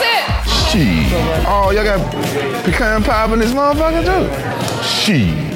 [0.00, 0.24] it.
[0.68, 1.12] Shit.
[1.46, 2.00] Oh, y'all got
[2.64, 4.82] pecan pie in this motherfucker too?
[4.82, 5.50] Shit.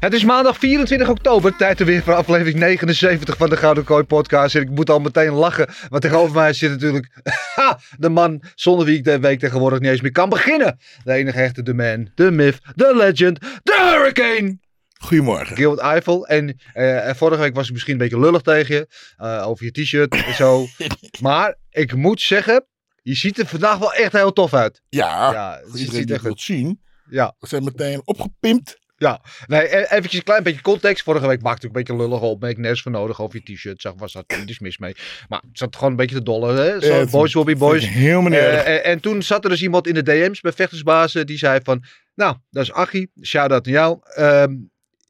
[0.00, 4.04] Het is maandag 24 oktober, tijd er weer voor aflevering 79 van de Gouden Kooi
[4.04, 4.54] podcast.
[4.54, 7.08] En ik moet al meteen lachen, want tegenover mij zit natuurlijk
[7.54, 10.78] ha, de man zonder wie ik de week tegenwoordig niet eens meer kan beginnen.
[11.04, 14.58] De enige echte, de man, de myth, de legend, de hurricane.
[14.98, 15.56] Goedemorgen.
[15.56, 16.26] Gilbert Eiffel.
[16.26, 19.70] En eh, vorige week was ik misschien een beetje lullig tegen je, eh, over je
[19.70, 20.66] t-shirt en zo.
[21.20, 22.66] maar ik moet zeggen,
[23.08, 24.82] je ziet er vandaag wel echt heel tof uit.
[24.88, 26.80] Ja, Ja, voor het iedereen ziet die het wilt zien.
[27.10, 27.34] Ja.
[27.38, 28.78] We zijn meteen opgepimpt.
[28.98, 31.02] Ja, nee, e- eventjes een klein beetje context.
[31.02, 32.40] Vorige week maakte ik een beetje lullig op.
[32.40, 33.80] Ben ik nergens voor nodig over je t-shirt.
[33.80, 34.94] Zag, was dat niets mis mee.
[35.28, 36.56] Maar het zat gewoon een beetje te dollen.
[36.56, 36.80] Hè?
[36.80, 37.88] Zo, Eh, boys will be boys.
[37.88, 38.48] Heel meneer.
[38.48, 41.26] Eh, en, en toen zat er dus iemand in de DM's bij Vechtersbazen.
[41.26, 41.84] Die zei van,
[42.14, 43.10] nou, dat is Achie.
[43.22, 43.98] Shout-out naar jou.
[44.02, 44.54] Ehm,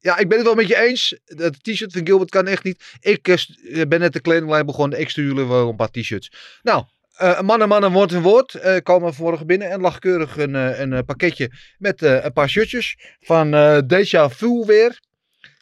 [0.00, 1.18] ja, ik ben het wel met je eens.
[1.24, 2.82] Dat t-shirt van Gilbert kan echt niet.
[3.00, 5.00] Ik eh, eh, ben net de kledinglijn begonnen.
[5.00, 6.32] Ik stuur jullie wel een paar t-shirts.
[6.62, 6.84] Nou,
[7.16, 9.70] eh man en man en woord en woord eh komen vanmorgen binnen.
[9.70, 13.78] En lag keurig een, eh, een eh, pakketje met eh, een paar shirtjes van eh
[13.86, 15.00] Deja Vu weer.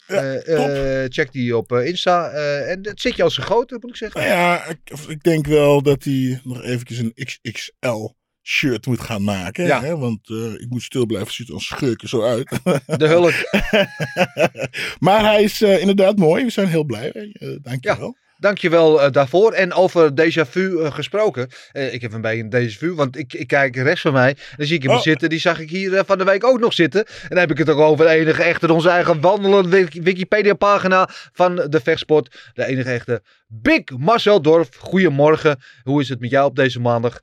[0.07, 2.29] Ja, Eh, eh, check die op eh, Insta.
[2.29, 4.19] eh, en dat zit je als gegoten, moet ik zeggen.
[4.21, 8.07] Nou ja, ik, ik denk wel dat hij nog eventjes een XXL
[8.43, 9.65] shirt moet gaan maken.
[9.65, 9.81] Ja.
[9.81, 9.97] Hè?
[9.97, 12.49] Want eh, ik moet stil blijven, ziet er als schurken zo uit.
[12.99, 13.33] De hulk.
[14.99, 16.43] maar hij is eh, inderdaad mooi.
[16.43, 17.11] We zijn heel blij.
[17.13, 18.17] Uh, dankjewel.
[18.45, 19.51] Dankjewel uh, daarvoor.
[19.51, 21.49] En over déjà vu uh, gesproken.
[21.73, 24.35] Uh, ik heb een beetje een déjà vu, want ik, ik kijk rechts van mij.
[24.57, 25.01] Dan zie ik hem oh.
[25.01, 25.29] zitten.
[25.29, 27.05] Die zag ik hier van de week ook nog zitten.
[27.05, 31.09] En dan heb ik het ook over de enige echte, onze eigen wandelende Wikipedia pagina
[31.33, 32.51] van de vechtsport.
[32.53, 34.69] De enige echte Big Marcel Dorf.
[34.77, 35.59] Goedemorgen.
[35.83, 37.21] Hoe is het met jou op deze maandag?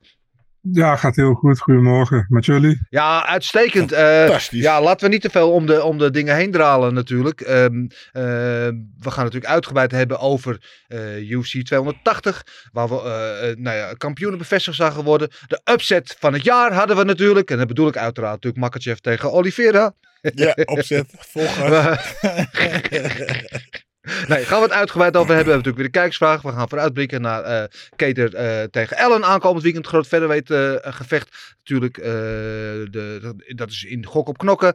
[0.71, 1.61] Ja, gaat heel goed.
[1.61, 2.27] Goedemorgen.
[2.29, 2.87] Met jullie?
[2.89, 3.93] Ja, uitstekend.
[3.93, 4.63] Uh, Fantastisch.
[4.63, 7.41] Ja, laten we niet te veel om de, om de dingen heen dralen natuurlijk.
[7.41, 12.47] Um, uh, we gaan natuurlijk uitgebreid hebben over uh, UFC 280.
[12.73, 15.29] Waar we nou ja, kampioenen bevestigd zagen worden.
[15.47, 17.51] De upset van het jaar hadden we natuurlijk.
[17.51, 19.93] En dat bedoel ik uiteraard natuurlijk Makachev tegen Oliveira.
[20.35, 21.15] Ja, opzet.
[21.19, 22.15] Volgas.
[24.03, 25.47] Nee, gaan we het uitgebreid over hebben.
[25.47, 26.43] We hebben natuurlijk weer de kijkersvraag.
[26.43, 27.65] We gaan vooruitblikken naar uh,
[27.97, 29.87] Keter uh, tegen Ellen aankomend weekend.
[29.87, 31.55] Groot verderweight uh, gevecht.
[31.59, 34.75] Natuurlijk, de, dat is in gok op knokken.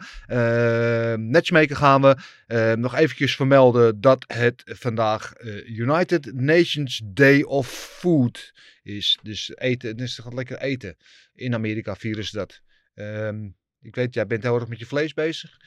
[1.29, 2.75] matchmaker gaan we.
[2.75, 5.33] nog eventjes vermelden dat het vandaag
[5.65, 9.19] United Nations Day of Food is.
[9.21, 10.95] Dus eten, dus gaat lekker eten.
[11.33, 12.61] In Amerika vieren ze dat.
[12.95, 15.57] Um, ik weet, jij bent heel erg met je vlees bezig.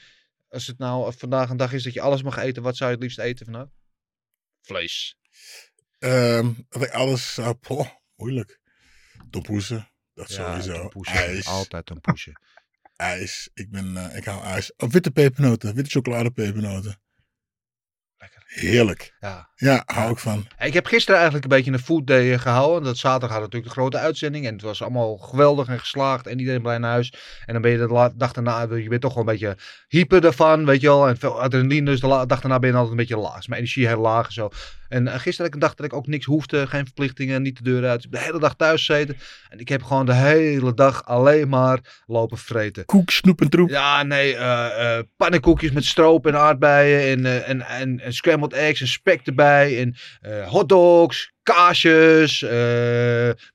[0.50, 2.96] Als het nou vandaag een dag is dat je alles mag eten, wat zou je
[2.96, 3.68] het liefst eten vandaag?
[4.60, 5.16] Vlees.
[5.98, 7.56] Um, alles zou...
[7.68, 8.60] Oh, moeilijk.
[9.30, 9.90] Tompoesen.
[10.14, 10.80] Dat ja, sowieso.
[10.80, 11.14] Tompoesen.
[11.14, 11.46] IJs.
[11.46, 12.40] Altijd tompoesen.
[12.96, 13.50] ijs.
[13.54, 14.72] Ik, ben, uh, ik hou ijs.
[14.76, 15.74] Oh, witte pepernoten.
[15.74, 17.00] Witte chocoladepepernoten.
[18.16, 18.42] Lekker.
[18.46, 19.16] Heerlijk.
[19.20, 19.49] Ja.
[19.60, 20.46] Ja, hou ik van.
[20.58, 22.82] Ik heb gisteren eigenlijk een beetje een food day gehouden.
[22.82, 24.46] Dat zaterdag had natuurlijk de grote uitzending.
[24.46, 26.26] En het was allemaal geweldig en geslaagd.
[26.26, 27.12] En iedereen blij naar huis.
[27.46, 29.56] En dan ben je de dag daarna, je bent toch wel een beetje
[29.88, 31.08] hyper ervan, weet je wel.
[31.08, 31.90] En veel adrenaline.
[31.90, 33.48] Dus de dag daarna ben je altijd een beetje laag.
[33.48, 34.50] Mijn energie heel laag en zo.
[34.88, 36.66] En uh, gisteren had ik een dag dat ik ook niks hoefde.
[36.66, 38.04] Geen verplichtingen, niet de deur uit.
[38.04, 39.16] Ik de hele dag thuis gezeten.
[39.48, 42.84] En ik heb gewoon de hele dag alleen maar lopen vreten.
[42.84, 43.68] Koek, snoep en troep.
[43.68, 44.34] Ja, nee.
[44.34, 47.10] Uh, uh, pannenkoekjes met stroop en aardbeien.
[47.10, 49.49] En, uh, en, en, en scrambled eggs en spek erbij.
[49.58, 49.96] En
[50.46, 52.46] hotdogs, kaasjes,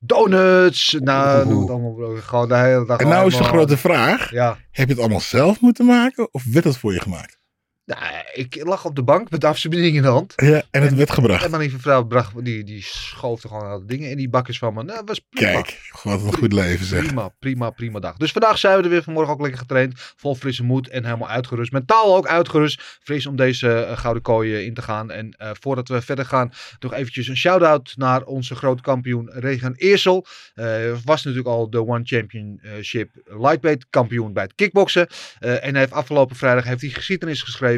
[0.00, 0.96] donuts.
[0.98, 2.16] Nou, noem het allemaal.
[2.16, 4.30] Gewoon de hele dag En nou is de grote vraag.
[4.30, 4.58] Ja.
[4.70, 6.28] Heb je het allemaal zelf moeten maken?
[6.32, 7.38] Of werd het voor je gemaakt?
[7.86, 8.02] Nou,
[8.32, 10.32] ik lag op de bank met de afstandsbediening in de hand.
[10.36, 11.44] Ja, en het werd gebracht.
[11.44, 14.58] En mijn lieve vrouw bracht, die, die schoof er gewoon alle dingen in die bakjes
[14.58, 14.82] van me.
[14.82, 15.50] Nou, was prima.
[15.50, 17.04] Kijk, wat een goed leven zeg.
[17.04, 18.16] Prima, prima, prima dag.
[18.16, 19.92] Dus vandaag zijn we er weer vanmorgen ook lekker getraind.
[19.96, 21.72] Vol frisse moed en helemaal uitgerust.
[21.72, 22.98] Mentaal ook uitgerust.
[23.02, 25.10] Fris om deze eh, gouden kooi eh, in te gaan.
[25.10, 29.74] En eh, voordat we verder gaan, nog eventjes een shout-out naar onze grote kampioen Regan
[29.74, 30.26] Eersel.
[30.54, 30.66] Eh,
[31.04, 35.08] was natuurlijk al de One Championship Lightweight kampioen bij het kickboksen.
[35.38, 37.74] En hij heeft afgelopen vrijdag heeft hij geschiedenis geschreven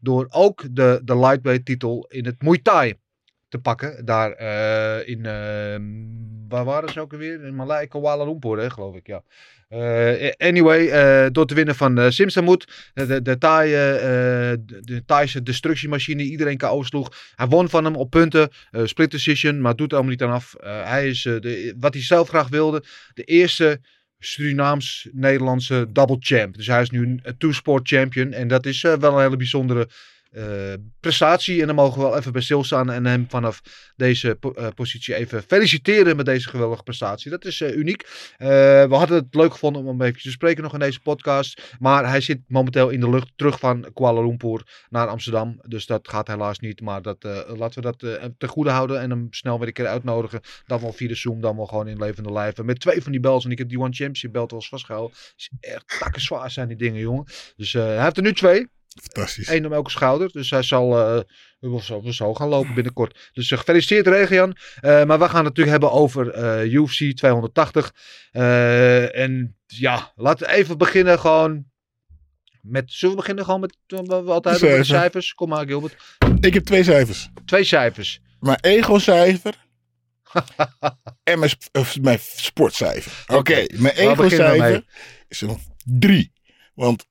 [0.00, 2.94] door ook de, de lightweight titel in het Muay Thai
[3.52, 4.04] te pakken.
[4.04, 5.80] Daar eh, in, eh,
[6.48, 7.44] waar waren ze ook alweer?
[7.44, 9.22] In Malai, Kuala Lumpur, hè, geloof ik, ja.
[9.68, 16.22] Eh, anyway, eh, door te winnen van uh, Simsamut, de, de, Thai, de, Thaise destructiemachine,
[16.22, 17.12] iedereen KO sloeg.
[17.34, 18.50] Hij won van hem op punten,
[18.84, 20.54] split decision, maar doet er allemaal niet aan af.
[20.62, 22.84] Hij is, de, wat hij zelf graag wilde,
[23.14, 23.80] de eerste
[24.24, 26.56] Surinaams-Nederlandse double champ.
[26.56, 29.88] Dus hij is nu een two-sport champion en dat is eh, wel een hele bijzondere
[30.32, 31.60] eh, prestatie.
[31.60, 33.62] En dan mogen we wel even bij stilstaan en hem vanaf
[33.96, 37.30] deze eh, positie even feliciteren met deze geweldige prestatie.
[37.30, 38.08] Dat is eh, uniek.
[38.38, 41.76] We hadden het leuk gevonden om hem even te spreken nog in deze podcast.
[41.78, 45.60] Maar hij zit momenteel in de lucht terug van Kuala Lumpur naar Amsterdam.
[45.66, 46.80] Dus dat gaat helaas niet.
[46.80, 47.24] Maar dat,
[47.56, 47.98] laten we dat
[48.38, 50.40] ten goede houden en hem snel weer een keer uitnodigen.
[50.66, 52.64] Dan wel via de Zoom, dan wel gewoon in levende lijven.
[52.64, 53.44] Met twee van die belts.
[53.44, 55.16] En ik heb die One Championship belt al eens vastgehouden.
[55.36, 57.24] Is echt takken zwaar zijn die dingen, jongen.
[57.56, 58.68] Dus hij heeft er nu twee.
[59.02, 59.48] Fantastisch.
[59.48, 60.30] Eén om elke schouder.
[60.32, 61.20] Dus hij zal eh,
[61.58, 63.30] wel zo, zo gaan lopen binnenkort.
[63.32, 64.56] Dus eh, gefeliciteerd Regian.
[64.80, 67.94] Eh, maar we gaan het natuurlijk hebben over eh, UFC 280.
[68.30, 71.64] Eh, en ja, laten we even beginnen gewoon
[72.60, 72.92] met...
[72.92, 75.34] Zullen we beginnen gewoon met eh, wat we altijd cijfers?
[75.34, 75.96] Kom maar Gilbert.
[76.40, 77.28] Ik heb twee cijfers.
[77.44, 78.20] Twee cijfers.
[78.40, 79.54] Mijn ego-cijfer
[81.22, 83.36] en mijn, of mijn sportcijfer.
[83.36, 84.84] Oké, mijn ego-cijfer
[85.28, 86.32] is een drie.
[86.74, 87.06] Want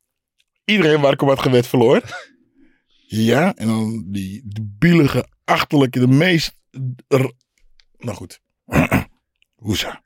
[0.72, 2.02] iedereen waar ik op had gewet verloor.
[3.08, 4.44] Ja, en dan die
[4.80, 6.56] bielige, achterlijke, de meest...
[7.08, 7.32] r-
[7.98, 8.42] Nou goed.
[9.56, 10.04] Hoesa.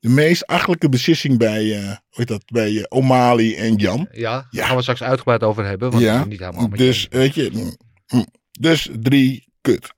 [0.00, 4.08] De meest achterlijke beslissing bij, eh hoe heet dat, bij eh, O'Malley en Jan.
[4.12, 5.90] Ja, daar gaan we straks uitgebreid over hebben.
[5.90, 7.08] Want Ja, niet helemaal dus je.
[7.10, 7.76] weet je, mm,
[8.18, 8.26] mm,
[8.60, 9.94] dus drie, kut.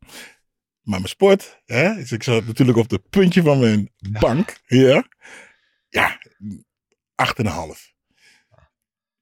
[0.82, 3.90] Maar mijn sport, hè, dus ik zat natuurlijk op het puntje van mijn
[4.20, 5.04] bank, ja,
[5.88, 6.19] ja,
[7.14, 7.92] acht en een half.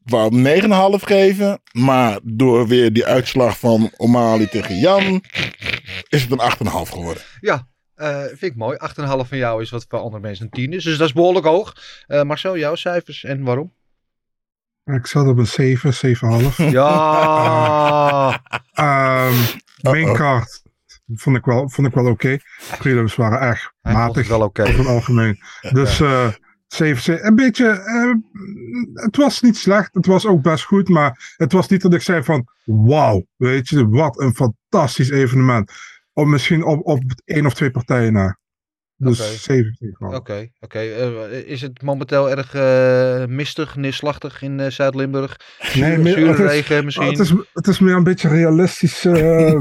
[0.05, 4.47] Ik wou hem negen en een half geven, maar door weer die uitslag van O'Malley
[4.47, 5.23] tegen Jan,
[6.09, 7.23] is het een acht en een half geworden.
[7.41, 8.77] Ja, eh, vind ik mooi.
[8.77, 10.85] 8,5 van jou is wat voor andere mensen een 10 is.
[10.85, 11.77] Dus dat is behoorlijk hoog.
[12.07, 13.73] Eh, Marcel, jouw cijfers en waarom?
[14.85, 16.57] Ik zat op een 7, 7,5.
[16.71, 18.43] Ja.
[18.73, 19.35] Ehm
[19.83, 20.63] main card
[21.15, 22.39] vond ik wel, vond ik wel oké.
[22.79, 24.63] Prelims waren vond matig wel oké.
[24.63, 25.39] over het algemeen.
[25.73, 26.01] Dus
[26.73, 27.27] 7, 7.
[27.27, 28.15] Een beetje, eh,
[28.95, 29.95] het was niet slecht.
[29.95, 30.89] Het was ook best goed.
[30.89, 35.73] Maar het was niet dat ik zei van, wauw, weet je, wat een fantastisch evenement.
[36.13, 38.39] Of misschien op, op één of twee partijen na.
[39.05, 39.29] Dus Oké.
[39.39, 39.77] 7,
[40.11, 40.15] 7,5.
[40.15, 40.79] Oké, oké.
[40.79, 41.09] Eh,
[41.45, 45.37] is het momenteel erg eh, mistig, neerslachtig in eh, Zuid-Limburg?
[45.61, 47.07] Nee, Zure, meer- zure het is- regen misschien?
[47.11, 49.13] Het is, het is meer een beetje realistisch eh,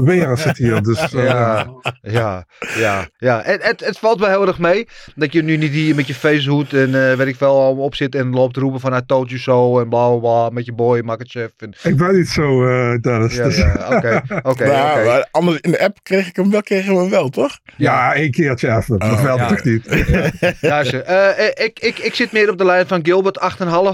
[0.10, 0.82] weer als het hier.
[0.82, 1.66] Dus, Ja,
[2.02, 2.46] ja,
[2.76, 3.40] ja, ja.
[3.44, 6.72] Het, het valt me heel erg mee dat je nu niet hier met je facehoed
[6.72, 9.40] en eh weet ik veel allemaal op zit en loopt roepen van I told you
[9.40, 11.50] so en bla bla bla met je boy Makachev.
[11.56, 13.34] En, Ik ben niet zo, eh Dennis.
[13.36, 16.94] ja, dus- ja, oké, oké, Nou, anders in de app kreeg ik hem wel, kregen
[16.94, 17.58] we hem wel, toch?
[17.76, 19.02] Ja, één keertje even.
[19.02, 19.48] Oh, ja.
[19.48, 19.86] toch niet.
[20.60, 23.38] Ja, ze- eh, eh, ik, ik, ik zit meer op de lijn van Gilbert,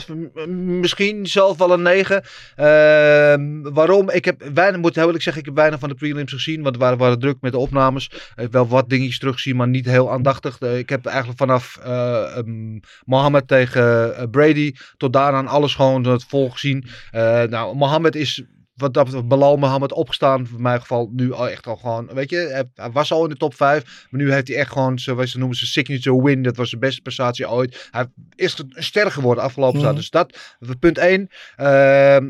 [0.06, 0.14] 8,5.
[0.14, 2.22] m- Misschien zelf wel een 9.
[2.56, 4.10] Ehm, waarom?
[4.10, 6.62] Ik heb weinig, moet heel eerlijk zeggen, ik heb weinig van de prelims gezien.
[6.62, 8.04] Want we waren, waren druk met de opnames.
[8.06, 10.58] Ik heb wel wat dingetjes terugzien, maar niet heel aandachtig.
[10.60, 16.24] Eh, ik heb eigenlijk vanaf eh ehm, Mohammed tegen Brady tot daaraan alles gewoon het
[16.28, 16.84] vol gezien.
[17.10, 18.42] Eh, nou, Mohammed is
[18.78, 20.48] wat dat Belal Mohammed opgestaan.
[20.56, 23.36] In mijn geval nu al echt al gewoon, weet je, hij, was al in de
[23.36, 24.06] top 5.
[24.10, 26.42] Maar nu heeft hij echt gewoon, zo, wat ze noemen, zijn signature win.
[26.42, 27.88] Dat was de beste prestatie ooit.
[27.90, 29.88] Hij is een ster geworden afgelopen jaar.
[29.88, 29.98] Mhm.
[29.98, 30.38] Dus dat,
[30.78, 31.30] punt 1.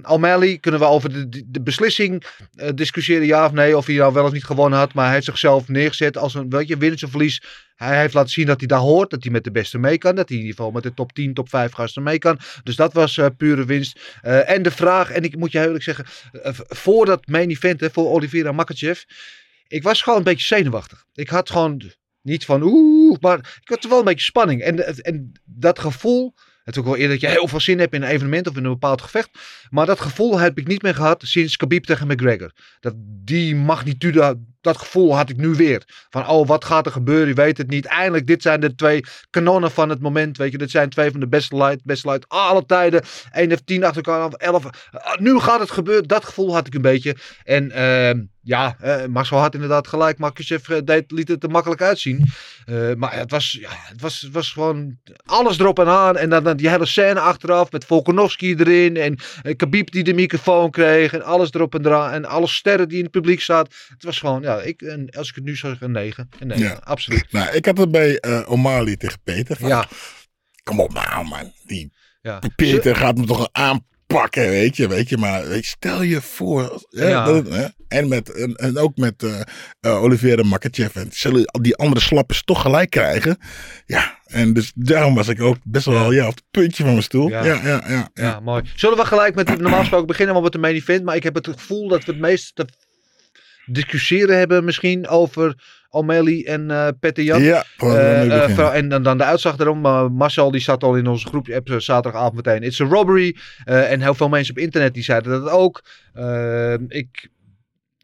[0.03, 2.25] O'Malley, kunnen we over de, de, beslissing
[2.55, 3.77] eh, discussiëren, ja of nee.
[3.77, 4.95] Of hij nou wel of niet gewonnen had.
[4.95, 7.43] Maar hij heeft zichzelf neergezet als een, weet je, winners of verlies.
[7.79, 10.15] Hij heeft laten zien dat hij daar hoort, dat hij met de beste mee kan.
[10.15, 12.39] Dat hij in ieder geval met de top 10, top 5 gasten mee kan.
[12.63, 14.01] Dus dat was eh, pure winst.
[14.23, 16.05] Eh, en de vraag, en ik moet je heel eerlijk zeggen,
[16.43, 19.03] eh, voor dat main event, hè, voor Oliveira Makachev,
[19.67, 21.05] ik was gewoon een beetje zenuwachtig.
[21.15, 21.83] Ik had gewoon
[22.23, 24.63] niet van oeh, maar ik had wel een beetje spanning.
[24.63, 27.95] En, en dat gevoel, het is ook wel eerder dat je heel veel zin hebt
[27.95, 29.31] in een evenement of in een bepaald gevecht.
[29.71, 32.53] Maar dat gevoel heb ik niet meer gehad sinds Khabib tegen McGregor.
[32.81, 32.95] Dat
[33.25, 35.83] die magnitude dat gevoel had ik nu weer.
[36.11, 37.29] Van, oh, wat gaat er gebeuren?
[37.29, 37.87] Je weet het niet.
[37.87, 40.37] Eindelijk, dit zijn de twee kanonnen van het moment.
[40.37, 43.03] Weet je, dit zijn twee van de beste light, beste light alle tijden.
[43.33, 44.65] 1 of 10 achter elkaar, of 11.
[44.91, 46.09] Ah, nu gaat het gebeuren.
[46.09, 47.17] Dat gevoel had ik een beetje.
[47.45, 50.19] En ehm, ja, eh, Marcel had inderdaad gelijk.
[50.19, 52.27] Makachev eh, deed, liet het er makkelijk uitzien.
[52.69, 56.17] Eh, maar het was, ja, het, was, het was gewoon alles erop en aan.
[56.17, 58.97] En dan, die hele scène achteraf met Volkanovski erin.
[58.97, 61.13] En eh, Khabib die de microfoon kreeg.
[61.13, 62.13] En alles erop en eraan.
[62.13, 63.73] En alle sterren die in het publiek zaten.
[63.89, 66.29] Het was gewoon, ja, ik, en als ik het nu zou zeggen, een 9.
[66.39, 66.81] Een 9, Ja.
[66.85, 67.33] absoluut.
[67.33, 69.57] Nou, ik had het bij eh O'Malley tegen Peter.
[69.57, 69.89] Van, Ja.
[70.63, 71.53] Kom op nou, man.
[71.67, 72.41] Die Ja.
[72.57, 74.89] Peter gaat me toch aanpakken, weet je.
[74.89, 76.83] Weet je maar weet je, stel je voor.
[76.91, 77.25] Hè, Ja.
[77.25, 79.41] dat, hè, en, met, en, en ook met eh
[79.81, 80.97] eh, Olivier Makachev.
[80.97, 83.39] En zullen die andere slappers toch gelijk krijgen.
[83.87, 86.27] Ja, en dus daarom was ik ook best wel ja.
[86.27, 87.29] op het puntje van mijn stoel.
[87.29, 87.55] Ja, Ja.
[87.55, 87.83] ja, ja.
[87.89, 88.63] ja, Ja, mooi.
[88.75, 91.05] Zullen we gelijk met, normaal gesproken beginnen we met de main event.
[91.05, 92.65] Maar ik heb het gevoel dat we het meest
[93.71, 95.55] discussiëren hebben misschien over
[95.91, 97.43] O'Malley en eh Petter Jan.
[97.43, 97.65] Ja,
[98.49, 99.81] vooral- en dan, dan de uitslag daarom.
[99.81, 102.63] maar Marcel die zat al in onze groep app zaterdagavond meteen.
[102.63, 103.37] It's a robbery.
[103.65, 105.83] En heel veel mensen op internet die zeiden dat ook.
[106.89, 107.29] Ik,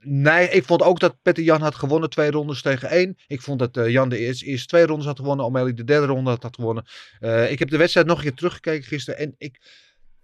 [0.01, 2.11] nee, ik vond ook dat Petter Jan had gewonnen.
[2.11, 3.17] Twee rondes tegen één.
[3.27, 5.45] Ik vond dat Jan de eerste, eerste twee rondes had gewonnen.
[5.47, 6.85] O'Malley de derde ronde had, had gewonnen.
[7.51, 9.21] Ik heb de wedstrijd nog een keer teruggekeken gisteren.
[9.21, 9.61] En ik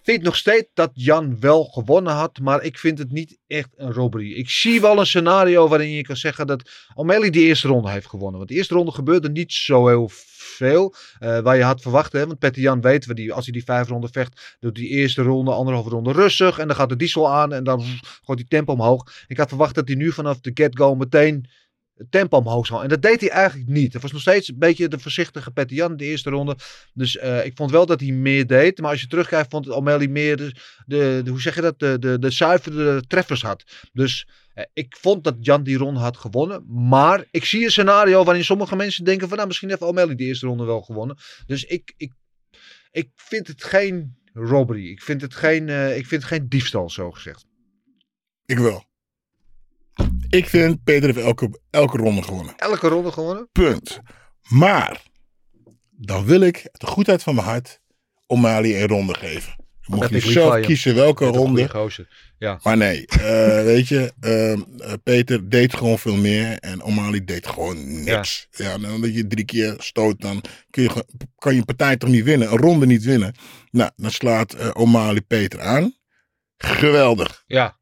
[0.03, 2.39] vind nog steeds dat Jan wel gewonnen had.
[2.39, 4.33] Maar ik vind het niet echt een robbery.
[4.33, 8.07] Ik zie wel een scenario waarin je kan zeggen dat O'Malley die eerste ronde heeft
[8.07, 8.37] gewonnen.
[8.37, 10.95] Want de eerste ronde gebeurde niet zo heel veel.
[11.19, 12.13] eh, waar je had verwacht.
[12.13, 12.27] Hè?
[12.27, 14.57] Want Petter Jan weet we die, als hij die vijf ronden vecht.
[14.61, 16.59] Doet die eerste ronde, anderhalve ronde rustig.
[16.59, 17.53] En dan gaat de diesel aan.
[17.53, 17.85] En dan
[18.25, 19.25] gooit die tempo omhoog.
[19.27, 21.47] Ik had verwacht dat hij nu vanaf de get-go meteen
[22.01, 22.83] het tempo omhoog zou.
[22.83, 23.93] En dat deed hij eigenlijk niet.
[23.93, 26.57] Het was nog steeds een beetje de voorzichtige Petter Jan de eerste ronde.
[26.95, 28.81] Dus eh, ik vond wel dat hij meer deed.
[28.81, 30.53] Maar als je terugkijkt, vond O'Malley meer de,
[30.87, 33.65] de, de- hoe zeg je dat, de, de, de zuivere treffers had.
[33.93, 36.65] Dus eh, ik vond dat Jan die ronde had gewonnen.
[36.89, 40.27] Maar ik zie een scenario waarin sommige mensen denken van nou, misschien heeft O'Malley die
[40.27, 41.17] eerste ronde wel gewonnen.
[41.47, 42.13] Dus ik, ik,
[42.91, 44.87] ik vind het geen robbery.
[44.91, 47.45] Ik vind het geen, eh, ik vind het geen diefstal, zo gezegd.
[48.45, 48.89] Ik wel.
[50.31, 52.55] Ik vind Peter heeft elke, elke ronde gewonnen.
[52.57, 53.49] Elke ronde gewonnen?
[53.53, 54.01] Punt.
[54.49, 55.03] Maar
[55.91, 57.81] dan wil ik de goedheid van mijn hart
[58.27, 59.55] O'Malley een ronde geven.
[59.81, 60.61] Dan mocht je zelf je.
[60.61, 61.91] kiezen welke ronde.
[62.39, 62.61] Ja.
[62.63, 67.47] Maar nee, eh, weet je, ehm, eh, Peter deed gewoon veel meer en O'Malley deed
[67.47, 68.49] gewoon niks.
[68.51, 68.73] Ja.
[68.73, 71.05] en omdat je drie keer stoot, dan kun je,
[71.37, 73.35] kan je een partij toch niet winnen, een ronde niet winnen.
[73.71, 75.95] Nou, dan slaat eh, O'Malley Peter aan.
[76.57, 77.43] Geweldig.
[77.47, 77.80] Ja.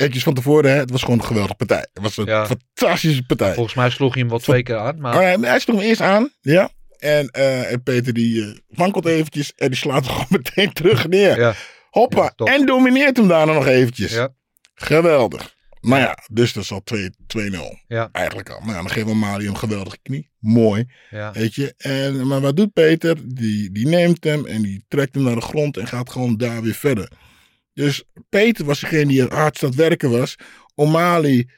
[0.00, 1.86] Etjes van tevoren, hè, het was gewoon een geweldige partij.
[1.92, 2.46] Het was een Ja.
[2.46, 3.54] fantastische partij.
[3.54, 5.00] Volgens mij sloeg hij hem wel twee keer aan.
[5.00, 5.14] Maar...
[5.14, 6.70] Oh, hij, hij sloeg hem eerst aan, ja.
[6.98, 11.08] En, eh, en Peter die eh, wankelt eventjes en die slaat hem gewoon meteen terug
[11.08, 11.38] neer.
[11.38, 11.54] Ja.
[11.90, 14.12] Hoppa, Ja, en domineert hem daarna nog eventjes.
[14.12, 14.28] Ja.
[14.74, 15.54] Geweldig.
[15.80, 17.84] Maar ja, dus dat is al 2 2-0.
[17.88, 18.08] Ja.
[18.12, 18.60] Eigenlijk al.
[18.60, 20.30] Maar ja, dan geven we Mali een geweldige knie.
[20.38, 20.84] Mooi.
[21.10, 21.32] Ja.
[21.32, 21.74] Weet je.
[21.76, 23.16] En, maar wat doet Peter?
[23.34, 26.62] Die, die neemt hem en die trekt hem naar de grond en gaat gewoon daar
[26.62, 27.08] weer verder.
[27.80, 30.36] Dus Peter was degene die hardst aan het werken was.
[30.74, 31.48] O'Malley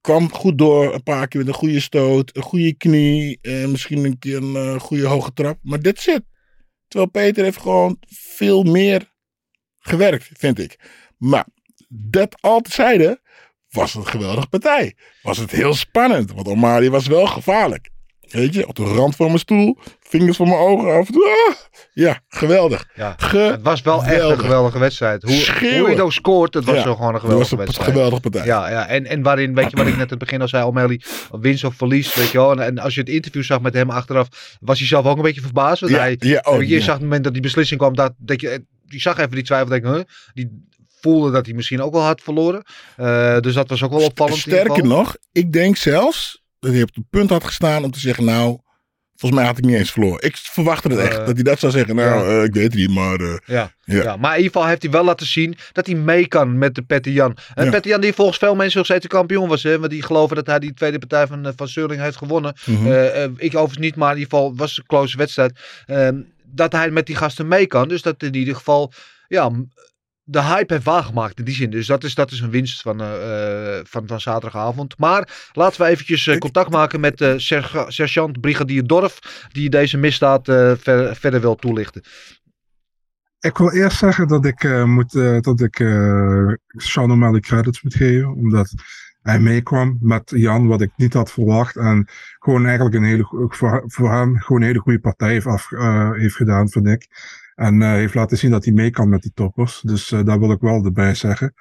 [0.00, 0.94] kwam goed door.
[0.94, 2.36] Een paar keer met een goede stoot.
[2.36, 3.38] Een goede knie.
[3.42, 5.58] En misschien een keer een eh, goede hoge trap.
[5.62, 6.22] Maar dit zit.
[6.88, 9.12] Terwijl Peter heeft gewoon veel meer
[9.78, 10.78] gewerkt, vind ik.
[11.18, 11.46] Maar
[11.88, 13.20] dat al tezijde
[13.68, 14.94] was het een geweldige partij.
[15.22, 16.32] Was het heel spannend.
[16.32, 17.90] Want O'Malley was wel gevaarlijk.
[18.28, 19.78] Weet je, op de rand van mijn stoel.
[20.00, 21.08] Vingers van mijn ogen af.
[21.10, 21.54] Ah,
[21.92, 22.88] ja, geweldig.
[22.94, 23.14] Ja.
[23.18, 24.40] Het was wel echt een Geweldig.
[24.40, 25.22] geweldige wedstrijd.
[25.22, 25.94] Hoe, Schreeuwen.
[25.94, 27.90] je ook scoort, het was Ja, gewoon een geweldige was een wedstrijd.
[27.90, 28.44] geweldige partij.
[28.46, 28.86] Ja, ja.
[28.88, 31.64] En, en waarin, weet je wat ik net aan het begin al zei, O'Malley, winst
[31.64, 32.50] of verlies, weet je wel.
[32.52, 34.28] En, en als je het interview zag met hem achteraf,
[34.60, 35.80] was hij zelf ook een beetje verbaasd.
[35.80, 38.12] Want Ja, hij, ja, oh, je zag op het moment dat die beslissing kwam, dat,
[38.18, 40.00] dat je, die zag even die twijfel, denk ik, huh?
[40.34, 40.64] die
[41.00, 42.62] voelde dat hij misschien ook wel had verloren.
[42.96, 44.36] Eh, dus dat was ook wel opvallend.
[44.38, 48.24] Sterker nog, ik denk zelfs dat hij op het punt had gestaan om te zeggen,
[48.24, 48.58] nou,
[49.16, 50.22] volgens mij had ik niet eens verloren.
[50.22, 51.96] Ik verwachtte het echt, Eh, dat hij dat zou zeggen.
[51.96, 52.36] Nou, ja.
[52.38, 53.20] eh, ik weet het niet, maar...
[53.20, 54.02] eh, Ja, Ja.
[54.02, 54.16] ja.
[54.16, 56.82] maar in ieder geval heeft hij wel laten zien dat hij mee kan met de
[56.82, 57.36] Petter Jan.
[57.54, 57.70] En Ja.
[57.70, 59.62] Petter Jan die volgens veel mensen nog steeds de kampioen was.
[59.62, 59.78] Hè?
[59.78, 62.54] Want die geloven dat hij die tweede partij van, van heeft gewonnen.
[62.66, 62.86] Mhm.
[62.86, 65.58] Eh, eh, ik overigens niet, maar in ieder geval was het een close wedstrijd.
[65.86, 67.88] Ehm, dat hij met die gasten mee kan.
[67.88, 68.92] Dus dat in ieder geval
[69.28, 69.50] ja,
[70.28, 71.70] de hype heeft waargemaakt in die zin.
[71.70, 74.98] Dus dat is, dat is een winst van, eh, eh, van, van zaterdagavond.
[74.98, 79.18] Maar laten we eventjes eh, contact maken met serge- sergeant Brigadier Dorf.
[79.52, 82.02] Die deze misdaad ver- verder wil toelichten.
[83.40, 85.76] Ik wil eerst zeggen dat ik, moet, dat ik
[86.66, 88.28] Sean O'Malley credits moet geven.
[88.28, 88.74] Omdat
[89.22, 91.76] hij meekwam met Jan, wat ik niet had verwacht.
[91.76, 95.68] En gewoon eigenlijk een hele, voor, voor hem gewoon een hele goede partij heeft, af,
[96.12, 97.08] heeft gedaan, vind ik.
[97.56, 99.80] En eh, heeft laten zien dat hij mee kan met die toppers.
[99.80, 101.54] Dus eh, daar wil ik wel erbij zeggen.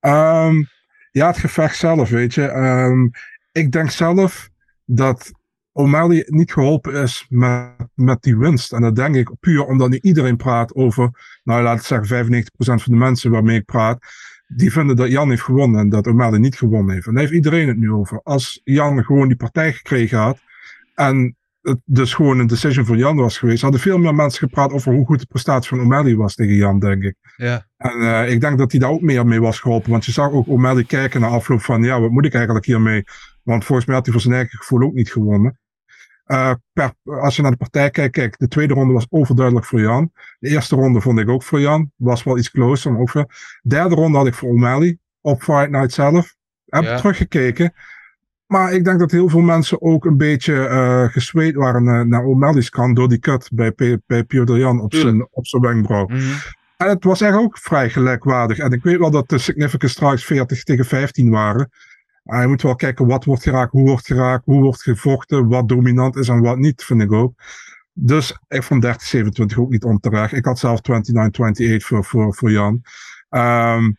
[0.00, 0.62] Ehm,
[1.10, 2.46] ja, het gevecht zelf, weet je.
[2.46, 3.08] Ehm,
[3.52, 4.50] ik denk zelf
[4.84, 5.32] dat
[5.72, 8.72] O'Malley niet geholpen is met, met die winst.
[8.72, 11.10] En dat denk ik puur omdat nu iedereen praat over,
[11.44, 13.98] nou laat ik zeggen 95% van de mensen waarmee ik praat,
[14.46, 17.06] die vinden dat Jan heeft gewonnen en dat O'Malley niet gewonnen heeft.
[17.06, 18.20] En daar heeft iedereen het nu over.
[18.22, 20.38] Als Jan gewoon die partij gekregen had
[20.94, 24.72] en het dus gewoon een decision voor Jan was geweest, hadden veel meer mensen gepraat
[24.72, 27.16] over hoe goed de prestatie van O'Malley was tegen Jan, denk ik.
[27.36, 27.66] Ja.
[27.76, 29.90] En uh, ik denk dat hij daar ook meer mee was geholpen.
[29.90, 33.04] Want je zag ook O'Malley kijken na afloop van, ja, wat moet ik eigenlijk hiermee?
[33.42, 35.58] Want volgens mij had hij voor zijn eigen gevoel ook niet gewonnen.
[36.26, 39.80] Uh, per, als je naar de partij kijkt, kijk, de tweede ronde was overduidelijk voor
[39.80, 40.12] Jan.
[40.38, 41.92] De eerste ronde vond ik ook voor Jan.
[41.96, 43.26] Was wel iets closer, maar ook voor.
[43.62, 44.98] Derde ronde had ik voor O'Malley.
[45.20, 46.36] Op Fight Night zelf.
[46.64, 46.96] Heb Ja.
[46.96, 47.72] teruggekeken.
[48.46, 52.24] Maar ik denk dat heel veel mensen ook een beetje uh, gesweet waren uh, naar
[52.24, 56.06] O'Malley's kant door die cut bij, P- bij Piotr Jan op zijn, op zijn wenkbrauw.
[56.06, 56.20] Mhm.
[56.76, 58.58] En het was eigenlijk ook vrij gelijkwaardig.
[58.58, 61.70] En ik weet wel dat de significant strikes 40 tegen 15 waren.
[62.22, 65.68] Maar je moet wel kijken wat wordt geraakt, hoe wordt geraakt, hoe wordt gevochten, wat
[65.68, 67.34] dominant is en wat niet, vind ik ook.
[67.92, 70.32] Dus ik vond 30-27 ook niet onterecht.
[70.32, 72.82] Ik had zelf 29-28 voor, voor, voor Jan.
[73.28, 73.92] Ehm,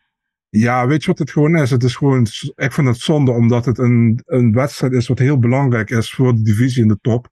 [0.60, 1.70] ja, weet je wat het gewoon is?
[1.70, 5.40] Het is gewoon, ik vind het zonde omdat het een, een wedstrijd is wat heel
[5.40, 7.28] belangrijk is voor de divisie in de top.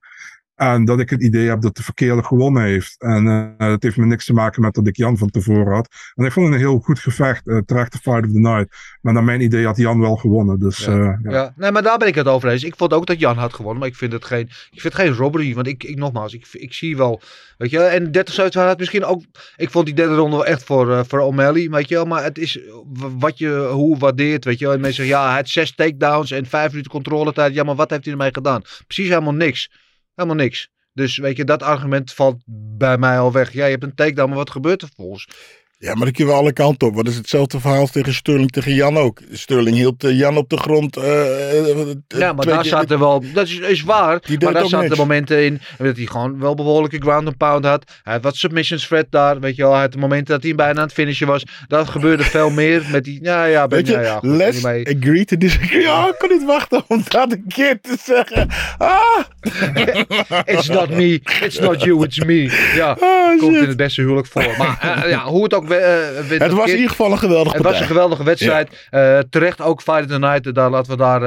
[0.54, 2.94] En dat ik het idee heb dat de verkeerde gewonnen heeft.
[3.02, 5.88] En uh, dat heeft me niks te maken met dat ik Jan van tevoren had.
[6.14, 8.76] En ik vond het een heel goed gevecht, uh, terecht de fight of the night.
[9.00, 10.58] Maar naar mijn idee had Jan wel gewonnen.
[10.58, 10.92] Dus, Ja.
[10.96, 11.30] uh, ja.
[11.30, 12.64] Ja, nee, maar daar ben ik het over eens.
[12.64, 15.02] Ik vond ook dat Jan had gewonnen, maar ik vind het geen, ik vind het
[15.02, 15.54] geen robbery.
[15.54, 17.20] Want ik, ik nogmaals, ik, ik zie wel,
[17.58, 19.22] weet je, en 30 7 had misschien ook,
[19.56, 22.38] ik vond die derde ronde wel echt voor, voor O'Malley, weet je wel, maar het
[22.38, 22.58] is
[23.18, 24.74] wat je, hoe waardeert, weet je wel.
[24.74, 27.54] En mensen zeggen, ja, hij had zes takedowns en vijf minuten controletijd.
[27.54, 28.62] Ja, maar wat heeft hij ermee gedaan?
[28.86, 29.70] Precies helemaal niks.
[30.14, 30.68] Helemaal niks.
[30.92, 32.42] Dus weet je, dat argument valt
[32.78, 33.52] bij mij al weg.
[33.52, 35.28] Ja, je hebt een takedown, maar wat gebeurt er volgens?
[35.84, 36.96] Ja, maar dat kunnen we alle kanten op.
[36.96, 39.20] Dat is hetzelfde verhaal tegen Sterling tegen Jan ook.
[39.32, 40.96] Sterling hield uh, Jan op de grond.
[40.96, 41.04] Uh,
[42.08, 43.24] ja, maar daar zaten wel.
[43.32, 44.22] Dat is, is waar.
[44.40, 45.60] Maar daar zaten momenten in.
[45.78, 47.84] Dat hij gewoon wel behoorlijke ground and pound had.
[48.02, 49.40] Hij had wat submissions threat daar.
[49.40, 49.72] Weet je wel.
[49.72, 51.44] Hij had de momenten dat hij bijna aan het finishen was.
[51.68, 52.82] Dat gebeurde veel meer.
[52.90, 53.18] Met die.
[53.22, 54.96] Ja, ja, ben, Weet je, ja, ja, goed, let's mee.
[54.96, 55.82] agree to disagree.
[55.82, 58.48] Ja, ik kan niet wachten om dat een keer te zeggen.
[58.78, 59.18] Ah!
[60.56, 61.20] it's not me.
[61.42, 62.04] It's not you.
[62.04, 62.72] It's me.
[62.74, 64.54] Ja, oh, komt in het beste huwelijk voor.
[64.58, 65.72] Maar uh, ja, hoe het ook.
[65.78, 68.86] Uh, het was in ieder geval een geweldige Het was een geweldige wedstrijd.
[68.90, 69.16] Ja.
[69.16, 70.54] Uh, terecht ook the Night.
[70.54, 71.22] Daar laten we daar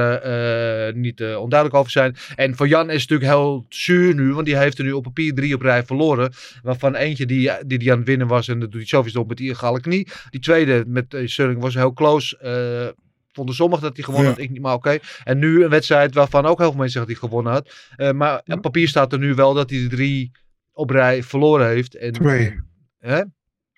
[0.88, 2.16] uh, niet uh, onduidelijk over zijn.
[2.34, 4.34] En voor Jan is het natuurlijk heel zuur nu.
[4.34, 6.32] Want die heeft er nu op papier drie op rij verloren.
[6.62, 8.48] Waarvan eentje die, die, die aan het winnen was.
[8.48, 10.08] En dat doet hij sowieso op met die illegale knie.
[10.30, 12.94] Die tweede met Sterling was heel close.
[13.32, 14.34] Vonden sommigen dat hij gewonnen Ja.
[14.34, 14.98] had, ik niet, maar oké.
[15.24, 17.74] En nu een wedstrijd waarvan ook heel veel mensen zeggen dat hij gewonnen had.
[17.96, 20.30] Uh, maar op papier staat er nu wel dat hij de drie
[20.72, 21.94] op rij verloren heeft.
[21.94, 22.60] En, Twee.
[22.98, 23.22] Hè?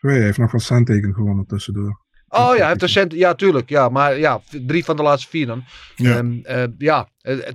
[0.01, 2.01] Twee hij heeft nog van centteken gewonnen tussendoor.
[2.29, 3.13] Oh ja, hij heeft een cent.
[3.13, 3.69] Ja, tuurlijk.
[3.69, 5.65] Ja, maar ja, drie van de laatste vier dan.
[5.97, 6.19] Ja.
[6.19, 7.47] Um, uh, ja, uh,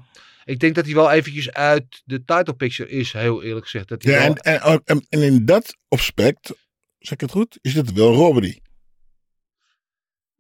[0.44, 3.88] ik denk dat hij wel eventjes uit de title picture is, heel eerlijk gezegd.
[3.88, 4.36] Dat hij Ja, wel...
[4.36, 6.54] en, en, en, en in dat aspect,
[7.00, 8.62] zeg ik het goed, is dit wel robbery.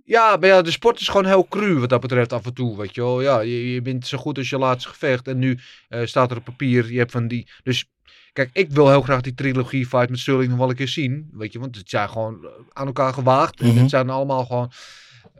[0.03, 2.77] Ja, maar ja, de sport is gewoon heel cru wat dat betreft af en toe,
[2.77, 3.21] weet je wel.
[3.21, 6.37] Ja, je, je bent zo goed als je laatste gevecht en nu uh, staat er
[6.37, 7.49] op papier, je hebt van die...
[7.63, 7.89] Dus
[8.35, 11.29] kijk, ik wil heel graag die trilogie fight met Sterling nog wel een keer zien,
[11.33, 11.59] weet je.
[11.59, 13.61] Want het zijn gewoon aan elkaar gewaagd.
[13.61, 13.77] Mhm.
[13.77, 14.71] Het zijn allemaal gewoon...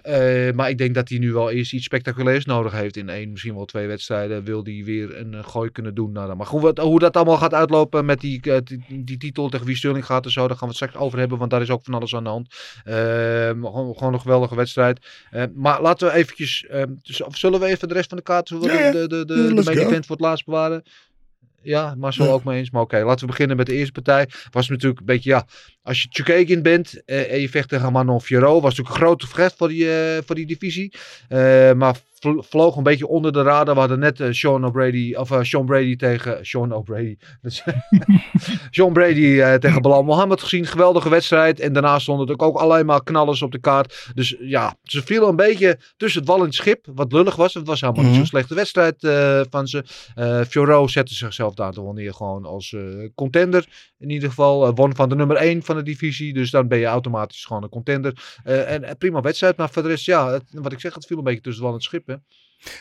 [0.07, 2.97] Uh, maar ik denk dat hij nu wel eerst iets spectaculairs nodig heeft.
[2.97, 6.11] In één, misschien wel twee wedstrijden wil hij weer een uh, gooi kunnen doen.
[6.11, 9.49] Nou, maar goed, wat, hoe dat allemaal gaat uitlopen met die, uh, die, die, titel
[9.49, 10.47] tegen wie Sterling gaat en zo.
[10.47, 12.29] Daar gaan we het straks over hebben, want daar is ook van alles aan de
[12.29, 12.47] hand.
[12.83, 15.05] gewoon, gewoon een geweldige wedstrijd.
[15.53, 16.65] maar laten we eventjes...
[17.01, 18.49] dus, of zullen we even de rest van de kaart...
[18.49, 18.57] Ja.
[18.91, 20.83] de, de, de, de main event voor het laatst bewaren?
[21.65, 22.25] Ja, ja.
[22.25, 22.71] ook mee eens.
[22.71, 24.29] Maar oké, laten we beginnen met de eerste partij.
[24.51, 25.45] Was natuurlijk een beetje, ja,
[25.81, 29.25] als je Chukagian bent uh, en je vecht tegen Manon Fiorot, was natuurlijk een grote
[29.25, 30.93] gevecht voor die, uh, voor die divisie.
[31.29, 31.95] Uh, maar
[32.37, 33.73] vloog een beetje onder de radar.
[33.73, 37.17] We hadden net Sean O'Brady, of Sean Brady tegen Sean O'Brady.
[38.71, 40.65] Sean Brady tegen Bilal Mohammed gezien.
[40.65, 41.59] Geweldige wedstrijd.
[41.59, 44.09] En daarna stonden er ook alleen maar knallers op de kaart.
[44.13, 46.85] Dus ja, ze vielen een beetje tussen het wal en het schip.
[46.95, 47.53] Wat lullig was.
[47.53, 48.19] Het was helemaal mm -hmm.
[48.19, 48.95] niet zo'n slechte wedstrijd
[49.49, 49.83] van ze.
[50.49, 52.75] Fiorot zette zichzelf daar toch neer gewoon als
[53.15, 53.65] contender.
[53.97, 56.33] In ieder geval won van de nummer 1 van de divisie.
[56.33, 58.39] Dus dan ben je automatisch gewoon een contender.
[58.45, 59.57] Uh, en, en, prima wedstrijd.
[59.57, 61.71] Maar voor de rest, ja, het, wat ik zeg, het viel een beetje tussen het
[61.71, 62.07] wal en het schip.
[62.07, 62.14] Hè?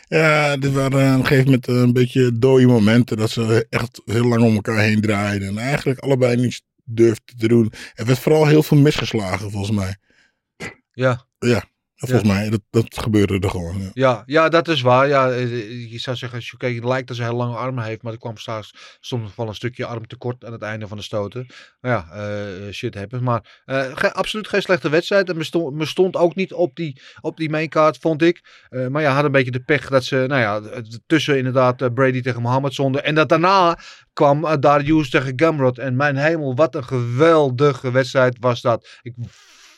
[0.09, 3.17] Ja, dit waren op een gegeven moment een beetje dode momenten.
[3.17, 5.49] Dat ze echt heel lang om elkaar heen draaiden.
[5.49, 7.73] En eigenlijk allebei niets durfden te doen.
[7.95, 9.97] Er werd vooral heel veel misgeslagen, volgens mij.
[10.93, 11.27] Ja.
[11.39, 11.65] Ja.
[11.95, 13.81] En volgens mij, dat, dat gebeurde er gewoon.
[13.81, 13.91] Ja.
[13.93, 15.09] Ja, ja, dat is waar.
[15.09, 18.19] Ja, eh, je zou zeggen, het lijkt dat ze heel lange armen heeft, maar er
[18.19, 21.47] kwam straks soms wel een stukje arm tekort aan het einde van de stoten.
[21.81, 23.23] Maar ja, eh, shit happens.
[23.23, 25.29] Maar eh, ge- absoluut geen slechte wedstrijd.
[25.29, 28.67] En bestond, bestond ook niet op die, op die maincard, vond ik.
[28.89, 32.43] Maar ja, had een beetje de pech dat ze, nou ja, tussen inderdaad Brady tegen
[32.43, 33.05] Mohammed zonden.
[33.05, 33.79] En dat daarna
[34.13, 35.79] kwam Darius tegen Gamrot.
[35.79, 38.89] En mijn hemel, wat een geweldige wedstrijd was dat.
[39.03, 39.15] Ik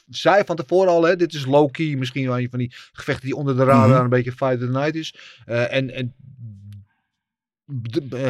[0.09, 1.97] zei van tevoren al, hè, dit is low-key.
[1.97, 4.01] Misschien wel een van die gevechten die onder de radar Mhm.
[4.05, 5.15] een beetje fight of the night is.
[5.47, 6.15] Eh, en, en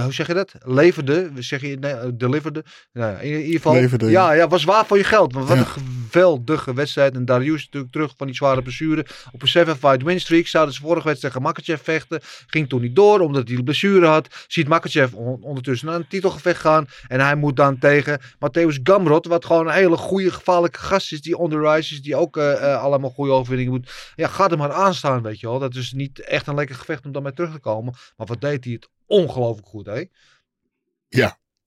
[0.03, 0.53] hoe zeg je dat?
[0.65, 2.65] Leverde, zeg je, nee, eh, deliverde.
[2.93, 5.33] Nou, ja, in, ieder geval, Leverde, ja, ja, was waar voor je geld.
[5.33, 5.63] Want wat Ja.
[5.63, 7.15] een geweldige wedstrijd.
[7.15, 9.07] En Darius natuurlijk terug van die zware blessure.
[9.33, 12.21] Op een 7-fight win streak zouden ze vorige wedstrijd tegen Makachev vechten.
[12.47, 14.45] Ging toen niet door, omdat hij blessure had.
[14.49, 16.87] Ziet Makachev on- ondertussen naar een titelgevecht gaan.
[17.09, 21.21] En hij moet dan tegen Matthäus Gamrot, wat gewoon een hele goede, gevaarlijke gast is.
[21.23, 23.91] Die on the rise is, die ook eh, eh, allemaal goede overwinningen moet.
[24.15, 25.59] Ja, gaat hem maar aanstaan, weet je wel.
[25.59, 27.95] Dat is niet echt een lekker gevecht om dan mee terug te komen.
[28.17, 30.03] Maar wat deed hij het ongelooflijk goed, hè?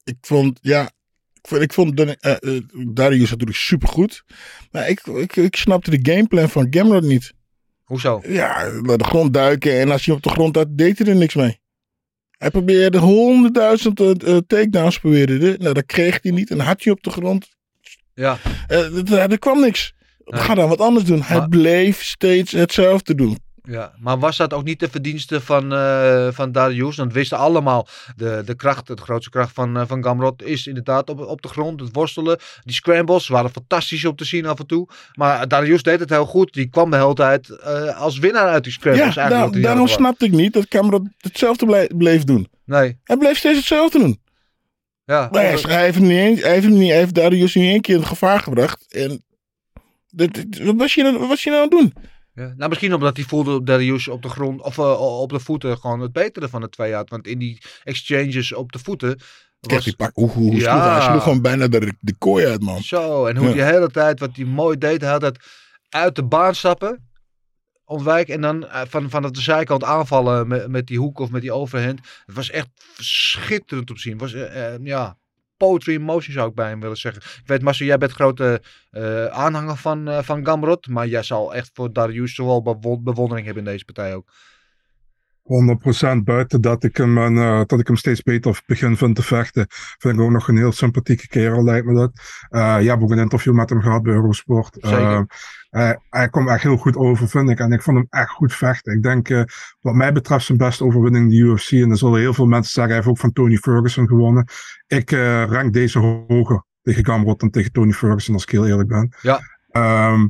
[0.03, 0.83] Ik vond, ja,
[1.33, 4.23] ik vond, ik vond eh, eh, Darius natuurlijk supergoed.
[4.71, 7.33] Maar ik, ik, ik snapte de gameplan van Gamrot niet.
[7.83, 8.21] Hoezo?
[8.27, 11.15] Ja, laat de grond duiken en als je op de grond had, deed hij er
[11.15, 11.59] niks mee.
[12.37, 15.55] Hij probeerde honderdduizend eh, takedowns, probeerde hij.
[15.59, 17.49] Nou, dat kreeg hij niet en had hij op de grond.
[18.13, 19.93] Ja, er, er kwam niks.
[20.23, 20.41] Nee.
[20.41, 21.21] Ga dan wat anders doen.
[21.21, 23.37] Hij Maar- bleef steeds hetzelfde doen.
[23.71, 26.95] Ja, maar was dat ook niet de verdienste van, eh van Darius?
[26.95, 30.67] Want we wisten allemaal, de, de kracht, de grootste kracht van, eh, van Gamrot is
[30.67, 32.39] inderdaad op, op de grond, het worstelen.
[32.63, 34.87] Die scrambles waren fantastisch om te zien af en toe.
[35.13, 36.53] Maar Darius deed het heel goed.
[36.53, 39.13] Die kwam de hele tijd eh, als winnaar uit die scrambles.
[39.15, 42.47] Ja, daar- daarom snapte ik niet dat Cameron hetzelfde bleef doen.
[42.65, 44.19] Nee, Hij bleef steeds hetzelfde doen.
[45.05, 45.29] ja.
[45.31, 47.71] Maar hij, hij heeft hem niet eens, hij heeft hem niet, hij heeft Darius niet
[47.71, 48.93] één keer in gevaar gebracht.
[48.93, 49.23] En
[50.09, 50.29] dat,
[50.63, 52.03] wat, was je, nou- wat was je nou aan het doen?
[52.39, 55.39] Ja, nou, misschien omdat hij voelde op Darius op de grond of eh, op de
[55.39, 57.09] voeten gewoon het betere van de twee had.
[57.09, 59.19] Want in die exchanges op de voeten
[59.59, 60.91] was die pak, hoe, hoe, hoe Ja.
[60.97, 61.01] hij?
[61.09, 62.81] Sloeg gewoon bijna de, de kooi uit, man.
[62.81, 63.25] zo.
[63.25, 63.53] En hoe Ja.
[63.53, 65.37] die hele tijd wat hij mooi deed, hij had dat
[65.89, 67.09] uit de baan stappen,
[67.85, 71.41] ontwijken en dan eh, van, van de zijkant aanvallen met, met die hoek of met
[71.41, 71.99] die overhand.
[72.25, 74.17] Het was echt schitterend om te zien.
[74.17, 75.17] Was eh, ja.
[75.59, 77.21] Poetry in motion zou ik bij hem willen zeggen.
[77.21, 80.87] Ik weet, Marcel, jij bent grote eh, aanhanger van, eh, van Gamrot.
[80.87, 84.31] Maar jij zal echt voor Darius bewo- bewondering hebben in deze partij ook.
[85.49, 89.65] 100% buiten dat ik, hem, eh, dat ik hem steeds beter begin vind te vechten.
[89.69, 92.11] Vind ik ook nog een heel sympathieke kerel, lijkt me dat.
[92.49, 94.77] Eh ja, heb ook een interview met hem gehad bij Eurosport.
[94.79, 94.99] Zeker.
[94.99, 95.23] Eh,
[95.69, 97.59] hij, hij komt echt heel goed over, vind ik.
[97.59, 98.93] En ik vond hem echt goed vechten.
[98.93, 99.43] Ik denk, eh,
[99.81, 101.71] wat mij betreft, zijn beste overwinning in de UFC.
[101.71, 104.47] En er zullen heel veel mensen zeggen, hij heeft ook van Tony Ferguson gewonnen.
[104.87, 105.11] Ik
[105.49, 109.13] rank deze hoger tegen Gamrot dan tegen Tony Ferguson, als ik heel eerlijk ben.
[109.21, 109.39] Ja.
[109.69, 110.27] Ehm,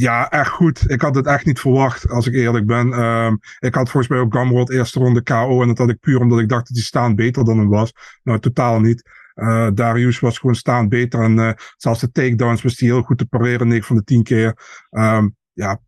[0.00, 0.90] ja, echt goed.
[0.90, 2.92] Ik had het echt niet verwacht, als ik eerlijk ben.
[2.92, 5.62] Ehm, ik had volgens mij ook Gamrot eerste ronde KO.
[5.62, 7.92] En dat had ik puur omdat ik dacht dat hij staand beter dan hem was.
[8.22, 9.10] Nou, totaal niet.
[9.34, 11.22] Eh, Darius was gewoon staand beter.
[11.22, 13.68] En eh, zelfs de takedowns was hij heel goed te pareren.
[13.68, 14.56] 9 van de 10 keer.
[14.90, 15.80] Ehm, ja,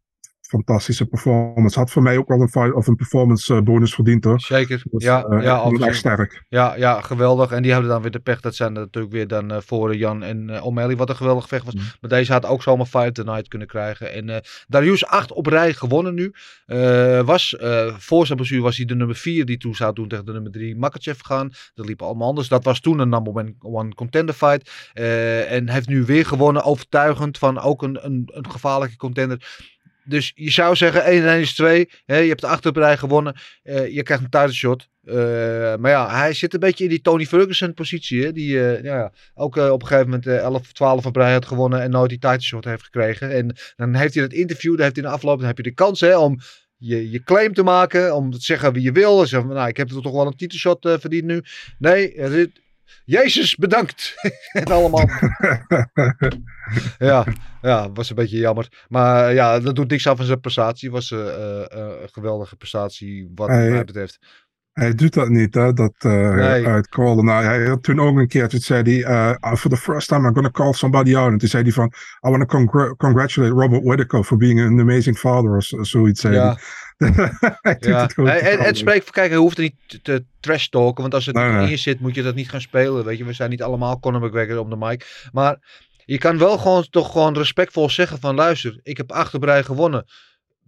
[0.50, 1.78] fantastische performance.
[1.78, 4.40] Had voor mij ook wel een, of een performance eh, bonus verdiend hoor.
[4.40, 4.82] Zeker.
[4.90, 6.44] Dus, ja, eh, ja, sterk.
[6.48, 7.50] Ja, ja, geweldig.
[7.50, 8.40] En die hadden dan weer de pech.
[8.40, 10.96] Dat zijn natuurlijk weer dan eh, voor Jan en eh, O'Malley.
[10.96, 11.74] Wat een geweldig vecht was.
[11.74, 14.12] Maar deze had ook zomaar Fight the Night kunnen krijgen.
[14.12, 16.32] En Darius acht op rij gewonnen nu.
[17.24, 17.56] Was,
[17.98, 20.52] voor zijn blessure was hij de nummer 4 die toen zou doen tegen de nummer
[20.52, 21.50] 3 Makachev gaan.
[21.74, 22.48] Dat liep allemaal anders.
[22.48, 24.90] Dat was toen een number one, one contender fight.
[25.48, 26.64] En heeft nu weer gewonnen.
[26.64, 29.68] Overtuigend van ook een, een, een gevaarlijke contender.
[30.04, 31.88] Dus je zou zeggen 1 en 1 is 2.
[32.06, 33.36] Hè, je hebt de acht op rij gewonnen.
[33.62, 34.88] Eh, je krijgt een title shot.
[35.04, 35.14] Eh,
[35.76, 38.24] maar ja, hij zit een beetje in die Tony Ferguson positie.
[38.24, 38.32] Hè?
[38.32, 41.46] Die eh, ja, ook op een gegeven moment eh, 11 of 12 op rij had
[41.46, 41.80] gewonnen.
[41.82, 43.30] En nooit die title shot heeft gekregen.
[43.30, 44.72] En dan heeft hij het interview.
[44.72, 46.38] Dan heeft hij in de afloop dan heb je de kans hè, om
[46.76, 48.14] je, je claim te maken.
[48.16, 49.20] Om te zeggen wie je wil.
[49.20, 51.42] En zeggen, nou, ik heb toch wel een titelshot verdiend nu.
[51.78, 52.60] Nee, er zit-
[53.04, 54.14] Jezus, bedankt.
[54.52, 55.08] en allemaal.
[56.98, 57.26] ja,
[57.62, 58.86] ja, was een beetje jammer.
[58.88, 60.90] Maar eh, ja, dat doet niks af van zijn prestatie.
[60.90, 64.18] Was eh, eh, een geweldige prestatie wat mij betreft.
[64.72, 66.66] Hij doet dat niet, hè, dat eh Nee.
[66.66, 67.24] uitcallen.
[67.24, 69.10] Nou, hij had toen ook een keertje, toen zei hij,
[69.42, 71.32] uh, for the first time I'm gonna call somebody out.
[71.32, 71.92] En toen zei hij van,
[72.26, 76.20] I want to congr- congratulate Robert Whittaker for being an amazing father, of zo- zoiets
[76.20, 76.44] zei Ja.
[76.44, 76.58] hij.
[77.08, 77.30] Ja.
[77.60, 78.76] het En, en, totaal en niet.
[78.76, 81.64] spreek, kijk, hij hoeft er niet te- trash talken, want als het Nee, niet nee.
[81.64, 83.04] in je zit, moet je dat niet gaan spelen.
[83.04, 85.28] Weet je, we zijn niet allemaal Conor McGregor om de mic.
[85.32, 85.56] Maar
[86.04, 89.62] je kan wel gewoon toch gewoon respectvol zeggen van, luister, ik heb acht op rij
[89.62, 90.04] gewonnen.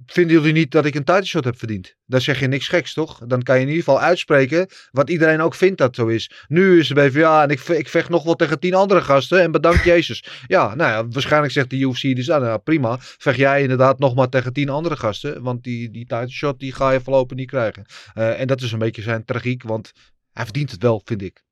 [0.07, 1.95] Vinden jullie niet dat ik een title shot heb verdiend?
[2.07, 3.19] Dan zeg je niks geks, toch?
[3.27, 6.45] Dan kan je in ieder geval uitspreken wat iedereen ook vindt dat zo is.
[6.49, 9.53] Nu is even, ja, en ik, ik vecht nog wel tegen tien andere gasten en
[9.53, 10.25] bedankt Jezus.
[10.47, 12.97] Ja, nou ja, waarschijnlijk zegt de UFC dus, ah, nou, prima.
[13.01, 16.73] Vecht jij inderdaad nog maar tegen tien andere gasten, want die, die title shot die
[16.73, 17.85] ga je voorlopig niet krijgen.
[18.15, 19.93] Eh, en dat is een beetje zijn tragiek, want
[20.33, 21.43] hij verdient het wel, vind ik.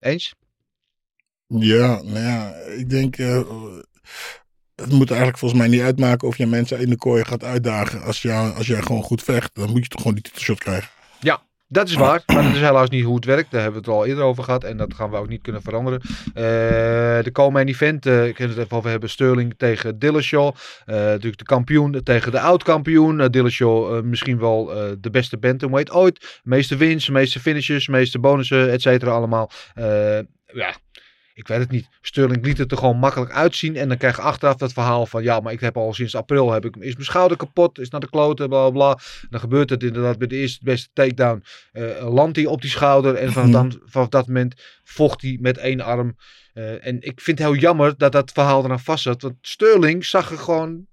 [0.00, 0.34] Eens?
[1.46, 3.16] Ja, nou ja, ik denk.
[3.18, 3.40] eh,
[4.82, 8.02] het moet eigenlijk volgens mij niet uitmaken of je mensen in de kooi gaat uitdagen.
[8.02, 10.88] Als, jou, als jij gewoon goed vecht, dan moet je toch gewoon die titelshot krijgen.
[11.20, 12.22] Ja, dat is waar.
[12.26, 13.50] Maar dat is helaas niet hoe het werkt.
[13.50, 14.64] Daar hebben we het al eerder over gehad.
[14.64, 16.00] En dat gaan we ook niet kunnen veranderen.
[16.34, 16.42] Eh,
[17.24, 19.10] de komende event, eh, ik kan het even over hebben.
[19.10, 20.54] Sterling tegen Dillashaw.
[20.84, 23.20] Eh natuurlijk de kampioen tegen de oud-kampioen.
[23.20, 26.40] Uh, Dillashaw eh, misschien wel eh, de beste bantamweight ooit.
[26.42, 29.50] Meeste wins, meeste finishes, meeste bonussen, et cetera allemaal.
[29.74, 30.18] Eh,
[30.52, 30.74] ja,
[31.38, 31.88] ik weet het niet.
[32.00, 33.76] Sterling liet het er gewoon makkelijk uitzien.
[33.76, 35.22] En dan krijg je achteraf dat verhaal van...
[35.22, 36.52] Ja, maar ik heb al sinds april...
[36.52, 37.78] Heb ik, is mijn schouder kapot.
[37.78, 38.98] Is naar de kloten, bla bla bla.
[39.30, 41.42] Dan gebeurt het inderdaad bij de eerste beste takedown.
[41.72, 43.14] eh landt hij op die schouder.
[43.14, 46.16] En vanaf, dan, vanaf dat moment vocht hij met één arm.
[46.52, 49.22] Eh, en ik vind het heel jammer dat dat verhaal eraan vast zat.
[49.22, 50.86] Want Sterling zag er gewoon...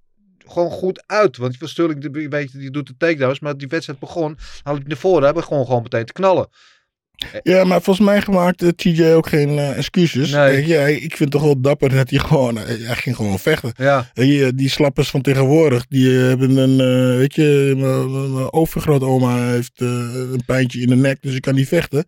[0.47, 1.37] Gewoon goed uit.
[1.37, 3.39] Want Sterling, die, weet je, die doet de takedowns.
[3.39, 4.37] Maar die wedstrijd begon.
[4.63, 5.23] Haal ik naar voren.
[5.23, 6.47] Hebben gewoon, gewoon meteen te knallen.
[7.43, 10.31] Ja, maar volgens mij maakte TJ ook geen eh, excuses.
[10.31, 10.49] Nee.
[10.49, 13.39] Eh, ja, ik vind het toch wel dapper dat hij gewoon, eh, hij ging gewoon
[13.39, 13.71] vechten.
[13.77, 14.09] Ja.
[14.13, 19.71] Die, die slappers van tegenwoordig, die eh, hebben een, eh, weet je, mijn- overgrootoma heeft
[19.81, 22.05] eh, een pijntje in de nek, dus ik kan niet vechten.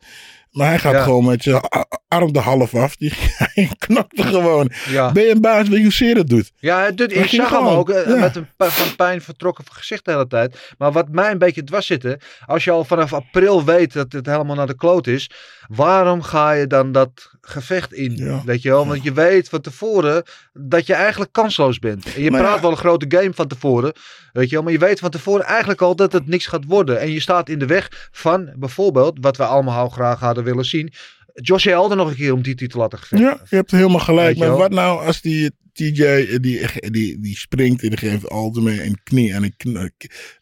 [0.58, 1.04] Maar hij gaat Ja.
[1.04, 2.96] gewoon met a- arm de half af.
[2.96, 3.70] Die hij
[4.16, 4.72] gewoon.
[4.90, 5.12] Ja.
[5.12, 6.52] Ben je een baas, weet je hoe zeer dat doet?
[6.60, 8.16] Ja, het doet, ik zag hem ook eh, ja.
[8.16, 10.74] met een van pijn vertrokken gezicht de hele tijd.
[10.78, 14.26] Maar wat mij een beetje dwars zitten, als je al vanaf april weet dat het
[14.26, 15.30] helemaal naar de kloot is,
[15.68, 18.42] waarom ga je dan dat gevecht in?
[18.46, 22.14] Weet je wel, want je weet van tevoren dat je eigenlijk kansloos bent.
[22.16, 23.94] En je Maar praat wel een grote game van tevoren,
[24.34, 27.00] weet je wel, maar je weet van tevoren eigenlijk al dat het niks gaat worden.
[27.00, 30.94] En je staat in de weg van bijvoorbeeld, wat we allemaal graag hadden willen zien,
[31.34, 33.28] Josh Elder nog een keer om die titel te laten gevechten.
[33.28, 34.38] Ja, je hebt helemaal gelijk.
[34.38, 38.86] Maar wat nou als die TJ, eh, die, die, die springt en die geeft algemeen
[38.86, 39.92] een knie en, een kn-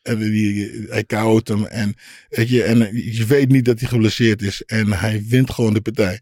[0.02, 1.66] en die, hij koud hem.
[1.66, 1.94] En,
[2.30, 5.82] weet je, en je weet niet dat hij geblesseerd is en hij wint gewoon de
[5.82, 6.22] partij.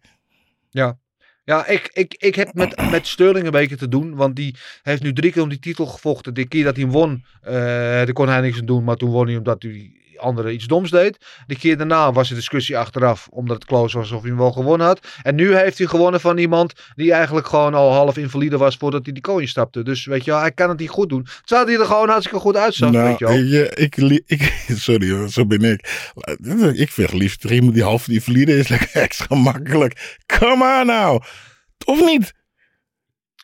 [0.69, 1.01] Ja.
[1.45, 4.15] Ja, ik, ik, ik heb met, met Sterling een beetje te doen.
[4.15, 6.33] Want die heeft nu drie keer om die titel gevochten.
[6.33, 8.83] De keer dat hij hem won, eh daar kon hij niks aan doen.
[8.83, 11.17] Maar toen won hij omdat die andere iets doms deed.
[11.47, 13.27] De keer daarna was de discussie achteraf.
[13.31, 15.07] Omdat het close was of hij hem wel gewonnen had.
[15.21, 19.03] En nu heeft hij gewonnen van iemand die eigenlijk gewoon al half invalide was voordat
[19.03, 19.83] hij die kooi stapte.
[19.83, 21.27] Dus weet je wel, hij kan het niet goed doen.
[21.43, 23.33] Terwijl hij er gewoon hartstikke goed uitzag, nou, weet je wel.
[23.35, 25.81] je, ik, li- ik, sorry zo ben ik.
[26.73, 30.17] Ik vecht liefst iemand die half verliezen is lekker extra makkelijk.
[30.39, 31.21] Come on nou.
[31.85, 32.33] Of niet?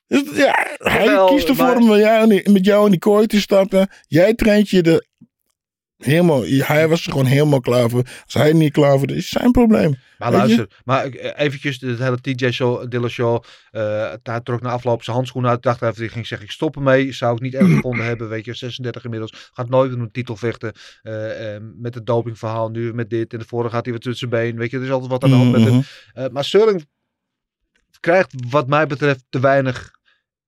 [0.08, 3.00] Dus, ja, hij kiest ervoor maar- om met jou, in die- met jou in die
[3.00, 3.90] kooi te stappen.
[4.08, 5.06] Jij traint je er
[6.00, 6.44] helemaal.
[6.46, 8.04] Hij was er gewoon helemaal klaar voor.
[8.24, 9.96] Als hij niet klaar voor is, is zijn probleem.
[10.18, 15.04] Maar luister, maar eh, eventjes het hele TJ Show, Dillashaw, eh hij trok na afloop
[15.04, 15.64] zijn handschoenen uit.
[15.64, 17.12] Dacht even, hij ging zeggen, ik stop ermee.
[17.12, 19.50] Zou ik niet erg gevonden hebben, weet je, 36 inmiddels.
[19.54, 20.74] Gaat nooit een titel vechten.
[21.02, 23.34] eh, met het dopingverhaal, nu met dit.
[23.34, 24.58] En de vorige gaat hij weer tussen zijn been.
[24.58, 25.74] Weet je, er is altijd wat aan de hand met hem.
[25.74, 25.82] Mhm.
[26.14, 26.86] Eh, maar Sterling
[28.00, 29.92] krijgt wat mij betreft te weinig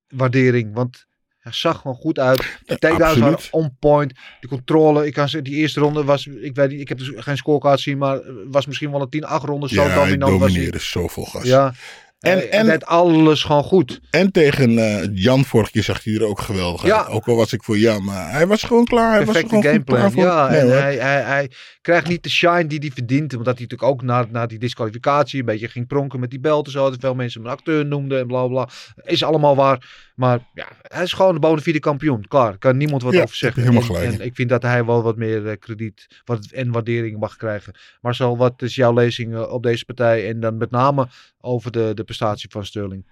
[0.07, 0.73] waardering.
[0.73, 1.05] Want
[1.41, 2.59] hij zag gewoon goed uit.
[2.65, 3.65] De takedowns waren absoluut.
[3.65, 4.13] on point.
[4.39, 7.11] De controle, ik kan zeggen, die eerste ronde was, ik weet niet, ik heb dus
[7.15, 9.67] geen scorecard zien, maar was misschien wel een 10-8 ronde.
[9.69, 10.47] Zo Ja, dominant was hij.
[10.49, 11.43] domineerde zoveel gas.
[11.43, 11.73] Ja.
[12.21, 13.99] En- deed alles gewoon goed.
[14.09, 16.91] En tegen eh, Jan vorige keer zag hij er ook geweldig uit.
[16.91, 17.05] Ja.
[17.05, 19.09] Ook al was ik voor Jan, maar hij was gewoon klaar.
[19.15, 20.11] Hij was er Perfecte gewoon gameplan.
[20.11, 20.23] voor.
[20.23, 23.35] Ja, Nee, en hij, hij, hij krijgt niet de shine die hij verdient.
[23.35, 26.65] Omdat hij natuurlijk ook na, na die disqualificatie een beetje ging pronken met die belt
[26.65, 26.89] en zo.
[26.89, 28.69] Dat veel mensen hem een acteur noemden en bla bla.
[29.03, 30.09] Is allemaal waar.
[30.15, 32.25] Maar ja, hij is gewoon de bona fide kampioen.
[32.27, 33.61] Klaar, kan niemand wat Ja, over zeggen.
[33.61, 36.71] helemaal En- gelijk en, ik vind dat hij wel wat meer eh, krediet wat, en
[36.71, 37.73] waardering mag krijgen.
[38.01, 40.27] Marcel, wat is jouw lezing op deze partij?
[40.29, 41.07] En dan met name
[41.43, 43.05] over de, de prestatie van Sterling.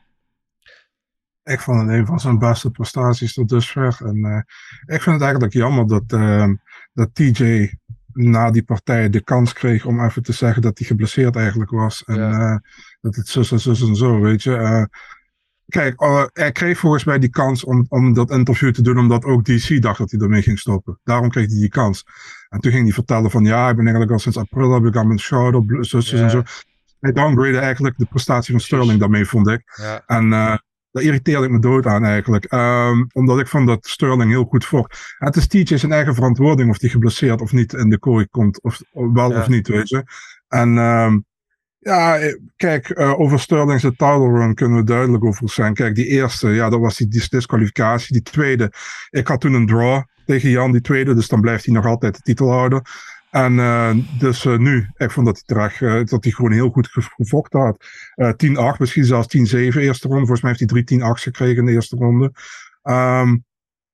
[1.43, 3.97] Ik vond het een van zijn beste prestaties tot dusver.
[4.05, 4.37] En eh,
[4.95, 6.47] ik vind het eigenlijk jammer dat, eh,
[6.93, 7.73] dat TJ
[8.13, 12.03] na die partij de kans kreeg om even te zeggen dat hij geblesseerd eigenlijk was.
[12.05, 12.51] En Ja.
[12.53, 12.57] eh,
[13.01, 14.87] dat het zus en zus en zo, weet je.
[15.67, 19.23] Kijk, eh, hij kreeg volgens mij die kans om, om dat interview te doen, omdat
[19.23, 20.99] ook DC dacht dat hij ermee ging stoppen.
[21.03, 22.05] Daarom kreeg hij die kans.
[22.49, 24.95] En toen ging hij vertellen van, ja, ik ben eigenlijk al sinds april heb ik
[24.97, 26.21] aan mijn schouder, zus Ja.
[26.23, 26.43] en zo.
[26.99, 29.61] Hij downgrade eigenlijk de prestatie van Sterling daarmee, vond ik.
[29.81, 30.03] Ja.
[30.05, 30.57] En eh
[30.91, 32.45] daar irriteerde ik me dood aan eigenlijk.
[32.45, 35.15] Ehm, omdat ik vond dat Sterling heel goed vocht.
[35.17, 38.61] Het is TJ zijn eigen verantwoording of hij geblesseerd of niet in de kooi komt.
[38.63, 39.39] Of, of wel Ja.
[39.39, 40.03] of niet, weet je.
[40.47, 41.19] En ehm,
[41.79, 45.73] ja, eh, kijk, eh, over Sterling's title run kunnen we duidelijk over zijn.
[45.73, 48.13] Kijk, die eerste, ja, dat was die dis- disqualificatie.
[48.13, 48.71] Die tweede,
[49.09, 50.01] ik had toen een draw.
[50.25, 51.13] tegen Jan die tweede.
[51.13, 52.81] Dus dan blijft hij nog altijd de titelhouder.
[53.31, 56.87] En eh, dus eh, nu, ik vond dat hij eh, dat hij gewoon heel goed
[56.87, 57.85] ge- gevochten had.
[58.15, 59.39] Eh 10-8, misschien zelfs 10-7
[59.77, 60.25] eerste ronde.
[60.25, 62.31] Volgens mij heeft hij drie 10-8's gekregen in de eerste ronde.
[62.81, 63.37] Ehm,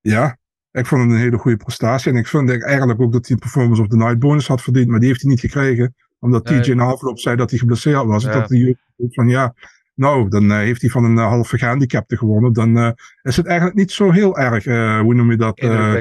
[0.00, 0.38] ja,
[0.70, 2.12] ik vond het een hele goede prestatie.
[2.12, 4.88] En ik vind eigenlijk ook dat hij een performance of the night bonus had verdiend.
[4.88, 5.94] Maar die heeft hij niet gekregen.
[6.18, 6.60] Omdat Nee.
[6.60, 8.24] TJ na afloop zei dat hij geblesseerd was.
[8.24, 8.76] En dat hij
[9.10, 9.54] van ja,
[9.94, 12.52] nou, dan heeft hij van een halve gehandicapte gewonnen.
[12.52, 12.96] Dan
[13.26, 15.58] is het eigenlijk niet zo heel erg, eh, hoe noem je dat?
[15.58, 15.94] eh,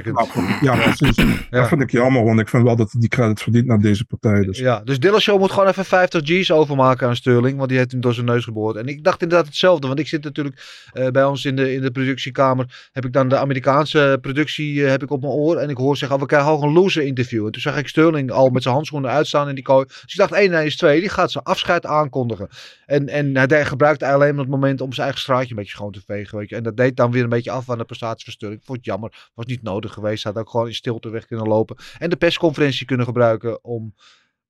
[0.61, 1.15] ja, precies.
[1.15, 1.59] Ja.
[1.59, 4.05] Dat vind ik jammer, want ik vind wel dat hij die credits verdient naar deze
[4.05, 4.41] partij.
[4.41, 4.59] Dus.
[4.59, 7.57] Ja, dus Dillashaw moet gewoon even 50 G's overmaken aan Sterling.
[7.57, 8.75] Want die heeft hem door zijn neus geboord.
[8.75, 9.87] En ik dacht inderdaad hetzelfde.
[9.87, 12.89] Want ik zit natuurlijk eh, bij ons in de, in de productiekamer.
[12.91, 15.57] Heb ik dan de Amerikaanse productie heb ik op mijn oor.
[15.57, 17.45] En ik hoor zeggen, oh, we krijgen ook een loser interview.
[17.45, 19.85] En toen zag ik Sterling al met zijn handschoenen uitstaan in die kooi.
[19.85, 20.99] Dus ik dacht, 1 en 1 is 2.
[20.99, 22.49] Die gaat zijn afscheid aankondigen.
[22.85, 26.01] En, en hij gebruikte alleen het moment om zijn eigen straatje een beetje schoon te
[26.05, 26.37] vegen.
[26.37, 26.55] Weet je.
[26.55, 28.61] En dat deed dan weer een beetje af aan de prestatie van Sterling.
[28.61, 29.29] Ik het jammer.
[29.33, 30.23] Was niet nodig geweest.
[30.23, 31.75] Had ook gewoon in stilte weg kunnen lopen.
[31.97, 33.95] En de persconferentie kunnen gebruiken om,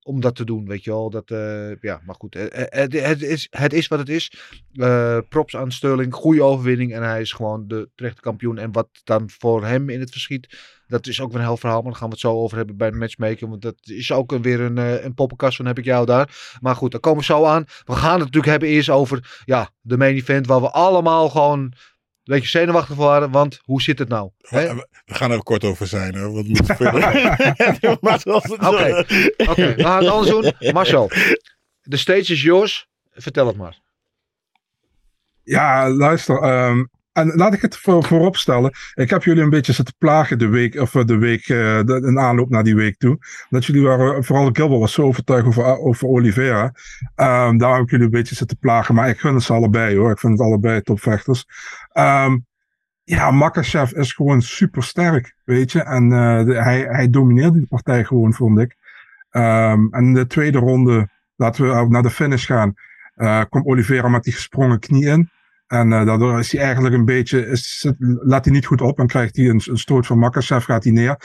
[0.01, 0.65] om dat te doen.
[0.67, 1.10] Weet je wel.
[1.10, 2.36] Dat, eh, ja, maar goed.
[2.36, 4.32] eh, eh, Het, is, het is wat het is.
[5.30, 6.13] Props aan Sterling.
[6.13, 6.93] Goede overwinning.
[6.93, 8.58] En hij is gewoon de terechte kampioen.
[8.58, 10.73] En wat dan voor hem in het verschiet.
[10.88, 11.82] Dat is ook een heel verhaal.
[11.82, 13.49] Maar daar gaan we het zo over hebben bij de matchmaking.
[13.49, 16.58] Want dat is ook weer een, een poppenkast van heb ik jou daar.
[16.62, 17.65] Maar goed, daar komen we zo aan.
[17.86, 20.47] We gaan het natuurlijk hebben eerst over ja, de main event.
[20.47, 21.73] Waar we allemaal gewoon
[22.26, 23.32] een beetje zenuwachtig voor waren.
[23.32, 24.30] Want hoe zit het nou?
[24.42, 24.76] Hè?
[24.76, 26.34] We we gaan er kort over zijn.
[26.34, 26.48] Want
[28.00, 28.32] Oké, zo-
[29.52, 30.72] Oké, we gaan het anders doen.
[30.74, 31.10] Marcel,
[31.82, 32.88] de stage is yours.
[33.12, 33.80] Vertel het maar.
[35.44, 36.38] Ja, luister.
[36.42, 36.84] ehm,
[37.15, 38.71] en laat ik het voor, voorop stellen.
[38.93, 42.19] Ik heb jullie een beetje zitten plagen de week, of eh, de week, eh, een
[42.19, 43.17] aanloop naar die week toe.
[43.49, 46.71] Dat jullie waren, vooral Gilbert was zo overtuigd over, over Oliveira.
[47.15, 48.95] Ehm daar heb ik jullie een beetje zitten plagen.
[48.95, 50.12] Maar ik gun het ze allebei hoor.
[50.12, 51.45] Ik vind het allebei topvechters.
[51.91, 52.38] Ehm
[53.06, 55.84] ja, Makachev is gewoon super sterk, weet je.
[55.84, 58.75] En eh, hij, hij domineerde die partij gewoon, vond ik.
[59.30, 62.73] Ehm, en de tweede ronde, laten we naar de finish gaan,
[63.15, 65.30] eh, komt Oliveira met die gesprongen knie in.
[65.67, 67.58] En eh, daardoor is hij eigenlijk een beetje,
[67.99, 71.17] laat hij niet goed op en krijgt hij een, stoot van Makachev, gaat hij neer.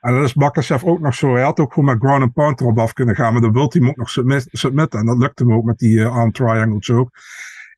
[0.00, 1.34] En dat is Makachev ook nog zo.
[1.34, 3.70] Hij had ook gewoon met ground and pound erop af kunnen gaan, maar dan wil
[3.72, 5.00] hij hem ook nog submit, submitten.
[5.00, 7.10] En dat lukte hem ook met die eh, arm triangle choke.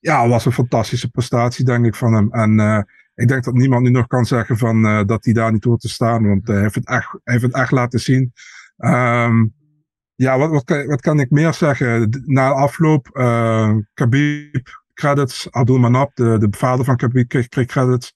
[0.00, 2.32] Ja, het was een fantastische prestatie, denk ik, van hem.
[2.32, 2.80] En eh,
[3.14, 5.88] ik denk dat niemand nu nog kan zeggen van, dat hij daar niet hoort te
[5.88, 8.32] staan, want hij, heeft het echt, hij heeft het echt laten zien.
[8.76, 9.46] Ehm,
[10.14, 12.22] ja, wat, wat, kan, wat kan ik meer zeggen?
[12.26, 13.08] Na afloop,
[13.94, 14.66] Khabib
[14.98, 18.14] credits, Abdul Manap, de, de vader van Khabib, kreeg, kreeg credits.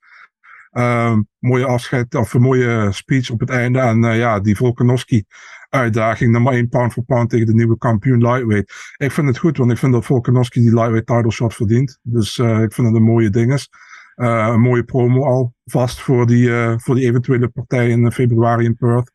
[0.71, 3.79] Ehm, mooie afscheid, of een mooie speech op het einde.
[3.79, 5.25] En eh, ja, die Volkanovski
[5.69, 8.73] uitdaging, nummer 1 pound for pound tegen de nieuwe kampioen lightweight.
[8.97, 11.99] Ik vind het goed, want ik vind dat Volkanovski die lightweight title shot verdient.
[12.03, 13.69] Dus eh, ik vind het een mooie ding is.
[14.15, 18.77] Eh, een mooie promo al vast voor die, voor die eventuele partij in februari in
[18.77, 19.11] Perth.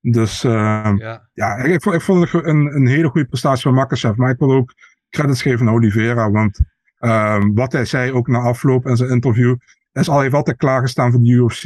[0.00, 1.28] Dus ehm, Ja.
[1.32, 4.16] ja, ik, ik vond, het een, een hele goede prestatie van Makachev.
[4.16, 4.74] Maar ik wil ook
[5.10, 6.30] credits geven aan Oliveira.
[6.30, 6.60] Want
[7.04, 9.56] ehm, wat hij zei ook na afloop in zijn interview.
[9.92, 11.64] Is al heeft altijd klaargestaan voor de UFC.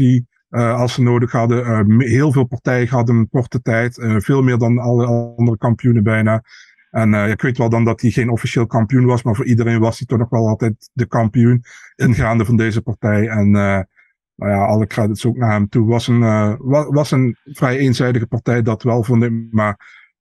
[0.49, 1.65] eh, als ze nodig hadden.
[1.65, 3.99] Eh, heel veel partijen in een korte tijd.
[3.99, 6.43] eh, veel meer dan alle andere kampioenen bijna.
[6.91, 9.23] En ik weet wel dan dat hij geen officieel kampioen was.
[9.23, 11.63] Maar voor iedereen was hij toch nog wel altijd de kampioen.
[11.97, 13.29] Ingaande van deze partij.
[13.29, 15.87] En nou ja, alle credits ook naar hem toe.
[15.89, 16.21] Was een,
[16.59, 19.33] wa- was een vrij eenzijdige partij, dat wel vond ik.
[19.51, 19.77] Maar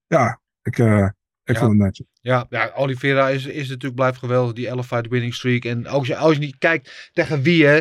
[0.08, 0.78] ja, ik,
[1.50, 1.68] ik Ja.
[1.68, 2.08] netjes.
[2.22, 4.54] Ja, ja Oliveira is, is natuurlijk blijft geweldig.
[4.54, 5.66] Die 11 fight winning streak.
[5.66, 7.80] En als je, als je niet kijkt tegen wie hè.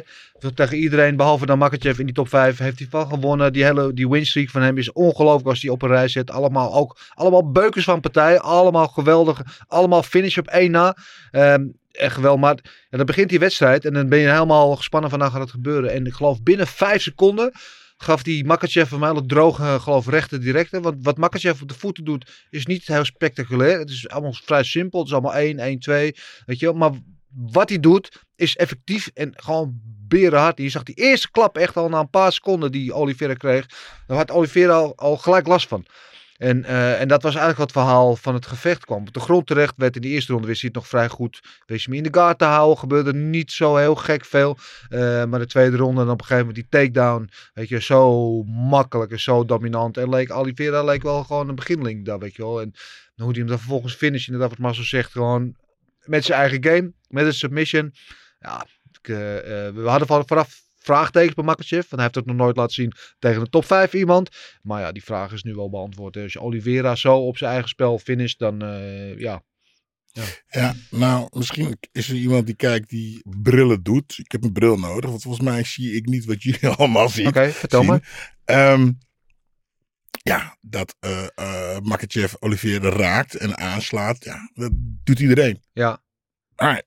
[0.54, 3.52] Tegen iedereen behalve dan Makachev in die top 5 heeft hij van gewonnen.
[3.52, 6.30] Die hele die winstreak van hem is ongelooflijk als hij op een rij zet.
[6.30, 8.40] Allemaal ook allemaal beukers van partijen.
[8.40, 9.42] Allemaal geweldig.
[9.66, 10.96] Allemaal finish op één na.
[11.30, 12.40] Ehm, echt geweldig.
[12.40, 12.58] Maar
[12.90, 15.50] ja, dan begint die wedstrijd en dan ben je helemaal gespannen van nou gaat het
[15.50, 15.92] gebeuren.
[15.92, 17.52] En ik geloof binnen 5 seconden
[17.96, 20.80] gaf die Makachev een droge, geloof rechte directe.
[20.80, 23.78] Want wat Makachev op de voeten doet, is niet heel spectaculair.
[23.78, 24.98] Het is allemaal vrij simpel.
[24.98, 26.14] Het is allemaal 1, 1, 2.
[26.46, 26.74] Weet je wel.
[26.74, 26.92] Maar
[27.28, 30.58] wat hij doet, is effectief en gewoon berenhard.
[30.58, 33.66] Je zag die eerste klap echt al na een paar seconden die Oliveira kreeg.
[34.06, 35.86] Daar had Oliveira al, al gelijk last van.
[36.38, 39.00] En, eh, en dat was eigenlijk wat het verhaal van het gevecht kwam.
[39.00, 41.40] Op de grond terecht werd in de eerste ronde wist hij het nog vrij goed.
[41.66, 42.78] Wees hem in de guard te houden.
[42.78, 44.56] Gebeurde niet zo heel gek veel.
[44.88, 47.30] Eh, maar de tweede ronde en op een gegeven moment die takedown.
[47.54, 49.96] Weet je, zo makkelijk en zo dominant.
[49.96, 52.60] En leek Oliveira leek wel gewoon een beginling daar, weet je wel.
[52.60, 52.72] En
[53.16, 55.56] hoe hij hem dan vervolgens finish, inderdaad wat Marcel zegt, gewoon
[56.04, 56.92] met zijn eigen game.
[57.08, 57.92] Met een submission.
[58.40, 58.66] Ja,
[59.00, 59.16] ik, eh,
[59.74, 61.80] we hadden van- vanaf vraagtekens bij Makachev.
[61.80, 64.28] Want hij heeft het nog nooit laten zien tegen een top 5 iemand.
[64.62, 66.16] Maar ja, die vraag is nu wel beantwoord.
[66.16, 69.42] Als je Oliveira zo op zijn eigen spel finisht, dan eh, ja.
[70.48, 74.18] Ja, nou, misschien is er iemand die kijkt die brillen doet.
[74.18, 77.26] Ik heb een bril nodig, want volgens mij zie ik niet wat jullie allemaal zien.
[77.26, 77.90] Oké, vertel zien.
[77.92, 78.00] me.
[78.44, 78.92] Ehm,
[80.22, 84.70] ja, dat eh eh Makachev Olivier raakt en aanslaat, ja, dat
[85.04, 85.62] doet iedereen.
[85.72, 86.02] Ja.
[86.54, 86.86] Alright.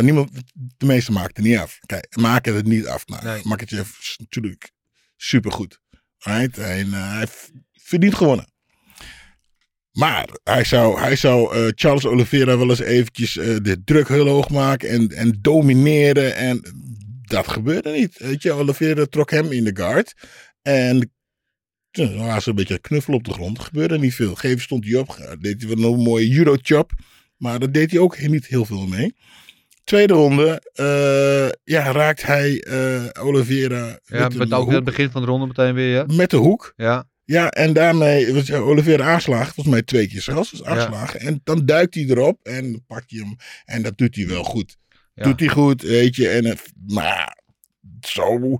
[0.00, 0.30] Maar niemand,
[0.76, 1.78] de meeste maken het niet af.
[1.86, 3.06] Kijk, maken het niet af.
[3.06, 3.42] Nou, Nee.
[4.00, 4.70] Is natuurlijk
[5.16, 5.80] supergoed.
[6.18, 6.58] Alright?
[6.58, 7.26] En eh, hij
[7.72, 8.52] verdient gewonnen.
[9.92, 14.26] Maar hij zou, hij zou eh, Charles Oliveira wel eens eventjes eh, de druk heel
[14.26, 16.36] hoog maken en, en domineren.
[16.36, 16.62] En
[17.22, 18.18] dat gebeurde niet.
[18.18, 20.14] Weet je, Oliveira trok hem in de guard.
[20.62, 21.12] En
[21.90, 23.58] toen was een beetje knuffel op de grond.
[23.58, 24.34] Er gebeurde niet veel.
[24.34, 25.36] Geven stond hij op.
[25.40, 26.92] Deed hij wel een mooie judo chop.
[27.36, 29.14] Maar daar deed hij ook niet heel veel mee.
[29.84, 35.28] Tweede ronde, eh, ja, raakt hij eh Oliveira Ja, met, ook het begin van de
[35.28, 36.04] ronde meteen weer, ja.
[36.16, 36.72] met de hoek.
[36.76, 39.54] Ja, Ja, en daarmee was Oliveira aanslagen.
[39.54, 40.50] Volgens mij twee keer zelfs.
[40.50, 41.20] Dus aanslagen.
[41.20, 43.36] En dan duikt hij erop en pakt hij hem.
[43.64, 44.76] En dat doet hij wel goed.
[45.14, 45.22] Ja.
[45.24, 46.28] Doet hij goed, weet je.
[46.28, 47.38] En het, maar
[48.00, 48.58] zo.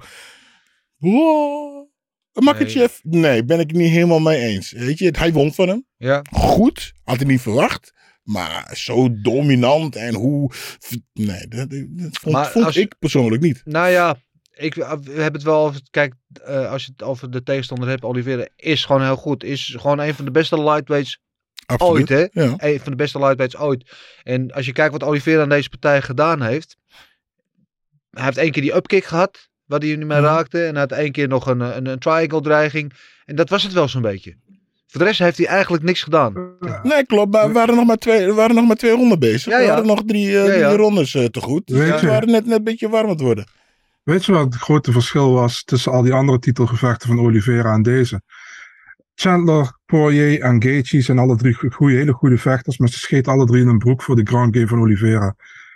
[0.97, 1.89] Wow.
[2.33, 3.45] Makachev, nee.
[3.45, 4.73] ben ik niet helemaal mee eens.
[4.73, 5.87] Weet je, hij won van hem.
[5.97, 6.23] ja.
[6.31, 7.93] Goed, had ik niet verwacht.
[8.23, 10.51] Maar zo dominant en hoe.
[11.13, 13.61] Nee, dat, dat vond, Maar vond als- ik persoonlijk niet.
[13.65, 14.17] Nou ja,
[14.51, 15.81] ik, we hebben het wel over.
[15.91, 16.15] Kijk,
[16.45, 19.45] eh, als je het over de tegenstander hebt, Oliveira is gewoon heel goed.
[19.45, 21.19] Is gewoon een van de beste lightweights
[21.67, 22.11] Absoluut.
[22.11, 22.43] ooit, hè?
[22.43, 22.55] Ja.
[22.57, 23.91] Een van de beste lightweights ooit.
[24.23, 26.77] En als je kijkt wat Oliveira aan deze partij gedaan heeft.
[28.11, 30.27] Hij heeft één keer die upkick gehad, waar hij niet mee Mhm.
[30.27, 30.59] raakte.
[30.65, 32.93] En hij had één keer nog een, een, een triangle dreiging.
[33.25, 34.37] En dat was het wel zo'n beetje.
[34.91, 36.33] Voor de rest heeft hij eigenlijk niks gedaan.
[36.83, 37.33] Nee, klopt.
[37.33, 39.53] Maar we waren nog maar twee, we waren nog maar twee ronden bezig.
[39.53, 40.67] Ja, We hadden nog drie, eh, Ja, ja.
[40.69, 41.67] drie rondes eh, te goed.
[41.67, 43.47] Dus we waren net, net een beetje warm aan het worden.
[44.03, 47.83] Weet je wat het grote verschil was tussen al die andere titelgevechten van Oliveira en
[47.83, 48.23] deze?
[49.15, 53.47] Chandler, Poirier en Gaethje zijn alle drie goede, hele goede vechters, maar ze scheten alle
[53.47, 55.35] drie in een broek voor de ground game van Oliveira.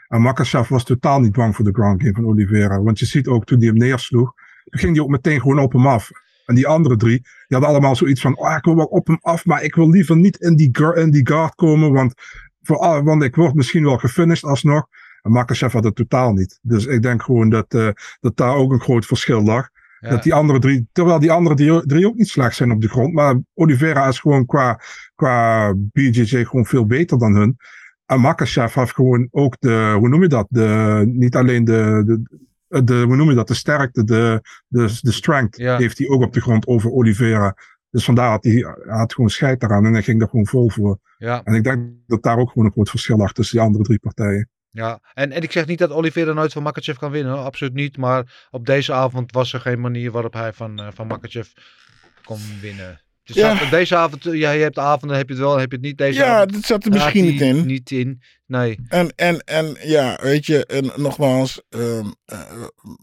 [0.09, 2.83] En Makachev was totaal niet bang voor de ground game van Oliveira.
[2.83, 4.33] Want je ziet ook toen hij hem neersloeg,
[4.65, 6.11] toen ging hij ook meteen gewoon op hem af.
[6.47, 9.19] En die andere drie, die hadden allemaal zoiets van, oh, ik wil wel op hem
[9.21, 12.15] af, maar ik wil liever niet in die, guard- in die guard komen, want,
[12.63, 14.87] voor, want ik word misschien wel gefinished alsnog.
[15.23, 16.59] En Makachev had het totaal niet.
[16.63, 17.89] Dus ik denk gewoon dat, eh,
[18.21, 19.69] dat daar ook een groot verschil lag.
[20.01, 20.11] Ja.
[20.11, 22.89] Dat die andere drie, terwijl die andere drie, drie ook niet slecht zijn op de
[22.89, 23.13] grond.
[23.13, 24.81] Maar Oliveira is gewoon qua,
[25.15, 27.57] qua BJJ gewoon veel beter dan hun.
[28.07, 30.47] En Makachev heeft gewoon ook de, hoe noem je dat?
[30.49, 32.23] De, niet alleen de, de,
[32.85, 33.49] de hoe noem je dat?
[33.49, 35.77] De sterkte, de, de, de strength Ja.
[35.77, 37.57] heeft hij ook op de grond over Oliveira.
[37.91, 38.53] Dus vandaar had hij,
[38.85, 40.99] hij had gewoon scheid eraan en hij ging er gewoon vol voor.
[41.19, 43.85] Ja, En ik denk dat daar ook gewoon een groot verschil lag tussen die andere
[43.85, 44.49] drie partijen.
[44.71, 45.01] ja.
[45.15, 47.33] En, en ik zeg niet dat Oliveira nooit van Makachev kan winnen.
[47.33, 47.43] hoor.
[47.45, 47.97] Absoluut niet.
[47.97, 51.49] Maar op deze avond was er geen manier waarop hij van, eh, van Makachev
[52.25, 53.01] kon winnen.
[53.25, 53.71] Dus Ja.
[53.71, 55.99] deze avond, ja, je hebt avonden, heb je het wel, heb je het niet.
[55.99, 57.67] Deze Ja, avond dat zat er misschien niet in.
[57.67, 58.79] Niet in, nee.
[58.89, 62.15] En, en, en ja, weet je, en nogmaals, um,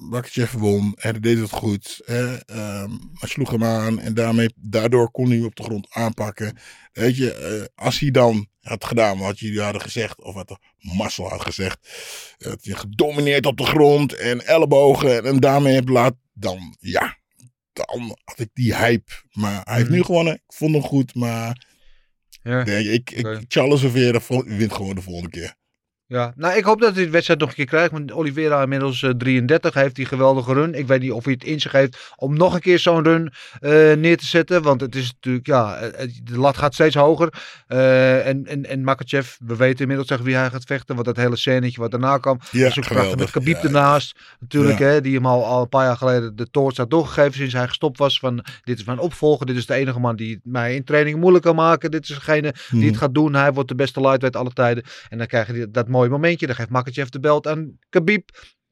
[0.10, 2.02] Makachev won hij deed het goed.
[2.06, 5.88] Hè, ehm, hij sloeg hem aan en daarmee, daardoor kon hij hem op de grond
[5.90, 6.58] aanpakken.
[6.92, 10.58] Weet je, eh, als hij dan had gedaan wat jullie hadden gezegd, of wat de
[10.78, 11.78] Marcel had gezegd,
[12.38, 17.20] dat je gedomineerd op de grond en ellebogen en, en daarmee hebt laten, dan ja,
[17.74, 19.12] dan had ik die hype.
[19.32, 19.98] Maar hij heeft Mhm.
[19.98, 21.66] nu gewonnen, ik vond hem goed, maar
[22.44, 22.64] Ja.
[22.64, 23.42] nee, ik, ik, Oké.
[23.48, 25.56] Charles Oliveira wint gewoon de volgende keer.
[26.12, 27.92] Ja, nou ik hoop dat hij de wedstrijd nog een keer krijgt.
[27.92, 30.74] Want Oliveira inmiddels eh, 33 heeft die geweldige run.
[30.74, 33.34] Ik weet niet of hij het in zich heeft om nog een keer zo'n run
[33.60, 34.62] eh, neer te zetten.
[34.62, 37.34] Want het is natuurlijk, ja, eh, eh, de lat gaat steeds hoger.
[37.68, 40.96] Eh, en, en, en Makachev, we weten inmiddels tegen wie hij gaat vechten.
[40.96, 42.40] Want dat hele scènetje wat daarna kwam.
[42.52, 43.32] Ja, was ook prachtig met.
[43.32, 44.16] Khabib Ja, ernaast.
[44.40, 44.86] Natuurlijk, Ja.
[44.86, 47.68] hè, die hem al, al een paar jaar geleden de toorts had doorgegeven sinds hij
[47.68, 48.20] gestopt was.
[48.20, 49.46] Van dit is mijn opvolger.
[49.46, 51.92] Dit is de enige man die mij in training moeilijk kan maken.
[51.92, 52.88] Dit is degene die Mhm.
[52.88, 53.34] het gaat doen.
[53.36, 54.84] Hij wordt de beste lightweight alle tijden.
[55.10, 56.46] En dan krijg je die- dat mooie momentje.
[56.46, 58.30] Dan geeft Makachev de belt aan Khabib.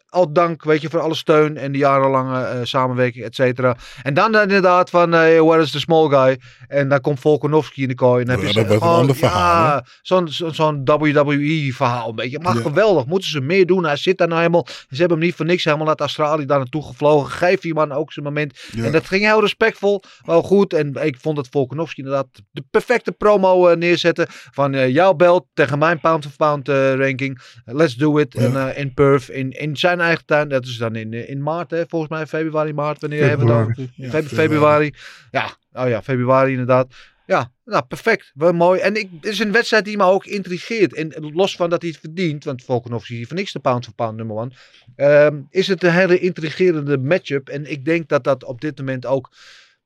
[0.09, 3.75] Al dank, weet je, voor alle steun en de jarenlange eh, samenwerking, et cetera.
[4.03, 6.39] En dan inderdaad van, eh where is the small guy?
[6.67, 8.21] En dan komt Volkanovski in de kooi.
[8.21, 12.15] En dan Ja, heb je dat een ander verhaal, Ja, zo'n zo, zo'n WWE-verhaal een
[12.15, 12.39] beetje.
[12.39, 12.61] Maar Ja.
[12.61, 13.83] geweldig, moeten ze meer doen.
[13.85, 14.65] Hij zit daar nou helemaal.
[14.67, 17.31] Ze hebben hem niet voor niks helemaal uit Australië daar naartoe gevlogen.
[17.31, 18.59] Geef die man ook zijn moment.
[18.71, 18.83] Ja.
[18.83, 20.73] En dat ging heel respectvol, wel goed.
[20.73, 24.25] En ik vond dat Volkanovski inderdaad de perfecte promo eh, neerzetten.
[24.29, 27.41] Van eh, jouw belt tegen mijn pound-of-pound eh, ranking.
[27.65, 28.35] Let's do it.
[28.35, 30.49] En, eh, in Perth, in, in zijn eigen tuin.
[30.49, 33.01] Dat is dan in, eh, in maart, hè, volgens mij februari, maart.
[33.01, 33.65] Wanneer hebben we dat?
[33.67, 33.91] Februari.
[33.95, 34.93] Ja, Feb- februari.
[35.31, 36.93] Ja, oh ja, februari inderdaad.
[37.25, 38.31] Ja, nou perfect.
[38.33, 38.79] Wel mooi.
[38.79, 40.93] En ik, het is een wedstrijd die me ook intrigeert.
[40.93, 43.93] En los van dat hij het verdient, want Volkanovski is voor niks de pound for
[43.93, 44.51] pound nummer one.
[44.95, 47.49] ehm, is het een hele intrigerende matchup.
[47.49, 49.29] En ik denk dat dat op dit moment ook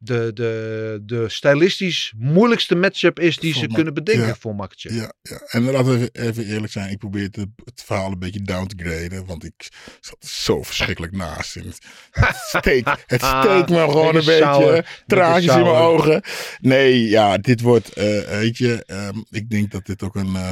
[0.04, 4.36] de, de, de stylistisch moeilijkste matchup is die Voor ze kunnen bedenken ja.
[4.36, 4.96] voor Makachev.
[4.96, 5.42] Ja, ja.
[5.48, 6.92] En laten we even, eerlijk zijn.
[6.92, 9.26] Ik probeer het, het verhaal een beetje down te graden.
[9.26, 11.56] Want ik zat zo verschrikkelijk naast.
[11.56, 11.78] En het
[12.58, 14.86] steekt, het steekt me gewoon een Beetje.
[15.08, 16.22] Traantjes in mijn ogen.
[16.62, 18.84] Nee, ja, dit wordt, eh, weet je.
[18.86, 20.36] ehm, ik denk dat dit ook een...
[20.36, 20.52] eh,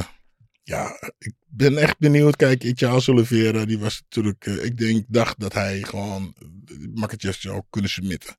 [0.64, 2.36] ja, ik ben echt benieuwd.
[2.36, 4.46] Kijk, Charles Oliveira, die was natuurlijk...
[4.46, 6.36] eh, ik denk, dacht dat hij gewoon
[6.70, 8.36] uh, zou kunnen submitten.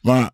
[0.00, 0.30] Maar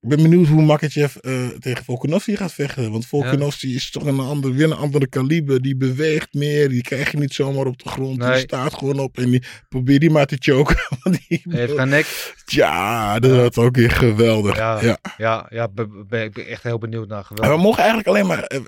[0.00, 2.90] ik ben benieuwd hoe Makachev eh, tegen Volkanovski gaat vechten.
[2.90, 5.62] Want Volkanovski is toch een ander, weer een andere kaliber.
[5.62, 6.68] Die beweegt meer.
[6.68, 8.20] Die krijg je niet zomaar op de grond.
[8.20, 9.18] Die staat gewoon op.
[9.18, 10.76] En die, probeer die maar te choken.
[11.28, 12.34] Die, Hij heeft geen nek.
[12.46, 14.56] ja, dat wordt ook weer geweldig.
[14.56, 14.98] Ja, ja.
[15.16, 15.46] ja.
[15.50, 17.56] ja, be- be- ik ben echt heel benieuwd naar En geweldig.
[17.56, 18.60] we mogen eigenlijk alleen maar eh,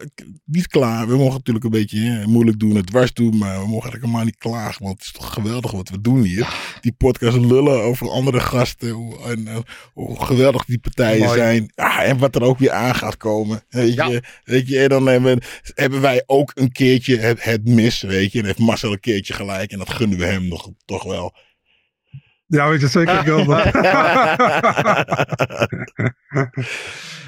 [0.44, 1.08] niet klaar.
[1.08, 4.02] We mogen natuurlijk een beetje hè, moeilijk doen, het dwars doen, maar we mogen eigenlijk
[4.02, 4.82] helemaal niet klagen.
[4.84, 6.48] Want het is toch geweldig wat we doen hier.
[6.80, 8.90] Die podcast lullen over andere gasten.
[8.90, 9.56] Hoe, en, eh,
[9.92, 11.38] hoe geweldig die partijen Mooi.
[11.38, 11.72] zijn.
[11.74, 13.62] Ja, en wat er ook weer aan gaat komen.
[13.68, 14.06] Weet Ja.
[14.06, 15.42] je, weet je en dan hebben,
[15.74, 18.02] hebben wij ook een keertje het, het mis.
[18.02, 19.70] Weet je, en heeft Marcel een keertje gelijk.
[19.70, 21.34] En dat gunnen we hem nog, toch wel.
[22.46, 23.74] Ja, weet je zeker, Gilbert.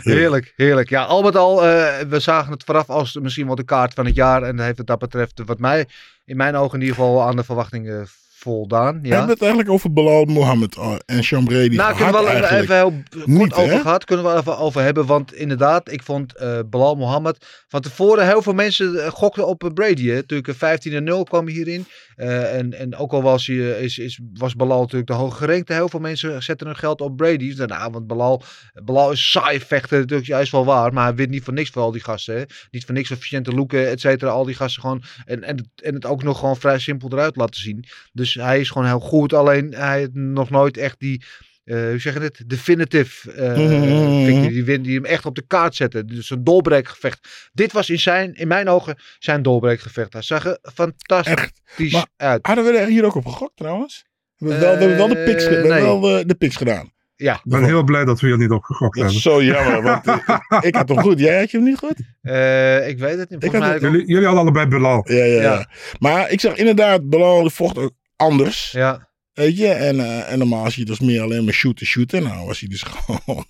[0.02, 0.88] Heerlijk, heerlijk.
[0.88, 4.06] Ja, al met al, eh, we zagen het vooraf als misschien wel de kaart van
[4.06, 4.42] het jaar.
[4.42, 5.86] En heeft het dat betreft, wat mij
[6.24, 8.06] in mijn ogen in ieder geval aan de verwachtingen
[8.44, 9.00] voldaan.
[9.00, 9.14] We Ja.
[9.14, 12.76] hebben het eigenlijk over Bilal Mohammed eh, en Sean Brady Nou, kunnen we wel even,
[12.76, 12.92] heel
[13.24, 13.80] Niet, kort over hè?
[13.80, 14.04] gehad.
[14.04, 15.06] Kunnen we even over hebben.
[15.06, 16.34] Want inderdaad, ik vond
[16.70, 20.06] Bilal Mohammed van tevoren heel veel mensen eh, gokten op eh, Brady.
[20.06, 20.14] Hè.
[20.14, 21.86] Natuurlijk eh, 15 en 0 kwam hierin.
[22.16, 25.72] En, en ook al was, hij, is, is, was Bilal natuurlijk de hoge gerenkte.
[25.72, 27.54] Heel veel mensen zetten hun geld op Brady.
[27.54, 28.42] Zeiden, Nou, want Bilal,
[28.84, 29.98] Bilal is saai vechter.
[29.98, 30.92] Natuurlijk, ja, is wel waar.
[30.92, 32.36] Maar hij wint niet voor niks voor al die gasten.
[32.36, 32.42] Hè.
[32.70, 34.30] Niet voor niks voor Vicente Luque, et cetera.
[34.30, 35.02] Al die gasten gewoon.
[35.24, 37.84] En, en, en het ook nog gewoon vrij simpel eruit laten zien.
[38.12, 39.32] Dus hij is gewoon heel goed.
[39.32, 41.24] Alleen hij heeft nog nooit echt die.
[41.64, 42.42] eh, hoe zeg je het?
[42.46, 44.24] Definitive eh Mhm.
[44.24, 44.48] victory.
[44.48, 46.06] Die, win, die hem echt op de kaart zetten.
[46.06, 47.48] Dus een doorbreekgevecht.
[47.52, 50.12] Dit was in, zijn, in mijn ogen zijn doorbreekgevecht.
[50.12, 52.46] Hij zag er fantastisch Maar uit.
[52.46, 54.04] Hadden we er hier ook op gegokt trouwens?
[54.36, 56.56] We hebben wel, we hebben wel de picks, we Eh, hebben wel de, de picks
[56.56, 56.92] gedaan.
[57.16, 59.16] Ja, Ik ben heel blij dat we hier niet op gegokt Dat hebben.
[59.16, 60.24] is zo jammer, want ik,
[60.68, 61.18] ik had hem goed.
[61.18, 61.94] Jij had je hem niet goed?
[62.22, 63.44] eh, ik weet het niet.
[63.52, 65.04] Had het- Jullie, jullie hadden allebei Bilal.
[65.12, 65.42] Ja, ja, ja.
[65.42, 65.68] Ja.
[65.98, 67.92] Maar ik zag inderdaad, Bilal vocht ook
[68.24, 68.70] anders.
[68.70, 72.22] Ja, Weet je, en, eh, en normaal zie je dus meer alleen maar shooten, shooten.
[72.22, 73.46] Nou was hij dus gewoon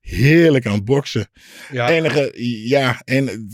[0.00, 1.30] heerlijk aan het boksen.
[1.70, 1.88] ja.
[1.88, 2.32] Enige,
[2.68, 3.48] ja, en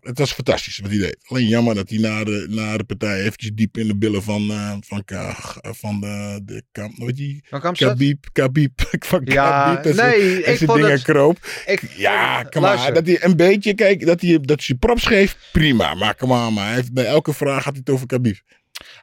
[0.00, 1.16] het was fantastisch wat hij deed.
[1.26, 4.50] Alleen jammer dat hij na de, na de partij eventjes diep in de billen van,
[4.50, 7.76] eh, van, Ka- van de, de kamp, weet je, dat?
[7.76, 11.02] Khabib, Khabib, van Ja, en nee, ik zijn dingen het...
[11.02, 11.38] kroop.
[11.66, 12.94] Ik, Ja, kom maar.
[12.94, 15.94] Dat hij een beetje, kijk, dat hij, dat hij props geeft, prima.
[15.94, 18.36] Maar kom maar, maar hij heeft, bij elke vraag gaat hij het over Khabib.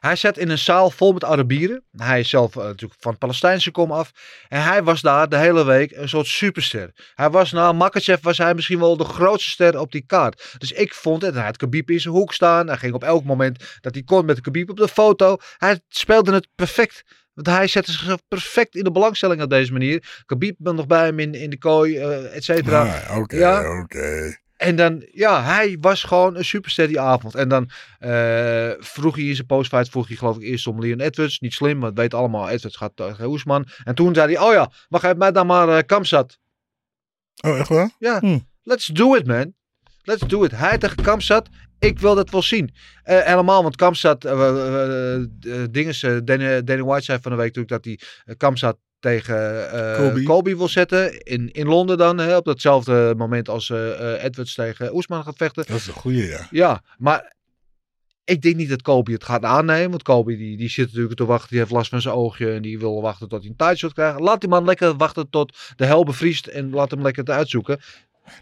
[0.00, 1.84] Hij zat in een zaal vol met Arabieren.
[1.96, 4.10] Hij is zelf eh, natuurlijk van het Palestijnse kom af.
[4.48, 6.90] En hij was daar de hele week een soort superster.
[7.14, 10.54] Hij was na Makachev was hij misschien wel de grootste ster op die kaart.
[10.58, 11.34] Dus ik vond het.
[11.34, 12.66] Hij had Khabib in zijn hoek staan.
[12.66, 15.36] Hij ging op elk moment dat hij kon met de Khabib op de foto.
[15.58, 17.02] Hij speelde het perfect.
[17.34, 20.22] Want hij zette zichzelf perfect in de belangstelling op deze manier.
[20.26, 22.82] Khabib was nog bij hem in, in de kooi, eh et cetera.
[23.08, 23.80] Ah, Oké, Ja.
[23.80, 24.36] oké.
[24.58, 27.34] En dan, ja, hij was gewoon een superster die avond.
[27.34, 31.00] En dan eh, vroeg hij in zijn postfight, vroeg hij geloof ik eerst om Leon
[31.00, 31.38] Edwards.
[31.38, 33.66] Niet slim, want we weten allemaal, Edwards gaat tegen Oesman.
[33.84, 36.38] En toen zei hij, oh ja, mag hij mij dan maar Kamsat.
[37.40, 37.90] Oh, echt waar?
[37.98, 38.38] Ja, Hm.
[38.62, 39.54] let's do it man.
[40.02, 40.50] Let's do it.
[40.50, 41.48] Hij tegen Kamsat,
[41.78, 42.74] ik wil dat wel zien.
[43.02, 45.16] Eh, helemaal, want Kamsat, uh,
[45.70, 50.22] dinges, eh, Danny, Danny White zei van de week natuurlijk dat hij Kamsat tegen Colby.
[50.22, 50.56] Colby.
[50.56, 51.22] wil zetten.
[51.22, 55.36] In, in Londen dan, hè, op datzelfde moment als eh, eh, Edwards tegen Oesman gaat
[55.36, 55.64] vechten.
[55.66, 56.46] Dat is een goeie, ja.
[56.50, 57.34] Ja, maar
[58.24, 59.90] ik denk niet dat Kobe het gaat aannemen.
[59.90, 61.48] Want Kobe die, die zit natuurlijk te wachten.
[61.48, 62.52] Die heeft last van zijn oogje.
[62.52, 64.20] En die wil wachten tot hij een tijdshot krijgt.
[64.20, 66.46] Laat die man lekker wachten tot de hel bevriest.
[66.46, 67.80] En laat hem lekker te uitzoeken.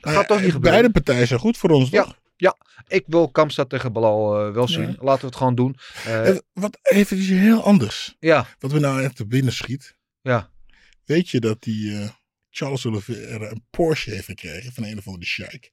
[0.01, 0.81] Dat gaat toch niet gebeuren.
[0.81, 2.03] Beide partijen zijn goed voor ons, Ja.
[2.03, 2.15] toch?
[2.89, 4.97] Ik wil Kamstad tegen Balal wel zien.
[5.01, 5.77] Laten we het gewoon doen.
[6.53, 8.17] Wat even iets heel anders.
[8.19, 9.96] ja, Wat we nou echt te binnen schiet.
[10.27, 10.51] Ja.
[11.05, 12.09] Weet je dat die eh,
[12.51, 15.73] Charles Oliveira een Porsche heeft gekregen van een of andere sheik?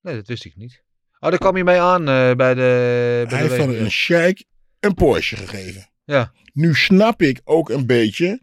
[0.00, 0.82] Nee, dat wist ik niet.
[1.20, 3.24] Oh, daar kwam je mee aan eh, bij de...
[3.28, 4.44] Bij Hij de heeft van een sheik
[4.80, 5.90] een Porsche gegeven.
[6.04, 6.32] Ja.
[6.52, 8.42] Nu snap ik ook een beetje,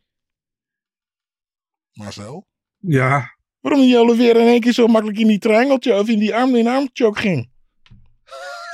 [1.93, 2.47] Marcel,
[2.77, 6.35] Ja, waarom die Oliveira in één keer zo makkelijk in die triangeltje of in die
[6.35, 7.51] arm in armchoke ging.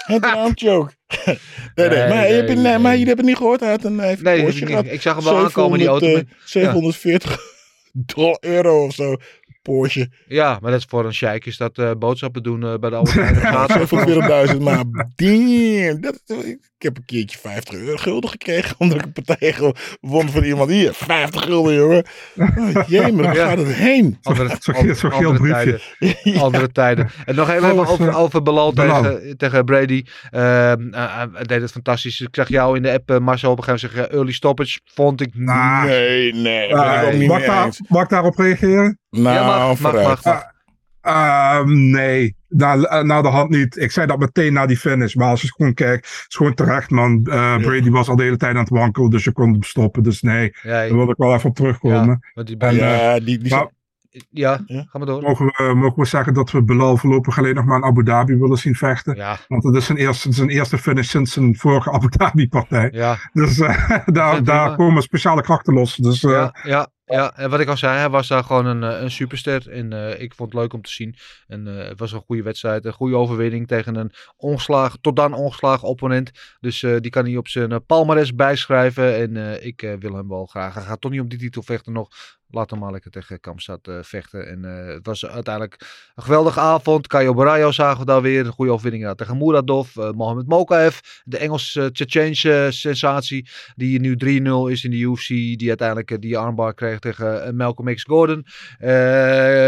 [0.06, 0.91] Het een armchoke.
[1.26, 1.38] nee,
[1.76, 2.78] nee, Nee, maar, je hebt, het- nee, nee.
[2.78, 3.60] maar je hebt het niet gehoord.
[3.60, 4.91] Hij had een, heeft Nee, een ik.
[4.91, 6.06] Ik zag hem wel aankomen, die auto.
[6.06, 7.39] 700, met- eh, 740
[7.91, 9.16] dollar euro of zo.
[9.62, 10.12] Porsche.
[10.28, 12.95] Ja, maar dat is voor een sheik is dat eh, boodschappen doen eh, bij de
[12.95, 13.36] Albert Heijn.
[13.36, 14.84] Ja, Gaat voor 40.000, maar
[15.16, 16.01] damn.
[16.01, 16.22] Dat,
[16.78, 18.76] ik heb een keertje 50 euro gulden gekregen.
[18.78, 20.93] Omdat ik een partij won van iemand hier.
[20.93, 22.05] 50 gulden, jongen.
[22.38, 23.47] Oh, jee, maar waar Ja.
[23.47, 24.18] gaat het heen?
[24.22, 24.55] Andere,
[24.95, 25.80] Zo'n geel- briefje.
[25.99, 26.41] tijden.
[26.45, 27.09] Andere tijden.
[27.26, 30.03] En nog even over, eh, over Belal tegen, tegen Brady.
[30.30, 32.20] Ehm, eh, hij deed het fantastisch.
[32.22, 35.22] Ik zag jou in de app, Marcel, op een gegeven moment zeggen, early stoppage vond
[35.22, 36.70] ik Nee, nee.
[36.70, 38.99] Daar ben ik ook niet mag, daar, mag ik daarop reageren?
[39.12, 40.07] Nou, Ja, mag, mag, vooruit.
[40.07, 40.49] mag, mag.
[41.01, 43.78] Ehm, nee, na, eh, na de hand niet.
[43.78, 45.14] Ik zei dat meteen na die finish.
[45.16, 47.26] Maar als je gewoon kijkt, is gewoon terecht, man.
[47.26, 50.03] Eh, Brady was al de hele tijd aan het wankelen, dus je kon hem stoppen.
[50.03, 52.07] Dus nee, Ja, daar wil ik wel even op terugkomen.
[52.07, 53.70] ja, want die En, Ja, die, die Maar-
[54.30, 54.86] ja, Ja.
[54.89, 55.22] ga maar door.
[55.22, 58.36] Mogen we, mogen we zeggen dat we Belal voorlopig alleen nog maar in Abu Dhabi
[58.36, 59.16] willen zien vechten?
[59.16, 62.89] Ja, Want het is zijn eerste, zijn eerste finish sinds zijn vorige Abu Dhabi partij.
[62.93, 65.95] ja, Dus eh, daar, daar komen speciale krachten los.
[65.95, 67.38] Dus eh, ja, ja, ja.
[67.38, 69.70] En wat ik al zei, hij was daar gewoon een, eh, een superster.
[69.70, 71.16] En eh, ik vond het leuk om te zien.
[71.47, 72.86] En eh, het was een goede wedstrijd.
[72.86, 76.32] Een goede overwinning tegen een ongeslagen, tot dan ongeslagen opponent.
[76.59, 79.16] Dus die kan hij op zijn palmares bijschrijven.
[79.16, 80.74] En ik wil hem wel graag.
[80.74, 82.09] Hij gaat toch niet om die titel vechten nog.
[82.52, 84.47] Laat hem maar lekker tegen Kamstad eh, vechten.
[84.47, 85.76] En eh, het was uiteindelijk
[86.16, 87.08] een geweldige avond.
[87.08, 88.45] Caio Barayo zagen we daar weer.
[88.45, 89.97] Een goede overwinning tegen Muradov.
[89.97, 90.99] eh Mohamed Mokaev.
[91.24, 93.49] De Engels-Tsjetsjeense sensatie.
[93.76, 95.28] Die nu 3-0 is in de UFC.
[95.28, 98.45] Die uiteindelijk die armbar kreeg tegen Malcolm X Gordon.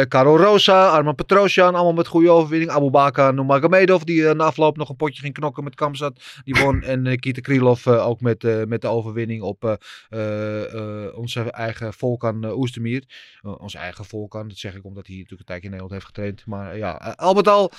[0.08, 1.76] Caro Rosa, Arman Petrosjan.
[1.76, 2.72] Allemaal met goede overwinning.
[2.72, 4.02] Abu Bakar Nurmagomedov.
[4.02, 6.22] Die na afloop nog een potje ging knokken met Kamzat.
[6.44, 6.82] Die won.
[6.82, 9.78] en eh, Kita Krylov ook met, met de overwinning op
[11.16, 12.46] onze eigen Volkan
[12.78, 13.04] uh, Oestermier.
[13.42, 14.48] Eh, onze eigen Volkan.
[14.48, 16.46] Dat zeg ik omdat hij natuurlijk een tijdje in Nederland heeft getraind.
[16.46, 17.72] Maar eh, ja, eh, al met al.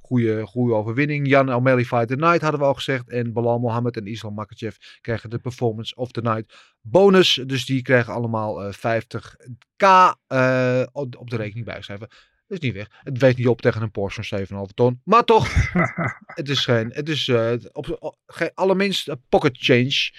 [0.00, 1.28] goede, goede overwinning.
[1.28, 3.08] Jan Almeli Fight the Night hadden we al gezegd.
[3.08, 7.40] En Balal Mohammed en Islam Makachev krijgen de Performance of the Night bonus.
[7.46, 12.08] Dus die krijgen allemaal eh, 50k eh, op de rekening bijschrijven.
[12.46, 12.88] Dat is niet weg.
[12.90, 15.00] Het weegt niet op tegen een Porsche van 7,5 ton.
[15.04, 15.48] Maar toch,
[16.40, 17.28] het is geen, het is
[17.72, 20.10] op, op, geen, allerminst een pocket change.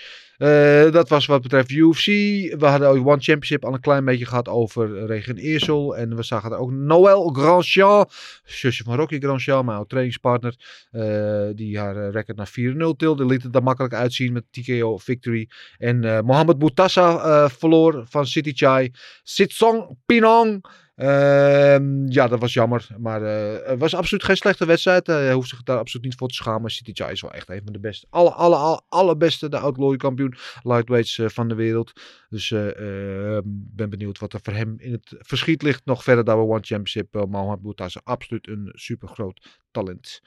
[0.43, 2.05] Eh, dat was wat betreft UFC.
[2.05, 5.97] We hadden ook One Championship al een klein beetje gehad over Regen Eersel.
[5.97, 8.09] En we zagen er ook Noël Grandjean,
[8.43, 10.55] zusje van Rocky Grandjean, mijn oud trainingspartner.
[10.91, 13.25] eh, die haar eh, record naar 4-0 tilde.
[13.25, 15.49] Liet het er makkelijk uitzien met TKO victory.
[15.77, 18.91] En Mohamed Boutassa verloor van City Chai.
[19.23, 20.65] Sitsong Pinong.
[20.95, 22.87] Ehm, ja, dat was jammer.
[22.97, 25.07] Maar eh, het was absoluut geen slechte wedstrijd.
[25.07, 26.71] Eh, Hij hoeft zich daar absoluut niet voor te schamen.
[26.71, 28.07] City Chai is wel echt een van de beste.
[28.09, 29.49] Alle, alle, alle, allerbeste.
[29.49, 31.91] De outlaw kampioen lightweights eh, van de wereld.
[32.29, 35.85] Dus eh, eh, ben benieuwd wat er voor hem in het verschiet ligt.
[35.85, 37.15] Nog verder dan we One Championship.
[37.15, 40.21] Uh, Mohamed Boutassa absoluut een super groot talent.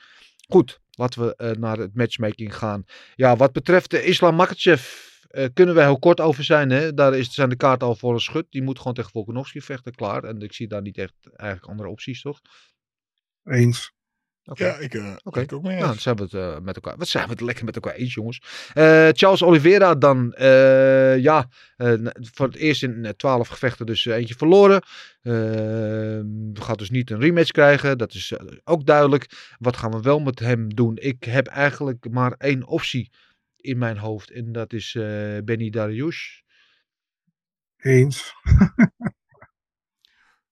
[0.48, 2.84] Goed, laten we naar het matchmaking gaan.
[3.14, 6.70] Ja, wat betreft de Islam Makachev eh, kunnen we heel kort over zijn.
[6.70, 6.94] Hè?
[6.94, 8.46] Daar is, zijn de kaarten al voor een schut.
[8.50, 10.24] Die moet gewoon tegen Volkanovski vechten, klaar.
[10.24, 12.40] En ik zie daar niet echt eigenlijk andere opties, toch?
[13.44, 13.94] eens.
[14.54, 16.96] Ja, ik, ik ook mee Nou, zijn we het eh, met elkaar.
[16.96, 18.42] Wat zijn we het lekker met elkaar eens, jongens.
[18.72, 20.34] Eh, Charles Oliveira dan.
[21.20, 21.48] ja,
[22.34, 24.82] voor het eerst in 12 gevechten dus eentje verloren.
[25.22, 27.98] Eh, gaat dus niet een rematch krijgen.
[27.98, 28.32] Dat is
[28.64, 29.54] ook duidelijk.
[29.58, 30.96] Wat gaan we wel met hem doen?
[30.96, 33.10] Ik heb eigenlijk maar één optie
[33.66, 34.30] in mijn hoofd.
[34.30, 36.40] En dat is eh, Benny Dariush.
[37.76, 38.32] Eens.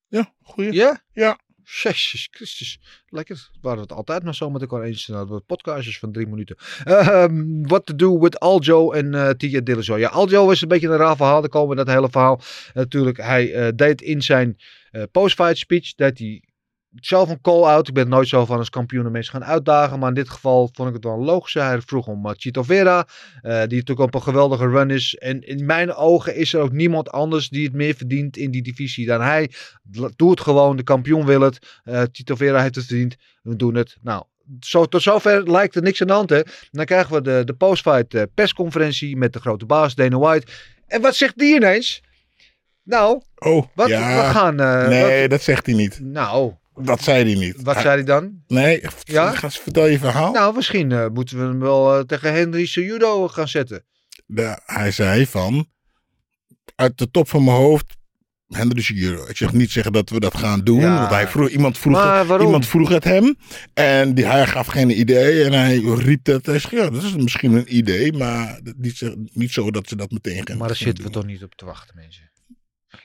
[0.09, 0.73] Ja, goeie.
[0.73, 1.05] Ja?
[1.13, 1.39] Ja.
[1.65, 2.79] Jezus Christus.
[3.09, 3.49] Lekker.
[3.53, 5.07] We waren het altijd maar zo met elkaar eens.
[5.07, 6.57] Nou, wat podcastjes van drie minuten.
[6.85, 9.99] Ehm, What to do with Aljo en eh Tia Dillashaw.
[9.99, 11.41] Ja, Aljo is een beetje een raar verhaal.
[11.41, 12.41] Daar komen we in dat hele verhaal.
[12.75, 14.57] natuurlijk, hij eh, deed in zijn
[14.91, 16.43] eh, post-fight speech, deed hij
[17.01, 17.89] zelf een call-out.
[17.89, 19.99] Ik ben nooit zo van als kampioen mensen gaan uitdagen.
[19.99, 21.55] Maar in dit geval vond ik het wel logisch.
[21.55, 23.07] Hij vroeg om uh, Chito Vera.
[23.43, 25.15] eh, die natuurlijk op een geweldige run is.
[25.15, 28.63] En in mijn ogen is er ook niemand anders die het meer verdient in die
[28.63, 29.51] divisie dan hij.
[30.17, 30.77] Doe het gewoon.
[30.77, 31.81] De kampioen wil het.
[31.85, 33.17] Eh Chito Vera heeft het verdiend.
[33.43, 33.97] We doen het.
[34.03, 34.23] Nou,
[34.61, 36.31] zo, tot zover lijkt er niks aan de hand.
[36.31, 36.41] Hè?
[36.71, 40.47] Dan krijgen we de, de post-fight eh, persconferentie met de grote baas Dana White.
[40.87, 42.03] En wat zegt die ineens?
[42.83, 44.27] Nou, Oh, wat, ja.
[44.27, 44.61] we gaan...
[44.61, 46.01] eh, nee, wat- dat zegt hij niet.
[46.03, 47.63] nou, Dat zei hij niet.
[47.63, 48.43] wat Hij- zei hij dan?
[48.47, 49.31] Nee, Ja?
[49.33, 50.33] ga eens vertel je verhaal.
[50.33, 53.85] Nou, misschien eh, moeten we hem wel eh, tegen Henry Cejudo gaan zetten.
[54.27, 55.67] De- hij zei van,
[56.75, 57.97] uit de top van mijn hoofd,
[58.49, 59.27] Henry Seguro.
[59.27, 60.81] Ik zeg niet zeggen dat we dat gaan doen.
[60.81, 60.99] Ja.
[60.99, 63.37] Want hij vroeg, iemand, vroeg het, iemand vroeg het hem.
[63.75, 65.45] En die, hij gaf geen idee.
[65.45, 66.47] En hij riep dat.
[66.47, 68.13] Hij zei, ja, dat is misschien een idee.
[68.13, 71.27] Maar niet, zo- niet zo dat ze dat meteen gaan Maar daar zitten we toch
[71.27, 72.31] niet op te wachten, mensen.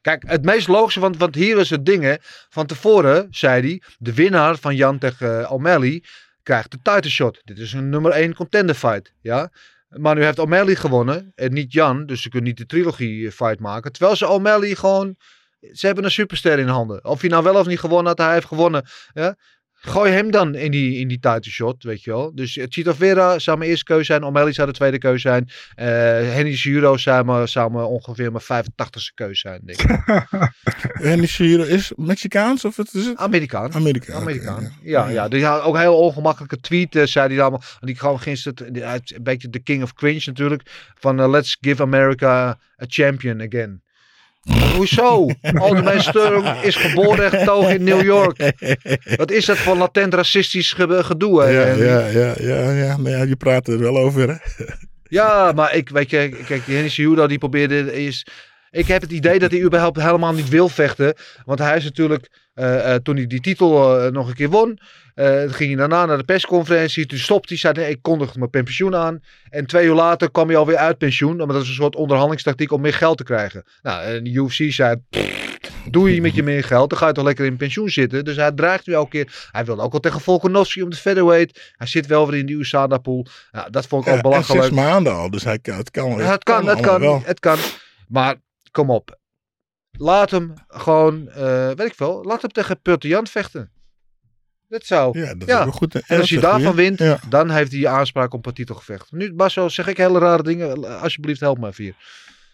[0.02, 2.18] Kijk, het meest logische, want, want hier is het ding.
[2.50, 6.04] Van tevoren zei hij, de winnaar van Jan tegen uh, O'Malley
[6.44, 7.42] krijgt de title shot.
[7.44, 9.52] Dit is een nummer 1 contender fight, ja.
[9.90, 13.60] Maar nu heeft O'Malley gewonnen en niet Jan, dus ze kunnen niet de trilogie fight
[13.60, 13.92] maken.
[13.92, 15.16] Terwijl ze O'Malley gewoon
[15.72, 17.06] Ze hebben een superster in handen.
[17.06, 18.86] Of hij nou wel of niet gewonnen had, hij heeft gewonnen.
[19.14, 19.36] Ja?
[19.82, 22.36] Gooi hem dan in die, in die title shot, weet je wel.
[22.36, 24.24] Dus Chito Vera zou mijn eerste keuze zijn.
[24.24, 25.50] O'Malley zou de tweede keuze zijn.
[25.76, 25.88] Eh
[26.34, 30.00] Henry Juro zou me, zou ongeveer mijn 85ste keuze zijn, denk ik.
[31.02, 33.18] En die Shiro is Mexicaans of wat is het?
[33.18, 33.74] Amerikaan.
[33.74, 34.62] Amerikaan.
[34.62, 34.70] ja.
[34.84, 35.28] Ja, ja.
[35.28, 37.62] Die had ook een heel ongemakkelijke tweet, eh, zei hij allemaal.
[37.80, 40.62] Die gewoon gisteren, die- een beetje de king of cringe natuurlijk.
[41.00, 42.48] Van eh, let's give America
[42.82, 43.82] a champion again.
[44.76, 45.28] Hoezo?
[45.62, 48.52] Alderman Sturm is geboren en getogen in New York.
[49.16, 51.42] Wat is dat voor latent racistisch ge- gedoe?
[51.42, 51.50] hè?
[51.50, 54.36] Ja, ja, ja, ja, ja, nou ja, je praat er wel over, hè?
[55.04, 58.26] Ja, maar ik weet je, kijk, die Cejudo die probeerde is.
[58.72, 61.13] Ik heb het idee dat hij überhaupt helemaal niet wil vechten.
[61.45, 64.80] Want hij is natuurlijk, eh, eh, toen hij die titel eh, nog een keer won,
[65.47, 67.05] ging hij daarna naar de persconferentie.
[67.05, 69.20] Toen stopte hij, zei nee, ik kondigde mijn pensioen aan.
[69.49, 71.38] En twee uur later kwam hij alweer uit pensioen.
[71.38, 73.63] Maar dat is een soort onderhandelingstactiek om meer geld te krijgen.
[73.82, 75.57] Nou, en de UFC zei, "Pff,
[75.91, 78.26] doe je met je meer geld, dan ga je toch lekker in pensioen zitten.
[78.26, 79.49] Dus hij dreigt nu elke keer.
[79.51, 81.74] Hij wilde ook al tegen Volkanovski om de featherweight.
[81.78, 83.26] Hij zit wel weer in die USADA-pool.
[83.51, 84.63] Nou, dat vond ik Ja, ook en belachelijk.
[84.63, 86.09] zes maanden al, dus hij het kan.
[86.17, 87.22] Ja, het kan, het kan, wel.
[87.26, 87.57] het kan.
[88.07, 88.36] Maar
[88.72, 89.20] kom op.
[89.91, 93.72] Laat hem gewoon, eh, weet ik veel, laat hem tegen Jan vechten.
[94.67, 95.20] Dat zou.
[95.20, 95.65] Ja, dat Ja.
[95.65, 95.95] is goed.
[95.95, 97.20] En als je daarvan wint, Ja.
[97.30, 99.11] dan heeft hij aanspraak op een titelgevecht.
[99.11, 100.99] Nu, Basso, zeg ik hele rare dingen.
[101.01, 101.95] Alsjeblieft, help me even hier.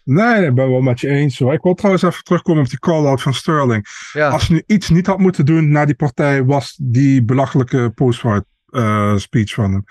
[0.04, 1.38] Nee, ik ben wel met je eens.
[1.38, 1.52] Hoor.
[1.52, 3.86] Ik wil trouwens even terugkomen op die call-out van Sterling.
[4.12, 4.28] Ja.
[4.28, 8.44] Als je nu iets niet had moeten doen na die partij, was die belachelijke post-fight
[8.66, 9.84] eh, speech van hem.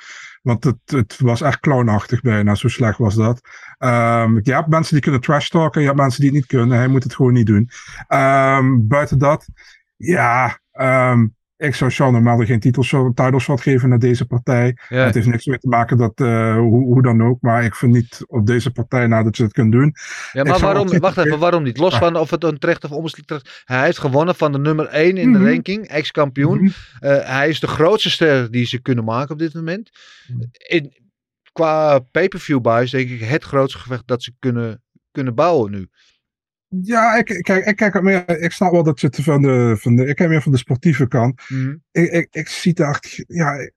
[0.45, 3.41] Want het, het was echt clownachtig bijna, zo slecht was dat.
[3.77, 6.77] Ehm, je hebt mensen die kunnen trash talken, je hebt mensen die het niet kunnen.
[6.77, 7.69] Hij moet het gewoon niet doen.
[8.07, 9.47] Ehm, buiten dat,
[9.95, 11.27] ja, ehm,
[11.57, 14.77] ik zou Sean O'Malley geen title shot geven naar deze partij.
[14.89, 15.05] Ja.
[15.05, 17.41] Het heeft niks mee te maken dat, eh, hoe, hoe dan ook.
[17.41, 19.93] Maar ik vind niet op deze partij nou dat je het kunt doen.
[20.31, 21.77] Ja, maar waarom, wacht even, waarom niet?
[21.77, 21.99] Los Ah.
[21.99, 23.61] van of het een terecht of onbeslist terecht.
[23.65, 25.47] Hij heeft gewonnen van de nummer 1 in de Mhm.
[25.47, 26.57] ranking, ex-kampioen.
[26.63, 26.71] Mhm.
[26.99, 29.89] Eh, hij is de grootste ster die ze kunnen maken op dit moment.
[30.67, 30.93] In,
[31.51, 35.87] qua pay-per-view buys denk ik het grootste gevecht dat ze kunnen, kunnen bouwen nu.
[36.67, 38.39] Ja, ik, kijk, ik kijk meer.
[38.39, 40.05] Ik snap wel dat je het van de, van de.
[40.05, 41.41] Ik kijk meer van de sportieve kant.
[41.49, 41.75] Mhm.
[41.91, 43.23] Ik, ik, ik zie het echt.
[43.27, 43.69] Ja,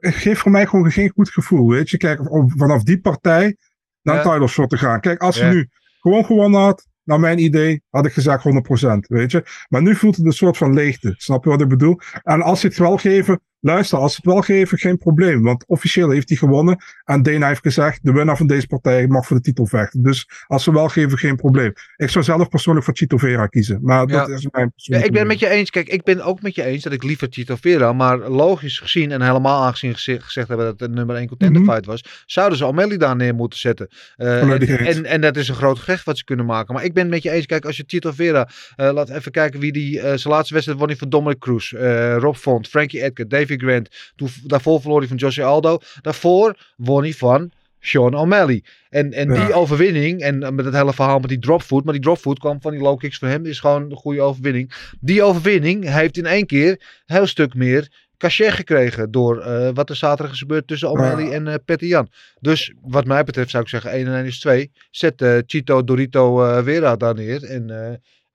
[0.00, 1.68] het geeft voor mij gewoon geen goed gevoel.
[1.70, 3.56] Weet je, kijk, om vanaf die partij
[4.02, 4.22] naar Ja.
[4.22, 5.00] title shot te gaan.
[5.00, 5.48] Kijk, als Ja.
[5.48, 5.68] je nu
[6.00, 9.06] gewoon gewonnen had, naar mijn idee, had ik gezegd 100%.
[9.06, 11.14] Weet je, maar nu voelt het een soort van leegte.
[11.16, 12.00] Snap je wat ik bedoel?
[12.22, 15.42] En als ze het wel geven, luister, als ze het wel geven, geen probleem.
[15.42, 16.76] Want officieel heeft hij gewonnen.
[17.04, 20.02] En Dana heeft gezegd: de winnaar van deze partij mag voor de titel vechten.
[20.02, 21.72] Dus als ze wel geven, geen probleem.
[21.96, 23.78] Ik zou zelf persoonlijk voor Chito Vera kiezen.
[23.82, 24.34] Maar dat Ja.
[24.34, 25.70] is mijn Ja, ik ben het met je eens.
[25.70, 29.12] Kijk, ik ben ook met je eens dat ik liever Tito Vera, maar logisch gezien
[29.12, 31.70] en helemaal aangezien geze- gezegd hebben dat het een nummer 1 contender Mhm.
[31.70, 33.88] fight was, zouden ze O'Malley daar neer moeten zetten.
[34.16, 36.74] Eh, en, en, en dat is een groot gevecht wat ze kunnen maken.
[36.74, 37.46] Maar ik ben het met je eens.
[37.46, 40.78] Kijk, als je Tito Vera, eh, laat even kijken wie die, eh, zijn laatste wedstrijd
[40.80, 41.72] won hij van Dominic Cruz,
[42.18, 43.28] Rob Font, Frankie Edgar,
[43.58, 43.88] Davy Grant.
[44.16, 45.78] Toen, daarvoor verloor hij van Jose Aldo.
[46.00, 47.50] Daarvoor won hij van
[47.80, 48.62] Sean O'Malley.
[48.90, 49.44] En, en Ja.
[49.46, 52.70] die overwinning, en met het hele verhaal met die dropfoot, maar die dropfoot kwam van
[52.72, 54.72] die low kicks voor hem, is gewoon een goede overwinning.
[55.00, 59.90] Die overwinning heeft in één keer een heel stuk meer cachet gekregen door eh, wat
[59.90, 61.30] er zaterdag is gebeurd tussen O'Malley Ja.
[61.32, 62.08] en Petty Jan.
[62.40, 64.70] Dus wat mij betreft zou ik zeggen 1 en 1 is 2.
[64.90, 67.70] Zet eh, Chito Dorito eh Vera daar neer en,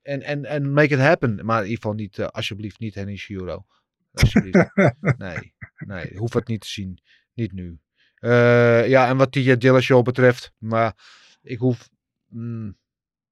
[0.02, 1.40] en, en, en make it happen.
[1.42, 3.64] Maar in ieder geval niet, alsjeblieft niet Henny Shiro.
[4.12, 4.70] Alsjeblieft.
[5.18, 6.98] nee, nee, hoef het niet te zien.
[7.34, 7.78] Niet nu.
[8.14, 10.94] Eh, ja, en wat die uh, Dillashaw betreft, maar
[11.42, 11.88] ik hoef,
[12.28, 12.76] mm,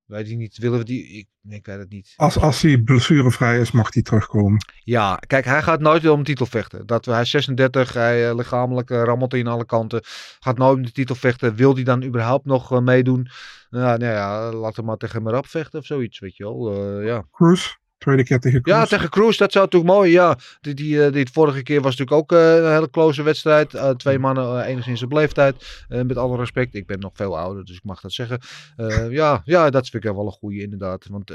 [0.04, 2.12] weet ik niet, willen we die, ik, weet het niet.
[2.16, 4.58] Als, als hij blessurevrij is, mag hij terugkomen.
[4.84, 6.86] Ja, kijk, hij gaat nooit om de titel vechten.
[6.86, 10.00] Dat, hij is 36, hij eh, lichamelijk eh, rammelt hij in alle kanten.
[10.38, 11.54] Gaat nooit om de titel vechten.
[11.54, 13.28] Wil hij dan überhaupt nog eh, meedoen?
[13.70, 16.72] Nou, nou ja, laat hem maar tegen Merab vechten of zoiets, weet je wel.
[16.72, 17.26] Eh, ja.
[17.30, 18.74] Cruz, tweede keer tegen Cruz.
[18.74, 20.10] Ja, tegen Cruz, dat zou natuurlijk mooi.
[20.12, 23.74] Ja, die, die, eh, die vorige keer was natuurlijk ook eh, een hele close wedstrijd.
[23.74, 25.84] Eh, twee mannen, eh, enigszins op leeftijd.
[25.88, 28.38] Met alle respect, ik ben nog veel ouder, dus ik mag dat zeggen.
[29.10, 31.06] Ja, ja, dat vind ik wel een goede inderdaad.
[31.10, 31.32] Want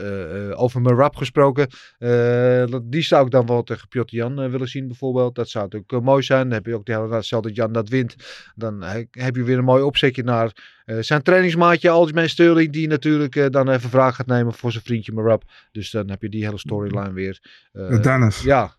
[0.55, 1.68] over mijn rap gesproken,
[2.84, 5.36] die zou ik dan wel tegen Piotr Jan willen zien bijvoorbeeld.
[5.36, 6.43] Dat zou natuurlijk mooi zijn.
[6.43, 8.16] Dan heb je ook de hele stel dat Jan dat wint.
[8.55, 10.51] Dan he- heb je weer een mooi opzetje naar
[10.86, 12.72] eh, zijn trainingsmaatje Algemein Sterling.
[12.72, 15.44] Die natuurlijk eh, dan even vraag gaat nemen voor zijn vriendje Marab.
[15.72, 17.40] Dus dan heb je die hele storyline weer.
[17.72, 18.42] Eh, Dennis.
[18.42, 18.76] ja,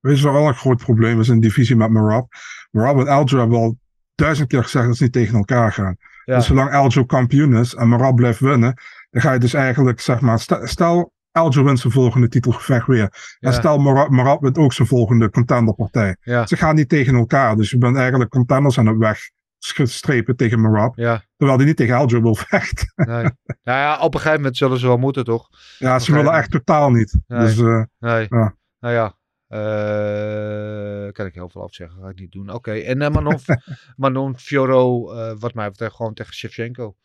[0.00, 2.32] Weet je wat wel een groot probleem is in divisie met Marab?
[2.70, 3.78] Marab en Aljo hebben al
[4.14, 5.96] duizend keer gezegd dat ze niet tegen elkaar gaan.
[6.24, 6.36] Ja.
[6.36, 8.74] Dus zolang Aljo kampioen is en Marab blijft winnen,
[9.10, 13.36] dan ga je dus eigenlijk, zeg maar, stel Aljo wint zijn volgende titelgevecht weer.
[13.40, 16.16] En stel Marab, Marab wint ook zijn volgende contenderpartij.
[16.20, 16.46] Ja.
[16.46, 20.60] Ze gaan niet tegen elkaar, dus je bent eigenlijk contenders aan het weg strepen tegen
[20.60, 20.96] Marab.
[20.96, 21.22] Ja.
[21.36, 22.92] Terwijl hij niet tegen Aljo wil vechten.
[22.94, 23.22] Nee.
[23.62, 25.48] nou ja, op een gegeven moment zullen ze wel moeten, toch?
[25.78, 27.18] Ja, ze willen echt totaal niet.
[27.26, 27.40] Nee.
[27.40, 28.26] Dus eh, Nee.
[28.30, 28.56] Ja.
[28.80, 29.16] Nou ja.
[29.48, 32.02] eh kan ik heel veel over zeggen.
[32.02, 32.52] Ga ik niet doen.
[32.52, 32.72] Oké.
[32.72, 33.38] En eh, Manon,
[33.96, 35.04] Manon Fioro,
[35.38, 36.96] wat mij betreft, gewoon tegen Shevchenko.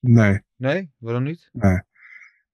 [0.00, 0.40] nee.
[0.56, 0.90] Nee?
[0.98, 1.48] Waarom niet?
[1.52, 1.82] Nee.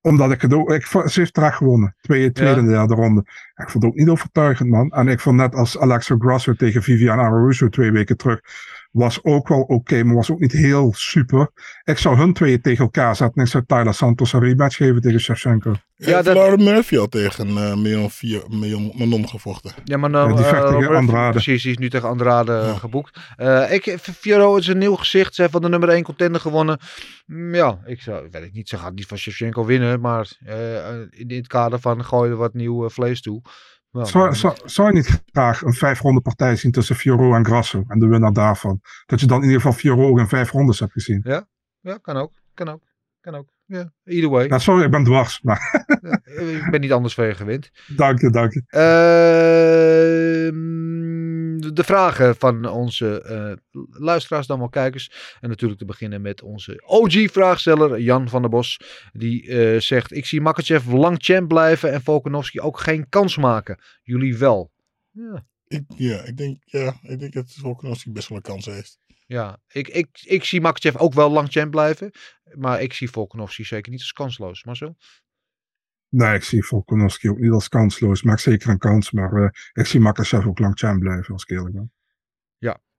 [0.00, 0.70] Omdat ik het ook.
[0.70, 1.96] Ik, ze heeft gewonnen.
[2.00, 3.20] Tweede, tweede en derde ronde.
[3.54, 4.90] Ik vond het ook niet overtuigend, man.
[4.90, 8.40] En ik vond net als Alexa Grasso tegen Viviane Araújo twee weken terug.
[8.96, 11.50] Was ook wel oké, maar was ook niet heel super.
[11.84, 13.36] Ik zou hun tweeën tegen elkaar zetten.
[13.36, 15.74] En ik zou Tyler Santos een rematch geven tegen Shevchenko.
[15.96, 19.72] Ja, dat- Laura Murphy al tegen uh, Mion, vier, Mion Manon gevochten.
[19.84, 21.30] Ja, maar nou, Ja, die vecht eh, tegen Andrade.
[21.32, 23.18] Precies, die is nu tegen Andrade eh, geboekt.
[23.36, 25.34] Eh ik, Fioro is een nieuw gezicht.
[25.34, 26.78] Ze heeft van de nummer 1 contender gewonnen.
[27.26, 28.68] Mm, ja, ik zou, weet ik niet.
[28.68, 30.00] Ze gaat niet van Shevchenko winnen.
[30.00, 33.42] Maar eh, in het kader van gooi er wat nieuw eh, vlees toe.
[33.96, 37.34] Wel, Zou, maar- zou, zou je niet graag een vijf ronde partij zien tussen Fioro
[37.34, 37.84] en Grasso?
[37.88, 38.80] En de winnaar daarvan.
[39.06, 41.20] Dat je dan in ieder geval Fioro ook in vijf rondes hebt gezien.
[41.80, 42.32] Ja, kan ook.
[42.54, 42.82] Kan ook.
[43.20, 43.54] Kan ook.
[43.64, 44.46] Ja, either way.
[44.48, 45.40] Ja, sorry, ik ben dwars.
[45.42, 45.84] Maar
[46.24, 47.70] Eh, ik ben niet anders van je gewend.
[47.96, 48.62] dank je, dank je.
[48.66, 49.85] Ehm,
[51.76, 55.36] de- vragen van onze eh, luisteraars, dan wel kijkers.
[55.40, 58.80] En natuurlijk te beginnen met onze OG-vraagsteller Jan van der Bos.
[59.12, 63.78] Die eh, zegt, ik zie Makachev lang champ blijven en Volkanovski ook geen kans maken.
[64.02, 64.72] Jullie wel.
[65.10, 68.98] Ja, Ik, ja, ik denk, ja, ik denk dat Volkanovski best wel een kans heeft.
[69.26, 69.58] ja.
[69.68, 72.10] Ik, ik, ik zie Makachev ook wel lang champ blijven.
[72.54, 74.64] Maar ik zie Volkanovski zeker niet als kansloos.
[74.64, 74.94] Maar zo?
[76.08, 78.22] Nee, ik zie Volkanovski ook niet als kansloos.
[78.22, 79.10] Maakt zeker een kans.
[79.10, 81.90] Maar eh, ik zie Makachev ook lang blijven, als ik ben.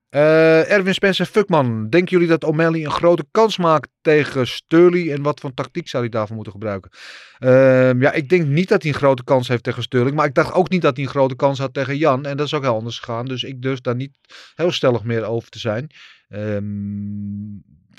[0.08, 1.88] Eh, Erwin Spencer, fuckman.
[1.88, 5.10] Denken jullie dat O'Malley een grote kans maakt tegen Sterling?
[5.10, 6.90] En wat voor tactiek zou hij daarvoor moeten gebruiken?
[7.38, 10.16] Ehm, ja, ik denk niet dat hij een grote kans heeft tegen Sterling.
[10.16, 12.24] Maar ik dacht ook niet dat hij een grote kans had tegen Jan.
[12.26, 13.26] En dat is ook heel anders gegaan.
[13.26, 14.18] Dus ik durf daar niet
[14.54, 15.90] heel stellig meer over te zijn.
[16.28, 16.64] Ehm,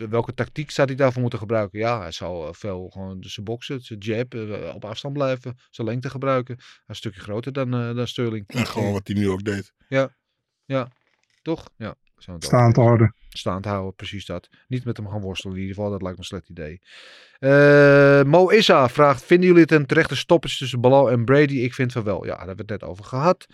[0.09, 1.79] welke tactiek zou hij daarvoor moeten gebruiken?
[1.79, 5.57] Ja, hij zou eh, veel gewoon zijn boksen, zijn jab, eh, op afstand blijven.
[5.69, 6.55] Zijn lengte gebruiken.
[6.55, 8.47] Hij is een stukje groter dan, eh, dan Sterling.
[8.47, 9.73] En gewoon wat hij nu ook deed.
[11.41, 11.69] Toch?
[11.77, 11.95] Ja.
[12.17, 12.49] zo het ook.
[12.49, 13.15] Staand houden.
[13.29, 14.49] Staand houden, precies dat.
[14.67, 16.81] Niet met hem gaan worstelen in ieder geval, dat lijkt me een slecht idee.
[17.39, 21.57] Eh, Mo Issa vraagt, vinden jullie het een terechte stoppage tussen Balal en Brady?
[21.57, 22.25] Ik vind van wel.
[22.25, 23.47] Ja, daar hebben we het net over gehad.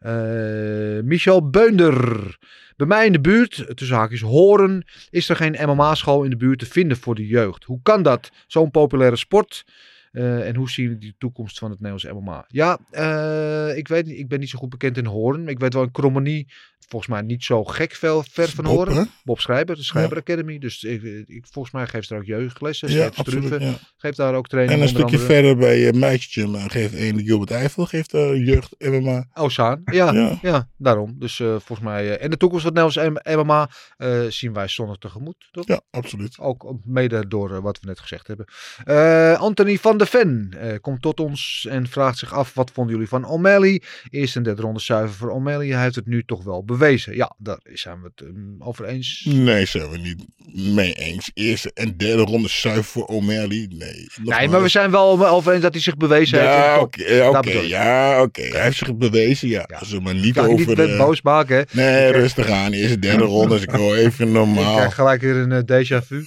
[0.00, 2.38] Eh, Michel Beunder.
[2.76, 6.58] Bij mij in de buurt, tussen haakjes Horen, is er geen MMA-school in de buurt
[6.58, 7.64] te vinden voor de jeugd.
[7.64, 8.30] Hoe kan dat?
[8.46, 9.64] Zo'n populaire sport.
[10.12, 12.44] Eh, en hoe zien jullie de toekomst van het Nederlandse MMA?
[12.48, 14.08] Ja, eh, ik weet.
[14.08, 15.48] Ik ben niet zo goed bekend in Hoorn.
[15.48, 16.48] Ik weet wel in Krommenie,
[16.90, 19.02] volgens mij niet zo gek veel ver van Bob, hè?
[19.24, 20.58] Bob Schrijber, de Schrijber Academy.
[20.58, 22.90] Dus ik, ik, volgens mij geeft ze daar ook jeugdlessen.
[22.90, 23.60] Ja, absoluut.
[23.62, 23.74] Ja.
[23.96, 24.76] geeft daar ook training.
[24.76, 25.32] En een stukje andere.
[25.32, 29.26] verder bij uh, Meisje geeft een Gilbert Eiffel, geeft uh, jeugd MMA.
[29.34, 30.38] Ozaan, ja, ja.
[30.42, 30.68] Ja.
[30.76, 31.14] daarom.
[31.18, 34.96] Dus eh, volgens mij, eh, en de toekomst van Nederlands MMA eh, zien wij zonnig
[34.96, 35.66] tegemoet, toch?
[35.66, 36.38] Ja, absoluut.
[36.38, 38.46] Ook mede door eh, wat we net gezegd hebben.
[38.84, 42.94] Eh, Anthony van de Ven eh, komt tot ons en vraagt zich af: wat vonden
[42.94, 43.82] jullie van O'Malley?
[44.10, 45.68] Eerst een derde ronde zuiver voor O'Malley.
[45.68, 46.79] Hij heeft het nu toch wel bewezen.
[46.88, 49.26] Ja, daar zijn we het um, over eens.
[49.28, 51.30] Nee, zijn we niet mee eens.
[51.34, 53.68] Eerste en derde ronde zuiver voor O'Malley.
[53.70, 56.50] Nee, nee, maar we zijn wel over eens dat hij zich bewezen heeft.
[56.50, 56.98] Ja, in oké.
[56.98, 57.28] de top.
[57.28, 57.68] Okay, okay, ik.
[57.68, 58.42] ja, oké.
[58.42, 59.68] Hij heeft zich bewezen, ja.
[59.88, 60.00] Ja.
[60.00, 60.66] Maar niet ik over...
[60.66, 60.94] niet de...
[60.98, 61.62] boos maken, hè?
[61.70, 62.72] Nee, Ik, eh, rustig aan.
[62.72, 63.54] Eerste, derde ronde.
[63.54, 64.76] Dus ik hoor even Ik normaal.
[64.76, 66.24] krijg gelijk weer een uh, déjà vu.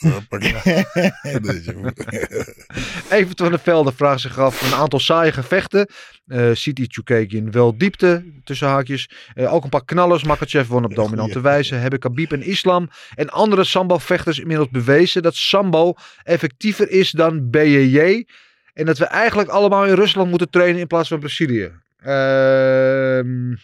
[3.09, 5.87] Evert van der Velde vraagt zich af een aantal saaie gevechten.
[6.27, 9.09] Uh, ziet die Chukagian wel diepte, tussen haakjes.
[9.35, 10.23] Uh, ook een paar knallers.
[10.43, 11.75] Makachev won op dominante wijze.
[11.75, 18.27] Hebben Khabib en Islam en andere sambo-vechters inmiddels bewezen dat sambo effectiever is dan BJJ.
[18.73, 21.71] En dat we eigenlijk allemaal in Rusland moeten trainen in plaats van Brazilië.
[22.05, 23.55] Uh,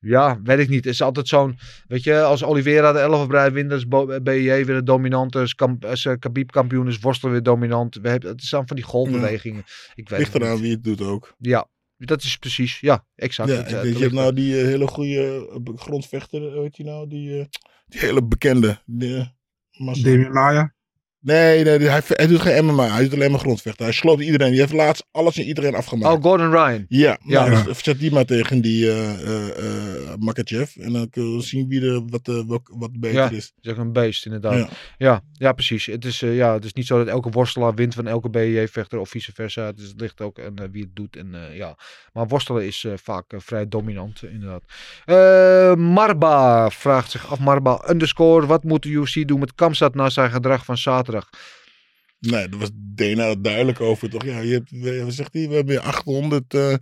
[0.00, 0.84] ja, weet ik niet.
[0.84, 3.88] Het is altijd zo'n, weet je, als Oliveira de 11 brei wint, is
[4.22, 5.38] BJ weer de dominante.
[5.38, 7.98] Als, kamp, als uh, Khabib kampioen is, worstelen weer dominant.
[8.02, 9.62] We hebben, het is dan van die golfbewegingen.
[9.66, 9.92] Ja.
[9.94, 11.34] Ik weet Ligt eraan wie het doet ook.
[11.38, 11.68] Ja,
[12.06, 13.50] dat is precies, ja, exact.
[13.50, 17.48] Ja, het, uh, je hebt nou die uh, hele goede grondvechter, weet je nou, die,
[17.86, 18.80] die hele bekende.
[18.86, 19.34] Die,
[20.02, 20.71] Demi Maya?
[21.22, 22.88] Nee, nee hij, hij, doet geen MMA.
[22.88, 23.84] Hij doet alleen maar grondvechten.
[23.84, 24.50] Hij sloopt iedereen.
[24.50, 26.16] Die heeft laatst alles en iedereen afgemaakt.
[26.16, 26.84] Oh, Gordon Ryan.
[26.88, 27.46] Ja, ja.
[27.46, 30.76] Nou, dus zet die maar tegen die uh, uh, uh, Makachev.
[30.76, 33.52] En dan kunnen we zien wie er wat, wat, wat beter ja, is.
[33.68, 34.58] ook een beest, inderdaad.
[34.58, 34.68] Ja,
[34.98, 35.86] ja, ja precies.
[35.86, 39.08] Het is, ja, het is niet zo dat elke worstelaar wint van elke BJ-vechter of
[39.08, 39.72] vice versa.
[39.72, 41.16] Dus het ligt ook aan wie het doet.
[41.16, 41.76] En, ja.
[42.12, 44.62] Maar worstelen is vaak vrij dominant, inderdaad.
[45.78, 48.46] Marba vraagt zich af, Marba underscore.
[48.46, 51.11] Wat moet de UFC doen met Kamsat na zijn gedrag van zaterdag?
[52.18, 54.24] Nee, daar was Dana duidelijk over, toch?
[54.24, 55.48] Ja, je hebt, wat zegt hij?
[55.48, 56.76] We hebben 800 uh, uh,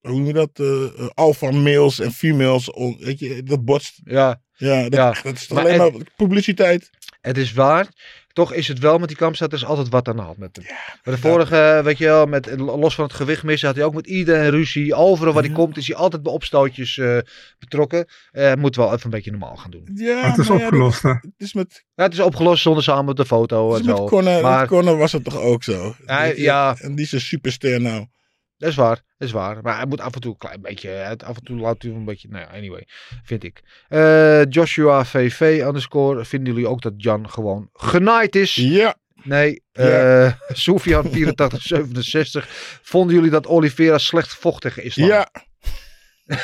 [0.00, 0.50] hoe noem je dat?
[0.54, 2.70] eh eh, alpha males en females.
[2.70, 4.00] on- weet je, dat botst.
[4.04, 6.90] Ja, Ja, dat, Ja, dat is alleen maar publiciteit.
[7.20, 7.88] het is waar.
[8.36, 10.56] Toch is het wel met die kampstaat, er is altijd wat aan de hand met
[10.56, 10.64] hem.
[11.04, 13.94] Maar de vorige, weet je wel, met, los van het gewicht missen, had hij ook
[13.94, 14.94] met iedereen ruzie.
[14.94, 17.18] Overal waar hij komt is hij altijd bij opstootjes eh,
[17.58, 18.06] betrokken.
[18.30, 19.90] Eh moet wel even een beetje normaal gaan doen.
[19.94, 21.08] Ja, Maar het is maar ja, opgelost, hè?
[21.10, 23.96] Het is met, Ja, het is opgelost zonder samen op de foto het en met
[23.96, 24.06] zo.
[24.06, 25.94] Conor, maar met Conor was het toch ook zo?
[26.04, 26.76] Hij- ja.
[26.78, 28.06] En die is een superster nou.
[28.58, 29.62] Dat is waar, dat is waar.
[29.62, 32.04] Maar hij moet af en toe een klein beetje, af en toe laat hij een
[32.04, 32.86] beetje, nou ja, anyway,
[33.24, 33.62] vind ik.
[33.88, 38.54] Eh, Joshua VV underscore, vinden jullie ook dat Jan gewoon genaaid is?
[38.54, 38.94] Ja.
[39.22, 40.24] Nee, Ja.
[40.26, 40.32] eh
[40.66, 42.46] Sofian 8467.
[42.82, 45.08] Vonden jullie dat Oliveira slecht vocht tegen islam?
[45.08, 45.28] Ja.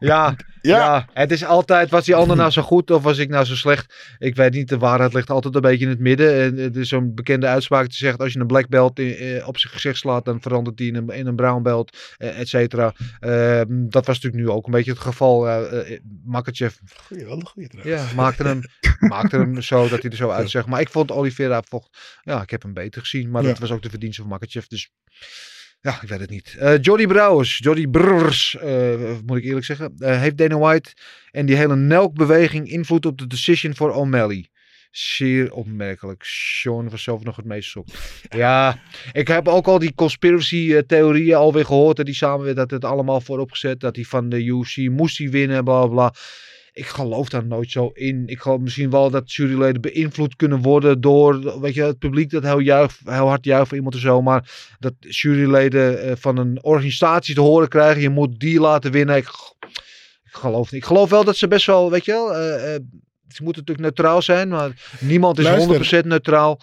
[0.00, 1.06] Ja, ja.
[1.12, 4.14] het is altijd, was die ander nou zo goed of was ik nou zo slecht?
[4.18, 6.40] Ik weet niet, de waarheid ligt altijd een beetje in het midden.
[6.42, 9.48] En het is zo'n bekende uitspraak die zegt, als je een black belt in- eh,
[9.48, 12.48] op zijn gezicht slaat, dan verandert die in een, in een brown belt, eh, et
[12.48, 12.92] cetera.
[13.20, 15.48] Eh, dat was natuurlijk nu ook een beetje het geval.
[15.48, 16.74] Uh, Makachev
[17.06, 18.10] Goeie, wel een goeie trouwens.
[18.10, 18.60] ja, maakte hem,
[19.14, 20.66] maakte hem zo dat hij er zo uitzag.
[20.66, 23.30] Maar ik vond Oliveira vocht, ja, ik heb hem beter gezien.
[23.30, 24.66] Maar dat was ook de verdienste van Makachev.
[24.66, 24.90] Dus
[25.84, 26.54] ja, ik weet het niet.
[26.58, 28.94] Eh Jody Brouwers, Jody Brrrs, eh,
[29.26, 29.94] moet ik eerlijk zeggen.
[29.98, 30.92] eh, heeft Dana White
[31.30, 34.48] en die hele Nelk-beweging invloed op de decision voor O'Malley?
[34.90, 36.22] Zeer opmerkelijk.
[36.26, 37.94] Sean was zelf nog het meest shocked.
[38.42, 38.78] Ja,
[39.12, 41.98] ik heb ook al die conspiracy-theorieën alweer gehoord.
[41.98, 43.80] En die samen dat het allemaal vooropgezet.
[43.80, 46.14] Dat hij van de UFC moest hij winnen, bla bla.
[46.76, 48.22] Ik geloof daar nooit zo in.
[48.26, 52.42] Ik geloof misschien wel dat juryleden beïnvloed kunnen worden door weet je, het publiek dat
[52.42, 54.22] heel, juich, heel hard juicht voor iemand of zo.
[54.22, 59.16] Maar dat juryleden eh, van een organisatie te horen krijgen, je moet die laten winnen.
[59.16, 59.28] Ik,
[60.24, 60.80] ik geloof niet.
[60.80, 62.80] Ik geloof wel dat ze best wel, weet je wel, eh, eh,
[63.28, 66.02] ze moeten natuurlijk neutraal zijn, maar niemand is Luister.
[66.02, 66.60] 100% neutraal.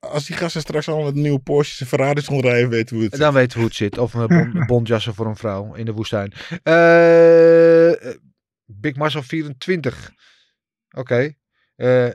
[0.00, 3.02] Als die gasten straks allemaal met nieuwe Porsches en Ferraris gaan rijden, weten we hoe
[3.02, 3.20] het zit.
[3.20, 3.98] Dan weten we hoe het zit.
[3.98, 6.32] Of een bond, bondjassen voor een vrouw in de woestijn.
[6.62, 8.12] Eh,
[8.70, 10.10] Big Marcel 24.
[10.90, 11.32] Oké.
[11.76, 12.08] Eh,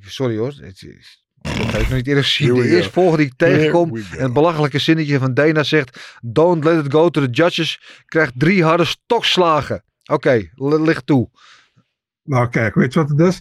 [0.00, 0.52] sorry hoor.
[0.60, 2.46] Het is- Dat heb ik nog niet eerder gezien.
[2.54, 3.96] De eerste volgende die ik tegenkom.
[3.96, 6.18] En het belachelijke zinnetje van Dana zegt.
[6.22, 8.02] Don't let it go to the judges.
[8.06, 9.84] Krijgt drie harde stokslagen.
[10.10, 11.30] Oké, l- licht toe.
[12.22, 13.40] Nou, kijk, weet je wat het is?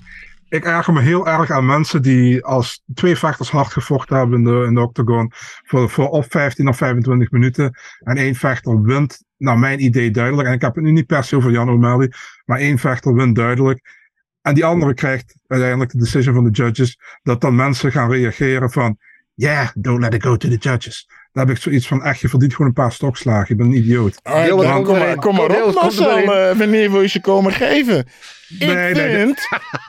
[0.50, 4.44] Ik erger me heel erg aan mensen die als twee vechters hard gevochten hebben in
[4.44, 5.32] de, in de octagon.
[5.66, 7.80] Voor, voor of 15 of 25 minuten.
[8.00, 10.48] En één vechter wint, naar mijn idee duidelijk.
[10.48, 12.12] En ik heb het nu niet per se over Jan O'Malley.
[12.46, 14.00] Maar één vechter wint duidelijk.
[14.42, 16.98] En die andere krijgt uiteindelijk de decision van de judges.
[17.24, 18.98] Dat dan mensen gaan reageren van.
[19.34, 21.08] Yeah, don't let it go to the judges.
[21.32, 23.46] Daar heb ik zoiets van, echt, je verdient gewoon een paar stokslagen.
[23.48, 24.20] Je bent een idioot.
[24.84, 26.18] Kom, maar, kom maar Deel, op, Marcel.
[26.18, 27.98] eh, wanneer wil je ze komen geven?
[27.98, 28.06] Ik
[28.60, 29.16] Nee, nee, nee.
[29.16, 29.40] vind,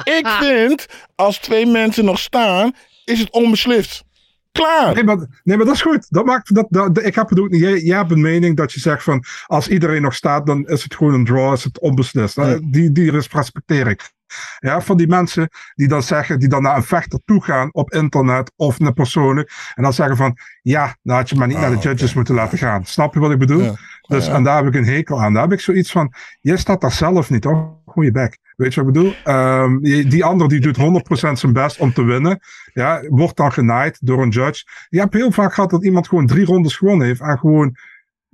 [0.05, 2.73] ik vind, als twee mensen nog staan,
[3.05, 4.05] is het onbeslist.
[4.53, 4.95] Klaar.
[4.95, 6.07] Nee maar, nee, maar dat is goed.
[6.09, 7.61] Dat maakt, dat, dat, ik heb niet.
[7.61, 10.83] Jij, jij hebt een mening dat je zegt van als iedereen nog staat, dan is
[10.83, 12.37] het gewoon een draw, is het onbeslist.
[12.37, 12.59] Ja.
[12.63, 14.13] Die, die respecteer ik.
[14.59, 17.93] Ja, van die mensen die dan zeggen, die dan naar een vechter toe gaan op
[17.93, 19.53] internet of naar persoonlijk.
[19.75, 21.89] En dan zeggen van, ja, dan had je maar niet Ah, naar de oké.
[21.89, 22.85] judges moeten laten gaan.
[22.85, 23.63] Snap je wat ik bedoel?
[23.63, 23.75] Ja.
[24.09, 24.33] Dus, Ja.
[24.35, 25.33] en daar heb ik een hekel aan.
[25.33, 27.81] Daar heb ik zoiets van, jij staat daar zelf niet, hoor.
[27.87, 28.39] Goeie bek.
[28.57, 29.15] Weet je wat ik bedoel?
[29.25, 32.41] Ehm, die die ander die doet 100% zijn best om te winnen.
[32.73, 34.65] Ja, wordt dan genaaid door een judge.
[34.89, 37.21] Je hebt heel vaak gehad dat iemand gewoon drie rondes gewonnen heeft.
[37.21, 37.77] En gewoon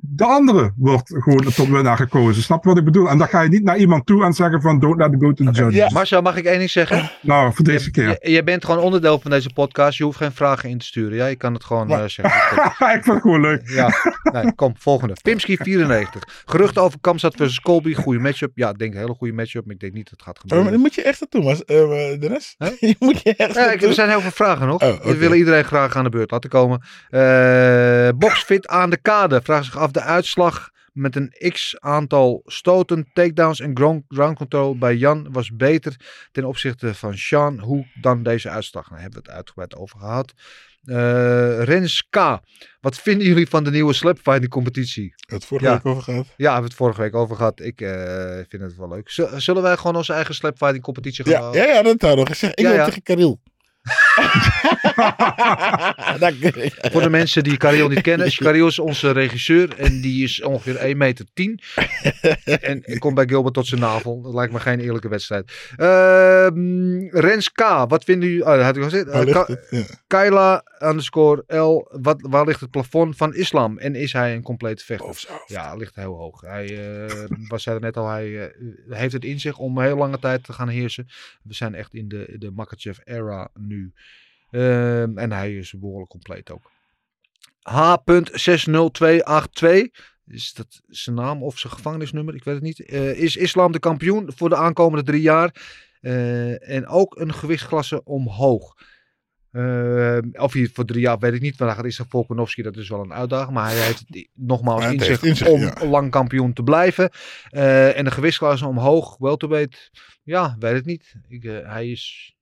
[0.01, 2.43] de andere wordt gewoon tot winnaar gekozen.
[2.43, 3.09] Snap je wat ik bedoel?
[3.09, 5.33] En dan ga je niet naar iemand toe en zeggen van don't let it go
[5.33, 5.75] to the judges.
[5.75, 5.89] Ja.
[5.93, 7.11] Marcel, mag ik één ding zeggen?
[7.23, 8.09] Nou, voor deze keer.
[8.21, 9.99] Je, je bent gewoon onderdeel van deze podcast.
[9.99, 11.17] Je hoeft geen vragen in te sturen.
[11.17, 12.25] Ja, je kan het gewoon eh, zeggen.
[12.97, 13.69] ik vind het gewoon leuk.
[13.69, 13.91] Ja,
[14.33, 15.15] nee, kom, volgende.
[15.23, 16.23] Pimski 94.
[16.45, 17.95] Geruchten over Kamstad versus Colby.
[17.95, 18.51] Goede matchup.
[18.55, 19.65] Ja, ik denk een hele goede matchup.
[19.65, 20.73] Maar ik denk niet dat het gaat Oh, maar gebeuren.
[20.73, 22.57] dan moet je echt naartoe, maar, eh, Dennis.
[22.89, 24.83] Je moet je echt Ja, ik, er zijn heel veel vragen nog.
[24.83, 25.05] Oh.
[25.05, 26.83] We willen iedereen graag aan de beurt laten komen.
[27.11, 29.41] Eh Boxfit aan de kade.
[29.43, 34.79] Vraagt zich af de uitslag met een x aantal stoten, takedowns en ground, ground control
[34.79, 35.97] bij Jan was beter
[36.33, 37.59] ten opzichte van Sean.
[37.61, 38.89] Hoe dan deze uitslag?
[38.89, 40.33] Daar hebben we het uitgebreid over gehad.
[40.85, 42.39] Eh Rens K.
[42.81, 45.15] Wat vinden jullie van de nieuwe slapfighting competitie?
[45.27, 45.73] Het vorige Ja.
[45.75, 46.27] week over gehad.
[46.27, 47.61] Ja, we hebben het vorige week over gehad.
[47.61, 49.11] Ik eh, vind het wel leuk.
[49.11, 51.63] Z- Zullen wij gewoon onze eigen slapfighting competitie gaan Ja, houden?
[51.67, 52.59] ja, ja, dat had ik gezegd.
[52.59, 53.41] Ik Ja, tegen Karel.
[56.19, 56.35] Dat-
[56.93, 58.33] Voor de mensen die Karel niet kennen.
[58.35, 61.61] Karel is onze regisseur en die is ongeveer 1 meter 10.
[62.61, 64.23] En ik kom bij Gilbert tot zijn navel.
[64.23, 65.53] Dat lijkt me geen eerlijke wedstrijd.
[65.77, 67.61] Ehm, Rens K.
[67.89, 68.45] Wat vinden jullie...
[68.45, 69.09] Oh, dat had ik al gezegd.
[69.09, 69.67] Eh, ligt Ka- het?
[69.71, 69.83] Ja.
[70.07, 71.89] Kyla underscore L.
[72.03, 73.79] Wat, waar ligt het plafond van islam?
[73.79, 75.07] En is hij een complete vechter?
[75.47, 76.41] Ja, ligt heel hoog.
[76.41, 76.67] Hij
[77.07, 77.15] eh,
[77.49, 78.55] was zei er net al, hij eh,
[78.99, 81.07] heeft het in zich om heel lange tijd te gaan heersen.
[81.43, 83.93] We zijn echt in de, de Makachev era nu.
[84.51, 86.71] Ehm, en hij is behoorlijk compleet ook.
[87.63, 89.91] H.60282.
[90.27, 92.35] Is dat zijn naam of zijn gevangenisnummer?
[92.35, 92.85] Ik weet het niet.
[92.85, 95.55] Eh, is Islam de kampioen voor de aankomende drie jaar?
[96.01, 98.75] Eh, en ook een gewichtsklasse omhoog.
[99.51, 101.57] Eh, of hij voor drie jaar weet ik niet.
[101.57, 103.55] Vandaag is er Volkanovski, dat is wel een uitdaging.
[103.55, 105.87] Maar hij heeft nogmaals Ja, het in zich, heeft in zich, om ja.
[105.87, 107.11] lang kampioen te blijven.
[107.51, 109.91] Eh, en de gewichtsklasse omhoog, welterweight.
[110.23, 111.15] Ja, weet het niet.
[111.29, 112.35] Ik, hij is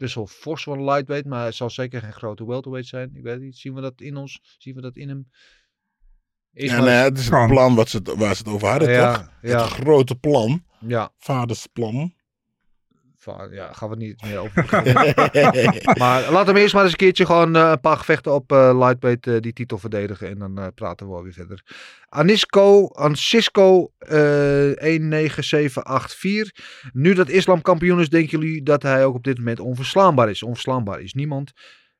[0.00, 1.26] best wel fors een lightweight.
[1.28, 3.10] Maar hij zal zeker geen grote welterweight zijn.
[3.14, 3.56] Ik weet niet.
[3.56, 4.40] Zien we dat in ons?
[4.58, 5.30] Zien we dat in hem?
[6.52, 7.48] Is Ja, maar- nee, het is het Kan.
[7.48, 9.32] plan wat ze, waar ze het over hadden, Ja, toch?
[9.42, 9.62] ja.
[9.62, 10.64] Het grote plan.
[10.86, 12.14] Ja, Vadersplan.
[13.20, 14.64] Va- ja, gaan we niet meer over.
[16.00, 18.78] Maar laat hem eerst maar eens een keertje gewoon eh, een paar gevechten op eh,
[18.78, 20.28] lightweight eh, die titel verdedigen.
[20.28, 21.62] En dan eh, praten we wel weer verder.
[22.08, 24.18] Anisco, Ancisco eh
[24.98, 26.90] 19784.
[26.92, 30.42] Nu dat Islam kampioen is, denken jullie dat hij ook op dit moment onverslaanbaar is?
[30.42, 31.52] Onverslaanbaar is niemand.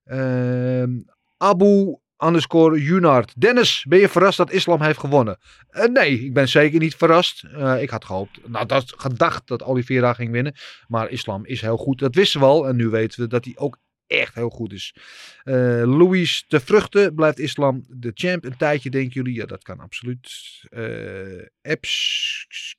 [0.04, 0.90] Ehm,
[1.36, 3.40] Abu underscore Junard.
[3.40, 5.38] Dennis, ben je verrast dat Islam heeft gewonnen?
[5.68, 7.44] Eh, nee, ik ben zeker niet verrast.
[7.44, 10.54] Eh, ik had gehoopt, nou dat gedacht dat Oliveira ging winnen.
[10.88, 11.98] Maar Islam is heel goed.
[11.98, 12.68] Dat wisten we al.
[12.68, 14.94] En nu weten we dat hij ook echt heel goed is.
[15.42, 15.54] Eh
[15.84, 17.14] Louis de Vruchten.
[17.14, 19.34] Blijft Islam de champ een tijdje, denken jullie?
[19.34, 20.30] Ja, dat kan absoluut.
[20.68, 22.76] Eh Eps-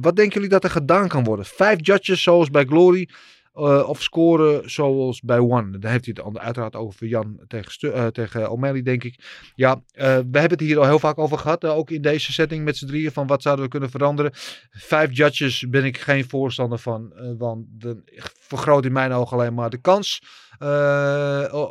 [0.00, 1.44] wat denken jullie dat er gedaan kan worden?
[1.44, 3.08] Vijf judges zoals bij Glory.
[3.54, 5.78] Eh, of scoren zoals bij One.
[5.78, 9.24] Dan heeft hij het uiteraard over Jan tegen, eh, tegen O'Malley, denk ik.
[9.54, 11.64] Ja, eh, we hebben het hier al heel vaak over gehad.
[11.64, 13.12] eh, ook in deze setting met z'n drieën.
[13.12, 14.32] Van wat zouden we kunnen veranderen.
[14.70, 17.12] Vijf judges ben ik geen voorstander van.
[17.38, 18.02] want dan
[18.40, 20.22] vergroot in mijn ogen alleen maar de kans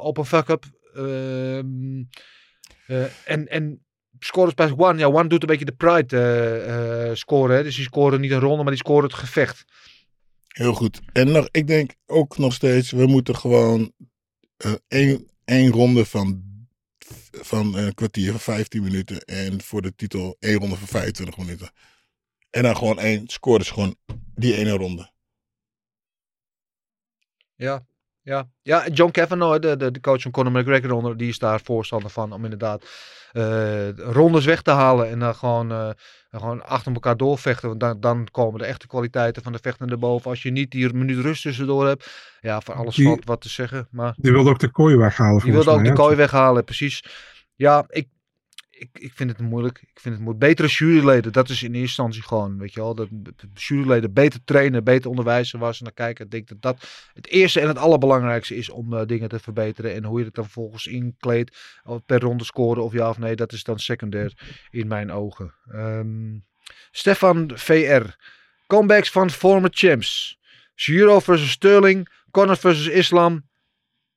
[0.04, 0.66] op een fuck-up.
[0.94, 2.04] Ehm,
[2.88, 3.86] eh, en, en
[4.20, 5.00] scores bij One.
[5.00, 7.64] Ja, One doet een beetje de pride scoren.
[7.64, 9.66] Dus die scoren niet een ronde, maar die scoren het gevecht.
[10.54, 11.01] Heel goed.
[11.14, 13.93] En nog, ik denk ook nog steeds, we moeten gewoon
[14.58, 16.43] eh, één, één ronde van,
[17.32, 19.22] van een kwartier, van 15 minuten.
[19.22, 21.72] En voor de titel één ronde van 25 minuten.
[22.49, 23.95] En dan gewoon één, score is gewoon
[24.36, 25.12] die ene ronde.
[27.56, 27.86] Ja,
[28.24, 28.48] ja.
[28.62, 32.32] ja John Kavanaugh, de, de, de coach van Conor McGregor, die is daar voorstander van
[32.34, 32.86] om inderdaad
[33.32, 35.90] eh, rondes weg te halen en dan gewoon, eh,
[36.32, 37.68] gewoon achter elkaar doorvechten.
[37.68, 40.30] Want dan, dan komen de echte kwaliteiten van de vechten naar boven.
[40.30, 43.50] Als je niet die minuut rust tussendoor hebt, ja, voor alles Die- valt wat te
[43.50, 43.88] zeggen.
[43.92, 45.44] Maar Die wilde ook de kooi weghalen.
[45.44, 47.04] die wilde ook mij, de kooi weghalen, precies.
[47.56, 48.08] Ja, ik,
[48.84, 49.78] ik, ik vind het moeilijk.
[49.82, 50.46] Ik vind het moeilijk.
[50.46, 52.96] Betere juryleden, dat is in eerste instantie gewoon, weet je wel.
[52.96, 53.10] Dat
[53.54, 56.26] juryleden beter trainen, beter onderwijzen waar ze naar kijken.
[56.26, 59.94] Ik denk dat dat het eerste en het allerbelangrijkste is om eh, dingen te verbeteren.
[59.94, 63.52] En hoe je het dan vervolgens inkleedt, per ronde scoren of ja of nee, dat
[63.52, 65.54] is dan secundair in mijn ogen.
[65.72, 66.38] Ehm,
[66.92, 68.06] Stefan VR.
[68.68, 70.40] Comebacks van former champs.
[70.76, 72.10] Giro versus Sterling.
[72.32, 73.50] Conor versus Islam.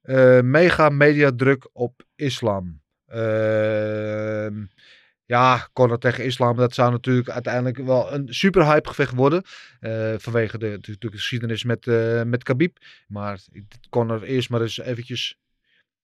[0.03, 2.85] Eh, mega media druk op Islam.
[3.07, 4.65] Ehm,
[5.27, 9.43] ja, Conor tegen Islam, dat zou natuurlijk uiteindelijk wel een super hype gevecht worden.
[9.81, 12.77] Eh, vanwege de, natuurlijk de geschiedenis met, eh met Khabib.
[13.07, 13.41] Maar
[13.91, 15.39] Conor eerst maar eens eventjes...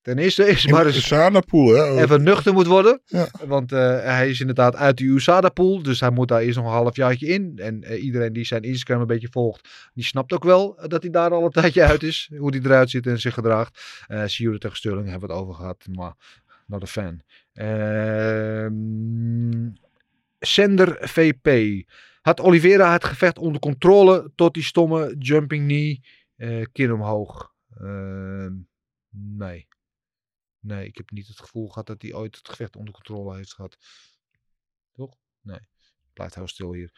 [0.00, 2.02] Ten eerste is maar eens Sanapoel, hè?
[2.02, 3.00] even nuchter moet worden.
[3.04, 3.28] Ja.
[3.46, 5.82] Want eh, hij is inderdaad uit de USADA-pool.
[5.82, 7.52] Dus hij moet daar eerst nog een halfjaartje in.
[7.56, 11.30] En iedereen die zijn Instagram een beetje volgt, die snapt ook wel dat hij daar
[11.30, 12.30] al een tijdje uit is.
[12.36, 14.04] Hoe hij eruit ziet en zich gedraagt.
[14.06, 15.86] Eh Sierra tegen Sterling hebben we het over gehad.
[15.90, 16.14] Maar
[16.72, 17.22] not a fan.
[17.52, 18.72] Ehm
[20.44, 21.48] Sender VP.
[22.20, 26.04] Had Oliveira het gevecht onder controle tot die stomme jumping knee
[26.36, 27.54] eh kin omhoog?
[27.76, 28.54] Ehm,
[29.10, 29.68] nee.
[30.60, 33.54] Nee, ik heb niet het gevoel gehad dat hij ooit het gevecht onder controle heeft
[33.54, 33.76] gehad.
[34.92, 35.16] Toch?
[35.40, 35.60] Nee.
[36.12, 36.92] Blijft heel stil hier.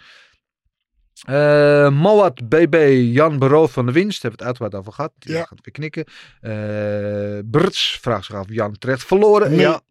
[1.22, 2.74] Eh Moat BB,
[3.12, 4.22] Jan Beroof van de winst.
[4.22, 5.12] Hebben we het uitgebreid over gehad.
[5.18, 5.44] Die Ja.
[5.44, 6.04] gaat weer knikken.
[6.40, 9.50] Eh Brts vraagt zich af, Jan terecht verloren.
[9.50, 9.60] Nee.
[9.60, 9.80] Ja.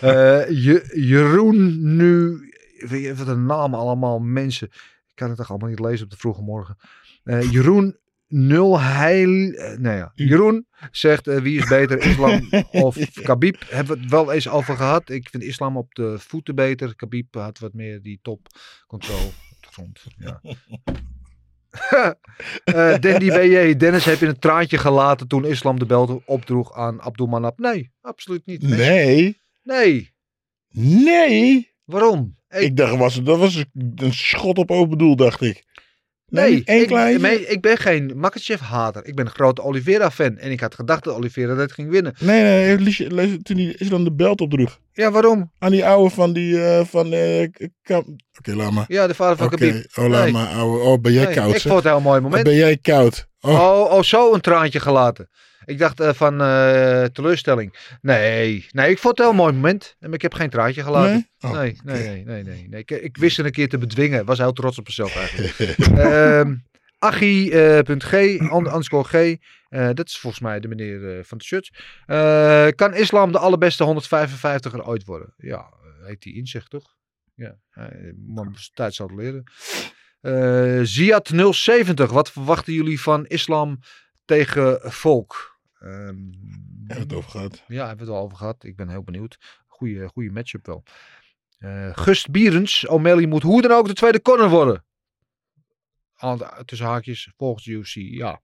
[0.00, 2.38] Eh, Je- Jeroen nu,
[2.88, 4.66] weet je wat een naam allemaal mensen.
[5.06, 6.76] Ik kan het toch allemaal niet lezen op de vroege morgen.
[7.50, 7.96] Jeroen
[8.32, 12.48] Nul Heil, eh, nou ja, Jeroen zegt eh, wie is beter, Islam
[12.86, 13.62] of Khabib?
[13.68, 15.08] Hebben we het wel eens over gehad.
[15.08, 16.96] Ik vind Islam op de voeten beter.
[16.96, 18.46] Khabib had wat meer die top
[18.86, 20.04] control op de grond.
[20.16, 20.40] Ja.
[22.64, 27.00] Eh, Dandy BJ, Dennis heb je een traantje gelaten toen Islam de belt opdroeg aan
[27.00, 27.58] Abdulmanap?
[27.58, 28.62] Nee, absoluut niet.
[28.62, 29.40] Nee.
[29.62, 30.10] Nee.
[31.04, 31.74] Nee.
[31.84, 32.36] Waarom?
[32.46, 33.64] Hey, Ik dacht, was, dat was
[33.94, 35.64] een schot op open doel, dacht ik.
[36.30, 39.06] Nee, één nee, ik ben geen Makachev-hater.
[39.06, 40.36] Ik ben een grote Oliveira-fan.
[40.38, 42.14] En ik had gedacht dat Oliveira dat ging winnen.
[42.20, 44.78] Nee, nee, lees- lees- toen hij Islam de belt opdroeg.
[44.92, 45.52] Ja, waarom?
[45.58, 47.10] Aan die ouwe van die, eh, van,
[47.82, 48.84] Kam- Oké, laat maar.
[48.88, 49.84] Ja, de vader van Oké, Khabib.
[49.98, 50.32] oh, laat Nee.
[50.32, 50.78] maar, ouwe.
[50.78, 51.72] Oh, ben jij Nee, koud, Ik zeg?
[51.72, 52.44] vond het een heel mooi moment.
[52.44, 53.26] Ben jij koud?
[53.40, 55.28] Oh, Oh, oh, zo een traantje gelaten.
[55.64, 57.96] Ik dacht eh, van eh, teleurstelling.
[58.00, 59.96] Nee, nee, ik vond het een heel moy moment.
[60.00, 61.12] En Ik heb geen traantje gelaten.
[61.40, 61.50] Nee?
[61.52, 62.80] Oh, nee, nee, nee, nee, nee, nee.
[62.80, 64.24] Ik, ik wist het een keer te bedwingen.
[64.24, 65.58] Was heel trots op mezelf eigenlijk.
[65.98, 66.54] Ehm
[66.98, 69.36] Achie.g, and- underscore G.
[69.68, 71.70] eh, dat is volgens mij de meneer eh, van de shirt.
[72.06, 75.34] Eh, kan islam de allerbeste 155er ooit worden?
[75.36, 75.58] Ja,
[76.00, 76.94] eh, heet die inzicht toch?
[77.34, 77.84] Ja, uh,
[78.26, 79.44] man, tijd zal het leren.
[80.20, 83.78] Eh Ziad 070, wat verwachten jullie van islam
[84.30, 85.58] tegen volk?
[85.78, 87.64] Ehm, hebben we het over gehad.
[87.66, 88.64] ja, hebben we het al over gehad.
[88.64, 89.38] Ik ben heel benieuwd.
[89.66, 90.82] Goeie, goede matchup wel.
[91.58, 94.84] Eh, Gust Bierens, O'Malley moet hoe dan ook de tweede corner worden.
[96.14, 98.40] Aan tussen haakjes, volgens UFC, ja.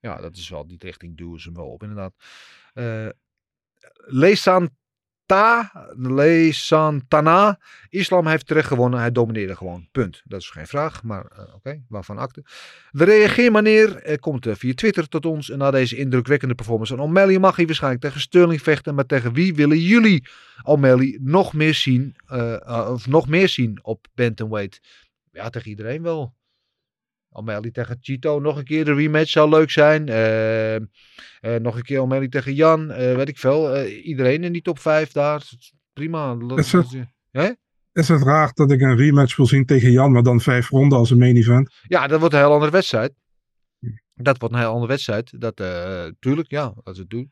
[0.00, 2.14] Ja, dat is wel, die richting duwen ze hem wel op, inderdaad.
[5.30, 5.64] Eh
[5.96, 7.58] Leesanta, Leesantana,
[7.88, 9.00] Islam heeft terecht gewonnen.
[9.00, 10.22] Hij domineerde gewoon, punt.
[10.24, 12.44] Dat is geen vraag, maar eh, oké, waarvan akte.
[12.90, 15.50] De reageermanier komt eh, via Twitter tot ons.
[15.50, 18.94] En na deze indrukwekkende performance van O'Malley mag hij waarschijnlijk tegen Sterling vechten.
[18.94, 20.28] Maar tegen wie willen jullie
[20.62, 24.80] O'Malley nog meer zien, eh, of nog meer zien op bantamweight?
[25.32, 26.34] Ja, tegen iedereen wel.
[27.32, 30.08] O'Malley tegen Chito, nog een keer de rematch zou leuk zijn.
[30.08, 30.82] Eh, eh,
[31.60, 33.74] nog een keer O'Malley tegen Jan, eh, weet ik veel.
[33.74, 35.48] Eh, iedereen in die top 5 daar,
[35.92, 36.36] prima.
[36.56, 36.96] Is het-
[37.30, 37.50] Hè?
[37.92, 40.98] Is het raar dat ik een rematch wil zien tegen Jan, maar dan vijf ronden
[40.98, 41.74] als een main event?
[41.88, 43.12] Ja, dat wordt een heel andere wedstrijd.
[44.14, 45.40] Dat wordt een heel andere wedstrijd.
[45.40, 45.56] Dat,
[46.18, 47.28] tuurlijk, ja, laten we het doen.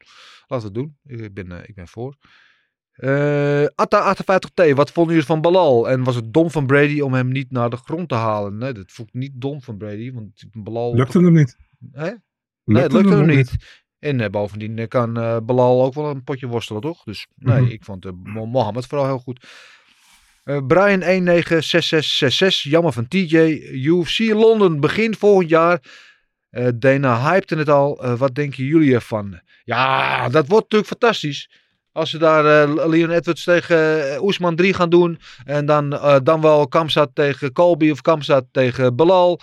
[0.46, 1.22] Laten we het doen.
[1.24, 2.16] Ik ben, ik ben voor.
[2.98, 5.88] Eh Atta 58T, wat vonden jullie van Balal?
[5.88, 8.58] En was het dom van Brady om hem niet naar de grond te halen?
[8.58, 10.94] Nee, dat ik niet dom van Brady, want Balal...
[10.94, 11.56] Lukte hem niet.
[11.92, 12.10] Hè?
[12.64, 13.52] Nee, het lukte hem nog niet.
[13.98, 17.02] En eh, bovendien eh, kan eh Balal ook wel een potje worstelen, toch?
[17.04, 17.70] Dus nee, Mhm.
[17.70, 19.46] ik vond Mo- Mohammed vooral heel goed.
[20.44, 23.36] Brian 196666, jammer van TJ.
[23.72, 25.80] UFC Londen, begin volgend jaar.
[26.74, 28.16] Dana hypte het al.
[28.16, 29.40] Wat denken jullie ervan?
[29.64, 31.50] Ja, dat wordt natuurlijk fantastisch.
[31.98, 35.18] Als ze daar eh, Leon Edwards tegen eh, Oesman 3 gaan doen.
[35.44, 39.40] En dan, eh, dan wel Kamzat tegen Colby of Kamzat tegen Belal.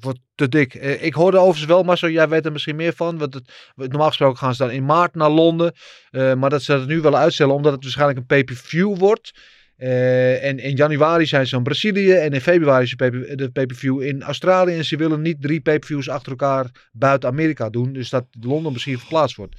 [0.00, 0.74] Wordt te dik.
[0.74, 3.18] Ik hoorde overigens wel, Marcel, jij weet er misschien meer van.
[3.18, 5.74] Want het, normaal gesproken gaan ze dan in maart naar Londen.
[6.10, 9.32] Maar dat ze dat nu willen uitstellen, omdat het waarschijnlijk een pay-per-view wordt.
[9.76, 12.12] En in januari zijn ze in Brazilië.
[12.12, 12.94] En in februari is
[13.36, 14.76] de pay-per-view in Australië.
[14.76, 17.92] En ze willen niet drie pay-per-views achter elkaar buiten Amerika doen.
[17.92, 19.54] Dus dat Londen misschien verplaatst wordt.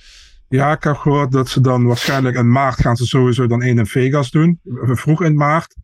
[0.49, 3.77] Ja, ik heb gehoord dat ze dan waarschijnlijk in maart gaan ze sowieso dan één
[3.77, 4.59] in Vegas doen.
[4.81, 5.75] Vroeg in maart.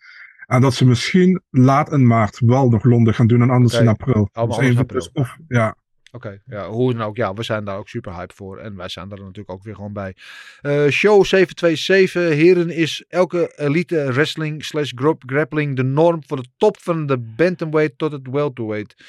[0.45, 3.87] En dat ze misschien laat in maart wel nog Londen gaan doen en anders in
[3.87, 4.29] april.
[4.31, 4.99] Allemaal Dus in april.
[4.99, 5.75] dus of, ja.
[6.11, 7.15] Oké, ja, hoe dan ook.
[7.15, 8.57] Ja, we zijn daar ook super hype voor.
[8.57, 10.15] En wij zijn daar natuurlijk ook weer gewoon bij.
[10.61, 12.33] Eh, show 727.
[12.33, 17.17] Heren, is elke elite wrestling slash group grappling de norm voor de top van de
[17.17, 19.03] bantamweight tot het welterweight?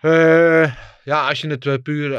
[0.00, 2.14] Eh, ja, als je het eh, puur...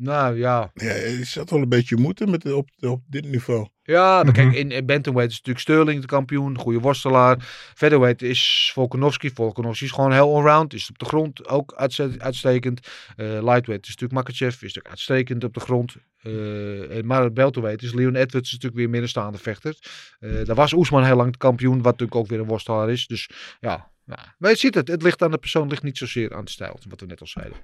[0.00, 3.68] nou ja, Ja, je zat wel een beetje moeten met, op, op dit niveau.
[3.82, 4.56] Ja, maar kijk, Mhm.
[4.56, 7.36] in, in bantamweight is natuurlijk Sterling de kampioen, goede worstelaar.
[7.74, 9.30] Featherweight is Volkanovski.
[9.34, 12.80] Volkanovski is gewoon heel allround, is op de grond ook uitste- uitstekend.
[13.16, 15.94] Eh, lightweight is natuurlijk Makachev, is natuurlijk uitstekend op de grond.
[16.22, 19.76] Eh, en maar het welterweight is Leon Edwards is natuurlijk weer middenstaande vechter.
[20.20, 23.06] Eh daar was Oesman heel lang de kampioen, wat natuurlijk ook weer een worstelaar is.
[23.06, 24.34] Dus ja, ja.
[24.38, 26.50] maar je ziet het, het ligt aan de persoon, het ligt niet zozeer aan de
[26.50, 27.56] stijl, wat we net al zeiden.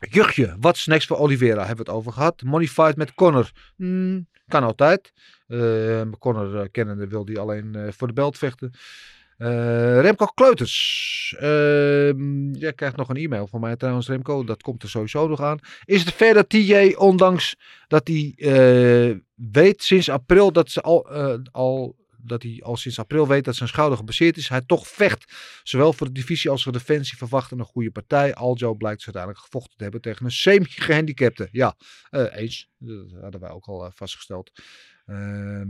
[0.00, 1.66] Juchtje, wat next voor Oliveira?
[1.66, 2.42] Hebben we het over gehad.
[2.68, 3.50] Fight met Connor.
[3.76, 5.12] Hmm, kan altijd.
[5.46, 8.70] Eh Connor uh, kennende wil die alleen uh, voor de belt vechten.
[9.38, 11.34] Uh, Remco Kleuters.
[11.40, 12.12] Uh,
[12.52, 14.44] jij krijgt nog een e-mail van mij trouwens, Remco.
[14.44, 15.58] Dat komt er sowieso nog aan.
[15.84, 17.56] Is het ver dat TJ, ondanks
[17.88, 21.96] dat hij uh, weet sinds april dat ze al, uh, al
[22.28, 25.32] dat hij al sinds april weet dat zijn schouder gebaseerd is, hij toch vecht.
[25.62, 28.34] Zowel voor de divisie als voor de defensie verwachten een goede partij.
[28.34, 31.48] Aljo blijkt dus uiteindelijk gevochten te hebben tegen een semi-gehandicapte.
[31.52, 31.76] Ja,
[32.10, 32.68] uh, eens.
[32.78, 34.50] Dat hadden wij ook al uh, vastgesteld.
[35.06, 35.62] Uh,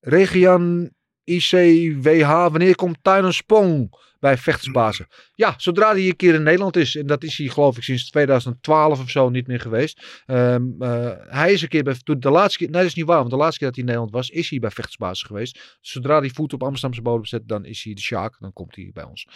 [0.00, 0.92] Regian
[1.24, 5.06] ICWH, wanneer komt Tyron Spong bij vechtersbazen?
[5.34, 6.96] Ja, zodra hij een keer in Nederland is.
[6.96, 10.22] En dat is hij geloof ik sinds 2012 of zo niet meer geweest.
[10.26, 13.18] Um, uh, hij is een keer bij, de laatste keer, nee dat is niet waar,
[13.18, 15.78] want de laatste keer dat hij in Nederland was, is hij bij vechtersbasis geweest.
[15.80, 18.90] Zodra hij voet op Amsterdamse bodem zet, dan is hij de Sjaak, dan komt hij
[18.92, 19.26] bij ons.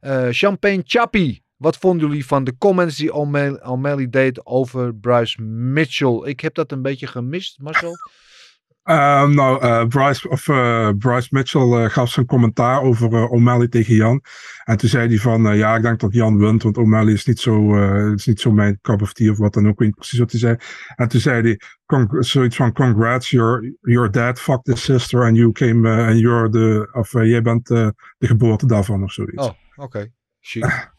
[0.00, 1.42] Uh, Champagne Chappie.
[1.56, 3.12] Wat vonden jullie van de comments die
[3.62, 6.20] O'Malley deed over Bryce Mitchell?
[6.24, 7.92] Ik heb dat een beetje gemist, Marcel.
[8.84, 14.22] Uh, nou, uh, Bryce, of, uh, Bryce Mitchell gaf zijn commentaar over O'Malley tegen Jan.
[14.64, 17.38] En toen zei hij van, ja, ik denk dat Jan wint, want O'Malley is niet
[17.38, 17.74] zo,
[18.12, 20.18] is niet zo mijn cup of tea of wat dan ook, ik weet niet precies
[20.18, 20.56] wat hij zei.
[20.96, 21.60] En toen zei hij,
[22.22, 26.88] zoiets van, congrats, your, your dad fucked his sister and you came, and you're the,
[26.92, 29.46] of jij bent de geboorte daarvan of zoiets.
[29.46, 29.82] Oh, oké.
[29.82, 30.12] Okay.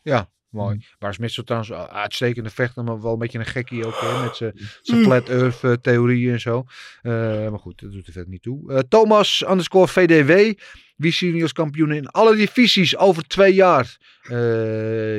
[0.02, 0.30] Ja.
[0.56, 0.86] Mooi.
[0.99, 3.99] Bars Mitchell trouwens uitstekende vechter, maar wel een beetje een gekkie ook.
[3.99, 4.36] Hè, met
[4.82, 6.65] zijn flat earth uh, theorieën en zo.
[7.03, 7.14] Uh,
[7.49, 8.72] maar goed, dat doet er verder niet toe.
[8.72, 10.60] Uh, Thomas underscore VDW.
[10.95, 13.98] Wie zien jullie als kampioen in alle divisies over twee jaar?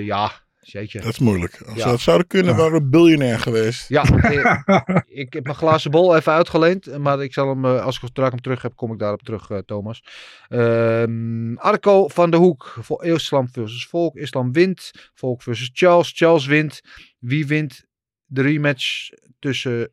[0.03, 0.33] ja,
[0.73, 1.01] Jeetje.
[1.01, 1.63] Dat is moeilijk.
[1.63, 1.91] Als ja.
[1.91, 2.59] dat zouden kunnen, ja.
[2.59, 3.89] waren we biljonair geweest.
[3.89, 6.99] Ja, ik, ik, heb mijn glazen bol even uitgeleend.
[6.99, 9.59] Maar ik zal hem, als ik straks hem terug heb, kom ik daarop terug, uh,
[9.59, 10.03] Thomas.
[10.49, 12.77] Um, Arco van de Hoek.
[12.81, 14.17] Voor Islam versus Volk.
[14.17, 15.11] Islam wint.
[15.15, 16.13] Volk versus Charles.
[16.15, 16.81] Charles wint.
[17.19, 17.87] Wie wint
[18.25, 19.93] de rematch tussen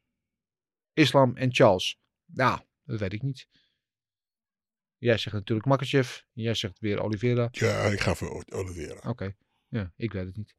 [0.93, 1.97] Islam en Charles?
[2.25, 3.47] Nou, dat weet ik niet.
[4.97, 6.19] Jij zegt natuurlijk Makachev.
[6.31, 7.47] Jij zegt weer Oliveira.
[7.51, 8.95] Ja, ik ga voor Oliveira.
[8.95, 9.09] Oké.
[9.09, 9.35] Okay.
[9.73, 10.55] Ja, ik weet het niet.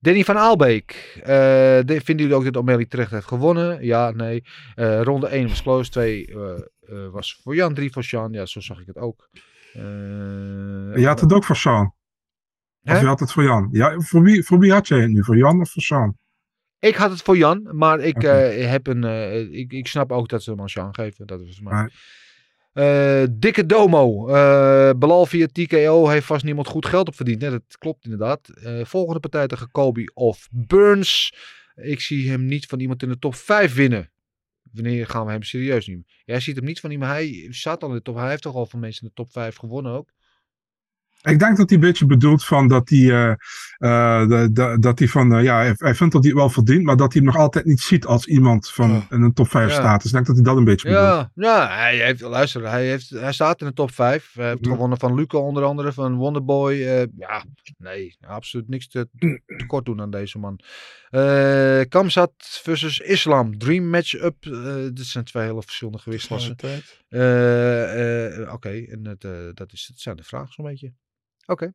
[0.00, 1.14] Danny van Aalbeek.
[1.20, 3.84] Uh, de, vinden jullie ook dat O'Malley terecht heeft gewonnen?
[3.84, 4.44] Ja, nee.
[4.76, 5.90] Uh, ronde 1 was close.
[5.90, 8.32] 2 uh, was voor Jan, 3 voor Sean.
[8.32, 9.28] Ja, zo zag ik het ook.
[10.94, 11.94] je had het ook voor Sean.
[12.82, 13.68] Of je had het voor Jan?
[13.72, 15.24] Ja, voor wie, voor wie had jij het nu?
[15.24, 16.16] Voor Jan of voor Sean?
[16.78, 18.60] Ik had het voor Jan, maar ik, okay.
[18.60, 19.04] heb een,
[19.52, 21.26] ik, ik snap ook dat ze hem aan Sean geven.
[21.26, 21.82] Dat is maar.
[21.82, 21.92] Nee.
[22.74, 24.28] Uh, dikke Domo.
[24.28, 27.40] Uh, Belal via TKO heeft vast niemand goed geld op verdiend.
[27.40, 28.50] Nee, dat klopt inderdaad.
[28.54, 31.32] Uh, volgende partij tegen Kobe of Burns.
[31.74, 34.10] Ik zie hem niet van iemand in de top 5 winnen.
[34.72, 36.06] Wanneer gaan we hem serieus nemen?
[36.24, 37.12] Jij ziet hem niet van iemand.
[37.12, 38.16] Hij zat al in de top.
[38.16, 40.10] Hij heeft toch al van mensen in de top 5 gewonnen ook.
[41.22, 43.32] Ik denk dat hij een beetje bedoelt van dat hij, uh,
[43.78, 44.46] uh,
[44.80, 47.22] dat hij van, uh, ja, hij, vindt dat hij het wel verdient, maar dat hij
[47.22, 49.06] hem nog altijd niet ziet als iemand van ja.
[49.10, 49.74] in een top 5 ja.
[49.74, 50.06] status.
[50.06, 51.10] Ik denk dat hij dat een beetje ja.
[51.10, 51.30] bedoelt.
[51.34, 54.30] Ja, hij heeft, luister, hij, heeft, hij staat in de top 5.
[54.34, 56.74] Hij heeft gewonnen van Luca onder andere, van Wonderboy.
[57.16, 57.44] ja,
[57.78, 59.08] nee, absoluut niks te,
[59.56, 60.60] tekort doen aan deze man.
[61.88, 64.36] Kamzat versus Islam, dream match-up.
[64.94, 66.56] dit zijn twee hele verschillende gewichtsklassen.
[67.08, 69.20] Oké, okay, en het,
[69.56, 70.92] dat, is, dat zijn de vragen zo'n beetje.
[71.46, 71.52] Oké.
[71.52, 71.74] Okay.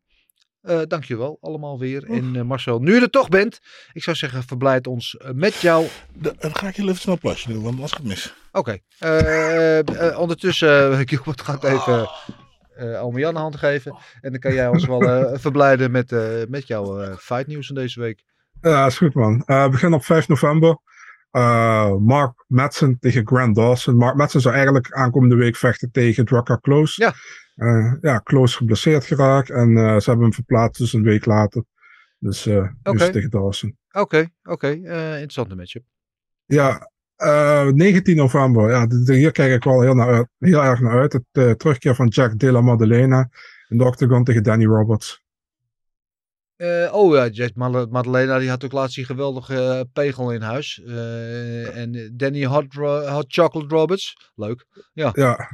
[0.64, 2.10] Uh, dankjewel allemaal weer.
[2.10, 2.18] Oef.
[2.18, 3.60] En uh, Marcel, nu je er toch bent,
[3.93, 5.88] ik zou zeggen, verblijd ons uh, met jou.
[6.14, 8.34] Dan ga ik je even snel plasje doen, want anders gaat het mis.
[8.51, 8.80] Oké.
[8.99, 10.14] Okay.
[10.14, 12.10] ondertussen, Gilbert gaat even
[12.77, 13.97] uh, Jan een hand geven.
[14.22, 14.99] En dan kan jij ons wel
[15.45, 16.11] verblijden met,
[16.49, 18.23] met jouw fight nieuws van deze week.
[18.61, 19.43] Ja, is goed man.
[19.45, 20.77] we beginnen op 5 november.
[21.99, 23.95] Mark Madsen tegen Grant Dawson.
[23.95, 27.03] Mark Madsen zou eigenlijk aankomende week vechten tegen Drucker Close.
[27.03, 27.14] Ja.
[27.55, 31.64] Uh, ja, Kloos geblesseerd geraakt en uh, ze hebben hem verplaatst dus een week later.
[32.19, 33.11] Dus uh, okay.
[33.11, 33.77] tegen Dawson.
[33.88, 34.68] Oké, okay, oké.
[34.68, 35.14] Okay.
[35.14, 35.84] interessante matchup.
[36.45, 36.91] Ja,
[37.72, 38.69] 19 november.
[38.69, 41.14] Ja, hier kijk ik wel heel, naar uit, heel erg naar uit.
[41.31, 43.30] Het terugkeer van Jack Della Maddalena
[43.68, 45.22] in de octagon tegen Danny Roberts.
[46.91, 50.81] Oh ja, Jack Maddalena die had ook laatst die geweldige pegel in huis.
[51.73, 52.73] en Danny Hot,
[53.10, 54.31] Hot Chocolate Roberts.
[54.35, 54.65] Leuk.
[54.94, 55.11] Ja.
[55.15, 55.49] Ja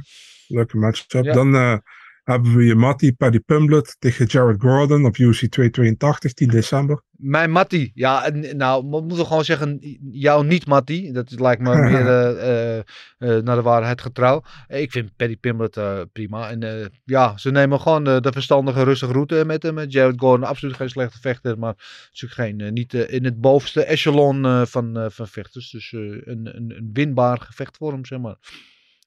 [0.50, 1.24] leuke matchup.
[1.24, 1.32] Ja.
[1.32, 1.82] Dan
[2.30, 7.02] hebben we je Matty Paddy Pumblet tegen Jared Gordon op UC 282, 10 december.
[7.10, 11.12] Mijn Matty, ja, nou, we moeten gewoon zeggen, jou niet Matty.
[11.12, 14.42] Dat lijkt me meer uh, uh, naar de waarheid getrouw.
[14.68, 15.80] Ik vind Paddy Pimblet
[16.12, 16.50] prima.
[16.50, 19.78] En ja, ze nemen gewoon de, de, verstandige, rustige route met hem.
[19.78, 21.74] Jared Gordon, absoluut geen slechte vechter, maar
[22.10, 25.70] natuurlijk geen, niet in het bovenste echelon van, van vechters.
[25.70, 28.36] Dus een, een, een winbaar gevecht voor hem, zeg maar.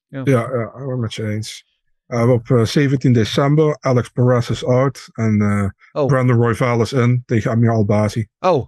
[0.07, 1.72] Ja, ja, ja met je eens.
[2.13, 6.07] Uh, op uh, 17 december, Alex Perez is out en uh, oh.
[6.07, 8.27] Brandon Royval is in tegen Amir Albazi.
[8.39, 8.67] Oh,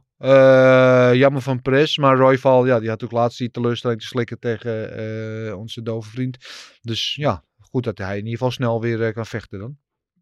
[1.13, 5.57] jammer van Perez, maar Royval, ja, die had ook laatst die teleurstelling te slikken tegen
[5.57, 6.37] onze dove vriend.
[6.81, 9.77] Dus ja, goed dat hij in ieder geval snel weer kan vechten dan.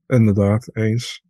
[0.07, 1.23] Inderdaad, eens.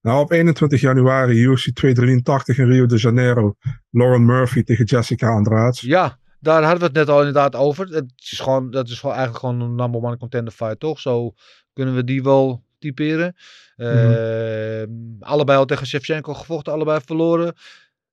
[0.00, 3.54] Nou, op 21 januari, UFC 283 in Rio de Janeiro,
[3.90, 5.78] Lauren Murphy tegen Jessica Andrade.
[5.80, 7.88] Ja, daar hadden we het net al inderdaad over.
[7.88, 11.00] Het is gewoon, dat is gewoon eigenlijk gewoon een number one contender fight, toch?
[11.00, 11.34] Zo
[11.72, 13.36] kunnen we die wel typeren.
[13.76, 14.10] Mm -hmm.
[14.10, 14.86] uh,
[15.20, 17.54] allebei al tegen Shevchenko gevochten, allebei verloren.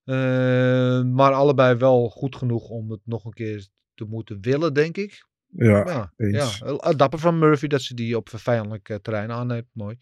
[0.06, 4.98] Uh, maar allebei wel goed genoeg om het nog een keer te moeten willen, denk
[4.98, 5.26] ik.
[5.48, 6.58] Ja, ja, eens.
[6.58, 6.94] ja.
[6.94, 9.68] Dapper van Murphy dat ze die op vijandelijk terrein aanneemt.
[9.74, 9.98] Mooi.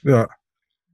[0.00, 0.38] Ja,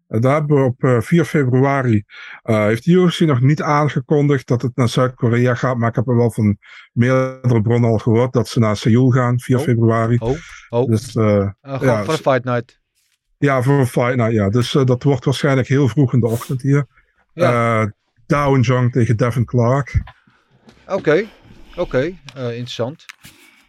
[0.09, 2.05] en daar hebben we op 4 eh, februari,
[2.45, 6.09] uh, heeft de UFC nog niet aangekondigd dat het naar Zuid-Korea gaat, maar ik heb
[6.09, 6.59] er wel van
[6.93, 10.17] meerdere bronnen al gehoord dat ze naar Seoul gaan, 4 februari.
[10.19, 10.37] Oh,
[10.69, 10.91] oh.
[10.91, 12.81] Dus, uh, ja, voor een fight night.
[13.39, 14.49] Ja, voor een fight night, ja.
[14.49, 16.87] Dus dat wordt waarschijnlijk heel vroeg in de ochtend hier.
[17.35, 17.93] Ja.
[18.27, 20.03] Down Jong tegen Devin Clark.
[20.87, 21.29] Oké, okay.
[21.71, 22.19] oké, okay.
[22.35, 23.05] interessant.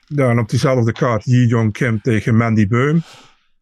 [0.05, 3.03] Ja, en op diezelfde kaart Yi Jong Kim tegen Mandy Beum.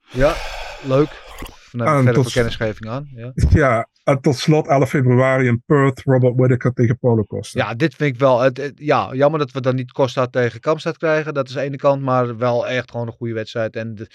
[0.09, 0.35] Ja,
[0.83, 1.25] leuk.
[1.69, 3.07] Vanuit verder tot- kennisgeving aan.
[3.15, 3.31] Ja.
[3.49, 7.59] Ja, en tot slot 11 februari in Perth, Robert Whittaker tegen Paulo Costa.
[7.59, 8.39] ja, dit vind ik wel.
[8.39, 11.33] Het, het- ja, jammer dat we dan niet Costa tegen Kamstad krijgen.
[11.33, 13.75] Dat is de ene kant, maar wel echt gewoon een goede wedstrijd.
[13.75, 14.07] En de,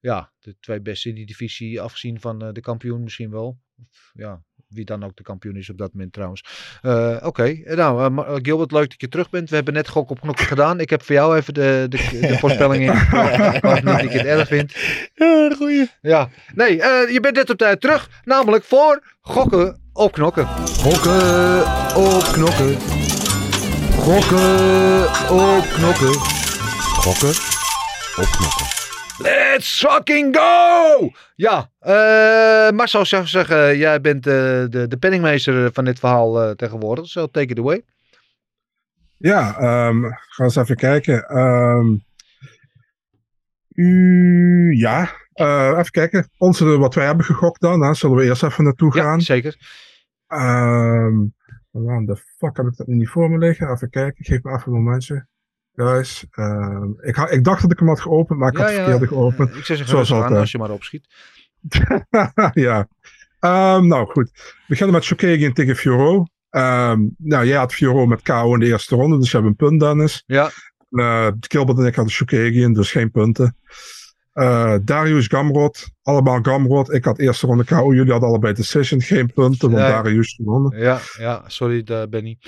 [0.00, 3.58] ja, de twee beste in die divisie, afgezien van eh, de kampioen misschien wel.
[4.12, 4.42] Ja,
[4.74, 6.44] wie dan ook de kampioen is op dat moment trouwens.
[6.82, 9.50] Eh, Oké, nou eh, eh, Gilbert, leuk dat je terug bent.
[9.50, 10.80] We hebben net gok op knokken gedaan.
[10.80, 13.08] Ik heb voor jou even de, de, de voorspelling in.
[13.62, 14.74] Maar niet dat ik het erg vind.
[15.14, 15.90] Ja, goeie.
[16.00, 18.08] Ja, nee, eh, je bent net op tijd terug.
[18.24, 20.46] Namelijk voor gokken op knokken.
[20.46, 21.62] Gokken
[21.96, 22.76] op knokken.
[23.98, 26.14] Gokken op knokken.
[26.80, 27.34] Gokken
[28.16, 28.83] op knokken.
[29.18, 31.10] Let's fucking go!
[31.34, 34.32] Ja, eh Marcel zou zeggen, jij bent eh,
[34.68, 37.06] de, de penningmeester van dit verhaal eh, tegenwoordig.
[37.06, 37.84] So take it away.
[39.16, 41.28] Ja, ehm ga eens even kijken.
[41.28, 41.96] Ehm,
[43.68, 45.10] u, ja,
[45.78, 46.28] even kijken.
[46.38, 49.18] Onze, wat wij hebben gegokt dan, hè, zullen we eerst even naartoe gaan.
[49.18, 49.56] Ja, zeker.
[50.26, 51.16] Ehm
[51.70, 53.70] waar de fuck heb ik dat nu niet voor me liggen?
[53.70, 55.26] Even kijken, geef me even een momentje.
[55.74, 58.76] Guys, ehm, ik, ha- ik dacht dat ik hem had geopend, maar ik had het
[58.76, 59.56] verkeerde geopend.
[59.56, 60.40] Ik zeggen, Zoals aan altijd.
[60.40, 61.06] als je maar opschiet.
[62.66, 62.88] ja.
[63.40, 66.26] Ehm, nou goed, we beginnen met Shokegin tegen Fioro.
[66.50, 69.56] Ehm, nou, jij had Fioro met KO in de eerste ronde, dus je hebt een
[69.56, 70.22] punt, Dennis.
[70.26, 70.50] Ja.
[70.90, 73.56] Eh Gilbert en ik hadden Shokegin, dus geen punten.
[74.32, 76.92] Eh, Darius Gamrot, allemaal Gamrot.
[76.92, 79.82] Ik had eerste ronde KO, jullie hadden allebei Decision, geen punten, want.
[79.82, 80.78] Darius gewonnen.
[80.78, 82.38] Ja, ja, sorry Benny.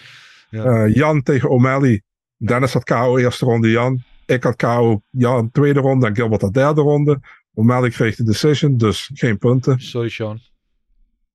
[0.50, 0.64] Ja.
[0.64, 2.02] Eh, Jan tegen O'Malley.
[2.36, 4.02] Dennis had KO eerste ronde Jan.
[4.26, 7.20] Ik had KO Jan tweede ronde en Gilbert had derde ronde.
[7.54, 9.80] O'Malley kreeg de decision, dus geen punten.
[9.80, 10.40] Sorry Sean.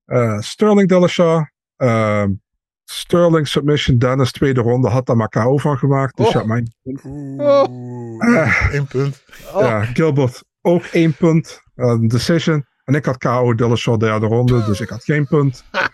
[0.05, 1.45] Eh, Sterling Dillashaw.
[1.75, 2.25] eh,
[2.83, 6.17] Sterling submission Dennis tweede ronde had daar maar KO van gemaakt.
[6.17, 6.31] Dus Oh.
[6.33, 6.73] ja, mijn
[7.69, 9.23] Oeh, één punt.
[9.53, 9.61] Oh.
[9.61, 11.61] Ja, Gilbert ook één punt.
[11.75, 12.65] eh, decision.
[12.83, 15.63] En ik had KO Dillashaw derde ronde, dus ik had geen punt.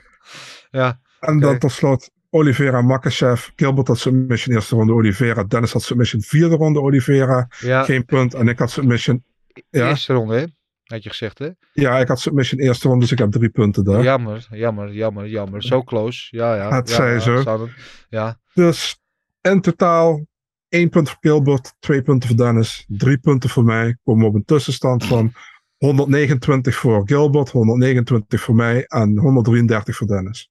[0.72, 1.00] Ja.
[1.20, 3.50] En dan tot slot Oliveira Makachev.
[3.56, 5.44] Gilbert had submission eerste ronde Oliveira.
[5.44, 7.48] Dennis had submission vierde ronde Oliveira.
[7.60, 7.84] Ja.
[7.84, 8.34] Geen punt.
[8.34, 9.24] En ik had submission...
[9.70, 10.46] Ja, Eerste ronde, hè?
[10.84, 11.50] Had je gezegd, hè?
[11.74, 14.04] ja, ik had submission eerste ronde, dus ik heb drie punten daar.
[14.04, 15.64] Jammer, jammer, jammer, jammer.
[15.64, 16.38] Zo close.
[16.38, 16.76] Ja, ja.
[16.76, 17.68] Het ja, zij ja, zo.
[18.10, 18.40] Ja.
[18.54, 19.00] Dus
[19.42, 20.26] in totaal
[20.70, 23.98] één punt voor Gilbert, twee punten voor Dennis, drie punten voor mij.
[24.04, 25.34] Komen we op een tussenstand van
[25.78, 30.50] 129 voor Gilbert, 129 voor mij en 133 voor Dennis.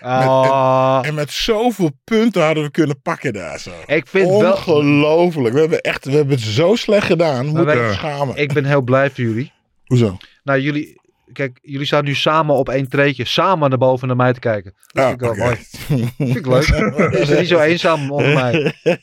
[0.00, 3.70] Ah, En met zoveel punten hadden we kunnen pakken daar zo.
[3.86, 4.52] ik vind wel...
[4.52, 5.54] Ongelooflijk.
[5.54, 7.46] We hebben, echt, we hebben het zo slecht gedaan.
[7.46, 8.36] Moet wij- je schamen.
[8.36, 9.52] Ik ben heel blij voor jullie.
[9.84, 10.16] Hoezo?
[10.44, 11.00] Nou, jullie...
[11.32, 13.24] Kijk, jullie staan nu samen op één treetje.
[13.24, 14.74] Samen naar boven naar mij te kijken.
[14.86, 15.56] Dat Ah, vind ik wel mooi.
[16.18, 16.66] Vind ik leuk.
[17.12, 18.52] Je is niet zo eenzaam onder mij.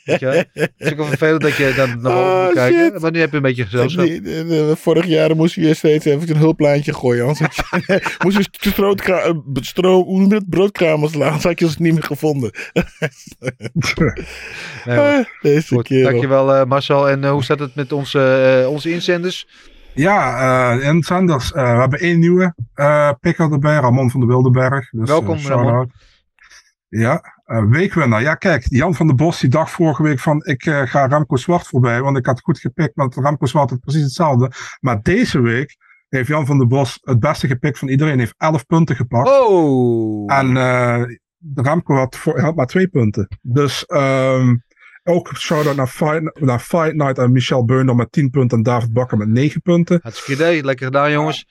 [0.03, 0.45] Weet je?
[0.53, 2.80] Het is ook wel vervelend dat je dan naar boven Oh, moet kijken.
[2.91, 3.02] shit.
[3.02, 4.06] Maar nu heb je een beetje gezelschap.
[4.06, 7.26] De- de- Vorig jaar moest je steeds even een hulplijntje gooien.
[7.26, 7.39] Anders
[8.23, 10.49] moest je strootkra- eh, stro, hoe noem je het?
[10.49, 11.26] broodkramers slaan.
[11.27, 12.52] Anders had je ons niet meer gevonden.
[14.85, 14.98] Nee.
[14.99, 16.10] Ah, Deze Goed, kerel.
[16.10, 17.10] dankjewel eh, Marcel.
[17.10, 19.48] En eh, hoe staat het met onze, eh, onze inzenders?
[19.94, 24.26] Ja, eh en Sanders, eh, we hebben één nieuwe eh picker erbij, Ramon van de
[24.26, 24.90] Wildenberg.
[24.90, 25.92] Dus, Welkom, Ramon.
[26.88, 27.22] Ja,
[27.70, 28.22] weekwinnaar.
[28.22, 31.68] Ja, kijk, Jan van der Bos die dacht vorige week van ik ga Ramco Zwart
[31.68, 34.52] voorbij, want ik had goed gepikt, want Ramco Zwart had precies hetzelfde.
[34.80, 35.78] Maar deze week
[36.10, 39.30] heeft Jan van der Bos het beste gepikt van iedereen, heeft 11 punten gepakt.
[39.30, 40.34] Oh!
[40.34, 41.04] En eh
[41.56, 43.28] Ramco had, voor, had maar twee punten.
[43.42, 44.56] Dus ehm,
[45.03, 48.94] ook shout-out naar Fight, naar Fight Night en Michel Beuner met 10 punten en David
[48.94, 49.99] Bakker met 9 punten.
[50.02, 50.64] Hartstikke idee.
[50.64, 51.48] Lekker gedaan, jongens.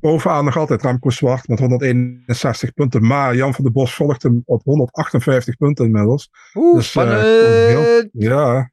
[0.00, 3.06] Bovenaan nog altijd Ramco Zwart met 161 punten.
[3.06, 6.30] Maar Jan van der Bos volgt hem op 158 punten inmiddels.
[6.54, 7.20] Oeh, Dus, spannend.
[7.22, 8.70] heel- Ja.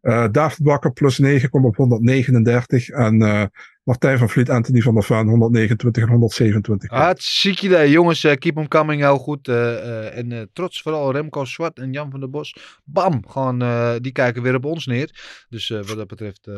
[0.00, 2.88] Eh, David Bakker plus 9 komt op 139.
[2.88, 3.44] En eh,
[3.88, 6.90] Martijn van Vliet, Anthony van der Ven 129 en 127.
[6.90, 7.90] Hartstikke idee.
[7.90, 9.00] Jongens, eh, keep them coming.
[9.00, 9.48] Heel goed.
[9.48, 12.54] eh, eh, en trots vooral Remco Zwart en Jan van der Bos.
[12.84, 13.28] Bam!
[13.28, 13.58] Gewoon,
[14.02, 15.10] die kijken weer op ons neer.
[15.48, 16.48] Dus wat dat betreft...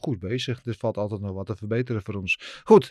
[0.00, 0.60] Goed bezig.
[0.64, 2.60] Er valt altijd nog wat te verbeteren voor ons.
[2.64, 2.90] Goed.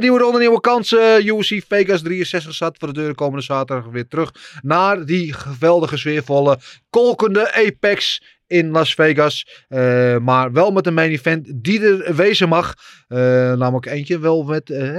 [0.00, 1.26] nieuwe ronde, nieuwe kansen.
[1.26, 6.58] UFC Vegas 63 staat voor de deur komende zaterdag weer terug naar die geweldige, sfeervolle,
[6.90, 8.20] kolkende Apex
[8.52, 9.64] in Las Vegas.
[9.68, 12.74] Eh, maar wel met een main event die er wezen mag.
[13.08, 13.18] Eh,
[13.52, 14.98] namelijk eentje wel met eh,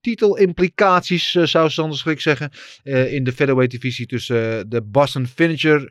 [0.00, 2.50] titelimplicaties, zou Sander Schrik zeggen.
[2.82, 5.90] in de featherweight divisie tussen de Boston Finisher,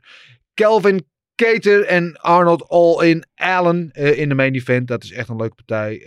[0.53, 4.87] Kelvin Cater en Arnold All-In Allen in de main event.
[4.87, 6.05] Dat is echt een leuke partij.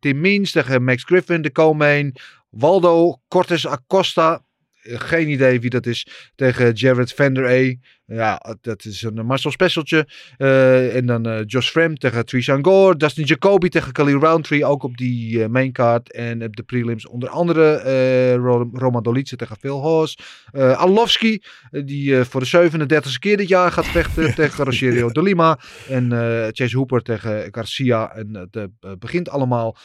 [0.00, 2.14] Tim Means tegen Max Griffin, de co-main.
[2.50, 4.46] Waldo Cortes Acosta
[4.88, 6.06] geen idee wie dat is.
[6.34, 7.74] Tegen Jared Vander A.
[8.06, 10.08] Ja, dat is een Marcel specialtje.
[10.36, 12.96] Eh, en dan eh, Josh Frem tegen Trishan Gore.
[12.96, 14.64] Dustin Jacoby tegen Khalil Roundtree.
[14.64, 16.12] Ook op die uh, main card.
[16.12, 20.18] En op de prelims onder andere Ro- Roman Dolice tegen Phil Haas.
[20.52, 20.90] Eh,
[21.70, 25.58] die voor de 37e keer dit jaar gaat vechten tegen Rogerio de Lima.
[25.88, 26.10] En
[26.52, 28.14] Chase Hooper tegen Garcia.
[28.14, 29.76] En het begint allemaal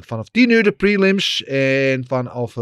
[0.00, 1.44] vanaf 10 uur de prelims.
[1.44, 2.56] En vanaf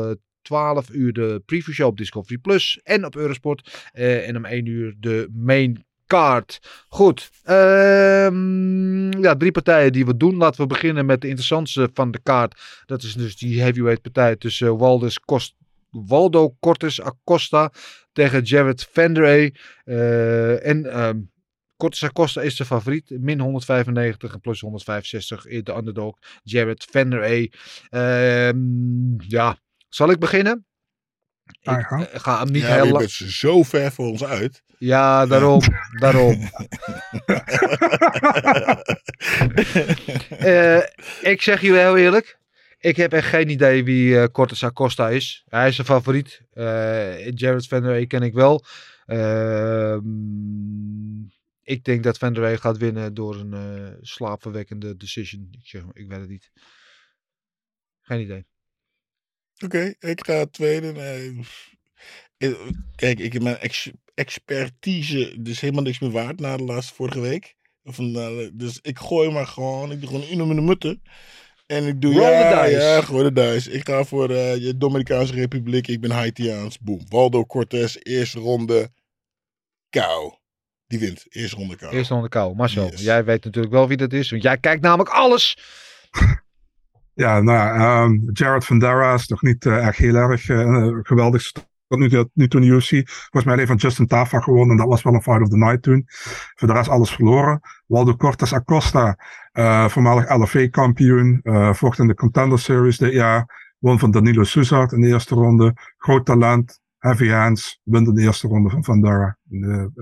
[0.49, 2.81] 12 uur de preview show op Discovery Plus.
[2.85, 3.89] En op Eurosport.
[3.93, 6.59] Eh, en om 1 uur de main card.
[6.89, 7.31] Goed.
[7.45, 10.37] ehm, ja, drie partijen die we doen.
[10.37, 12.83] Laten we beginnen met de interessantste van de kaart.
[12.87, 14.79] Dat is dus die heavyweight partij tussen
[15.91, 17.73] Waldo Cortes Acosta
[18.13, 19.55] tegen Jared Vanderay.
[19.85, 21.19] Eh en ehm
[21.79, 23.11] Cortes Acosta is de favoriet.
[23.21, 26.19] Min 195 en plus 165 in de underdog.
[26.43, 27.53] Jared Vanderay.
[27.91, 29.59] Ehm ja,
[29.89, 30.67] zal ik beginnen?
[31.61, 32.99] Ik eh, ga hem niet ja, heel je lang.
[32.99, 34.63] bent zo ver voor ons uit.
[34.79, 35.61] Ja, daarom.
[35.99, 36.39] daarom.
[40.39, 40.83] Eh,
[41.23, 42.39] ik zeg jullie heel eerlijk.
[42.79, 45.45] Ik heb echt geen idee wie eh Cortes Acosta is.
[45.49, 46.43] Hij is een favoriet.
[46.53, 48.65] Eh Jared Van der Wey ken ik wel.
[49.07, 50.01] Ehm,
[51.63, 55.49] ik denk dat Van der Wey gaat winnen door een eh slaapverwekkende decision.
[55.51, 56.51] Ik, zeg, ik weet het niet.
[58.01, 58.47] Geen idee.
[59.65, 60.93] Oké, ik ga tweede.
[60.93, 61.41] Nee.
[62.39, 62.51] Eh,
[62.95, 67.21] Kijk, ik heb mijn ex- expertise dus helemaal niks meer waard na de laatste vorige
[67.21, 67.55] week.
[67.85, 67.97] Of,
[68.53, 69.93] dus ik gooi maar gewoon.
[69.93, 71.03] Ik doe gewoon in de mutten.
[71.67, 72.77] En ik doe Roll ja, dice.
[72.77, 73.71] ja, gooi de dice.
[73.73, 75.87] Ik ga voor eh, de Dominicaanse Republiek.
[75.89, 76.79] Ik ben Haitiaans.
[76.79, 77.01] Boom.
[77.09, 78.91] Waldo Cortés, eerste ronde.
[79.91, 80.35] Kou.
[80.87, 81.25] Die wint.
[81.29, 81.95] Eerste ronde kou.
[81.95, 82.55] Eerst onder kou.
[82.55, 83.01] Marcel, Yes.
[83.03, 84.31] jij weet natuurlijk wel wie dat is.
[84.31, 85.57] Want jij kijkt namelijk alles.
[87.19, 91.53] Ja, nou ja, ehm, Jared Vandera is nog niet echt heel erg eh, geweldig
[91.89, 93.09] tot nu, nu toe in de UFC.
[93.09, 94.71] Volgens mij alleen van Justin Tafa gewonnen.
[94.71, 96.05] En dat was wel een fight of the night toen.
[96.55, 97.61] Voor de rest alles verloren.
[97.87, 99.17] Waldo Cortes Acosta,
[99.53, 101.41] eh, voormalig LFA-kampioen.
[101.73, 103.75] vocht in de Contender Series dit jaar.
[103.79, 105.75] Won van Danilo Suzard in de eerste ronde.
[105.97, 106.81] Groot talent.
[106.99, 107.81] Heavy hands.
[107.83, 109.39] Wint in de eerste ronde van Vandera.
[109.51, 109.93] In,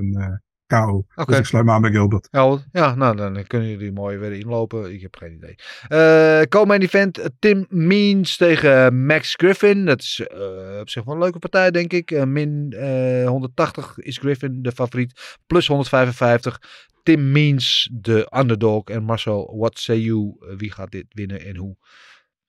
[0.66, 1.05] KO.
[1.14, 1.30] Oké.
[1.30, 2.28] Dus ik sluit me aan bij Gilbert.
[2.30, 4.93] Ja, ja, nou dan kunnen jullie mooi weer inlopen.
[4.93, 5.55] Ik heb geen idee.
[5.88, 9.84] Eh Komen event eh, Tim Means tegen Max Griffin.
[9.84, 12.10] Dat is eh, op zich wel een leuke partij, denk ik.
[12.10, 15.36] Eh, min eh, 180 is Griffin de favoriet.
[15.47, 16.60] Plus 155.
[17.06, 18.84] Tim Means de underdog.
[18.84, 20.36] En Marcel, what say you?
[20.40, 21.76] Eh, wie gaat dit winnen en hoe?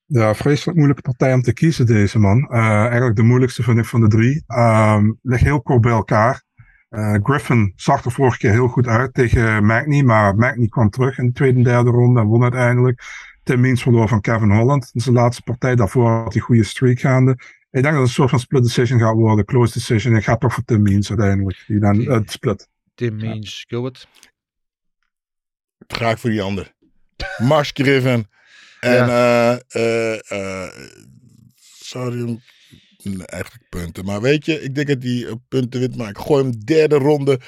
[0.06, 2.50] Ja, vreselijk moeilijke partij om te kiezen, deze man.
[2.50, 4.44] Eh, eigenlijk de moeilijkste vind ik van de drie.
[4.48, 6.44] Ehm ligt heel kort bij elkaar.
[6.90, 11.18] Eh, Griffin zag er vorige keer heel goed uit tegen Magny, maar Magny kwam terug
[11.18, 13.02] in de tweede en derde ronde en won uiteindelijk.
[13.44, 14.90] Tim Means verloor van Kevin Holland.
[14.94, 15.76] in zijn laatste partij.
[15.76, 17.32] Daarvoor had hij goede streak gaande.
[17.72, 20.16] Ik denk dat het een soort van split decision gaat worden, close decision.
[20.16, 21.64] Ik ga toch voor Tim Means uiteindelijk.
[21.68, 22.68] Die dan eh, split.
[22.96, 24.08] Tim Means, Gilbert.
[25.88, 26.74] ga ik voor die ander.
[27.38, 28.28] Max Griffin.
[28.80, 30.72] En eh eh eh
[31.80, 32.40] sorry,
[33.04, 34.06] eigenlijk punten.
[34.06, 35.96] Maar weet je, ik denk dat hij eh, punten wint.
[35.96, 37.40] Maar ik gooi hem derde ronde.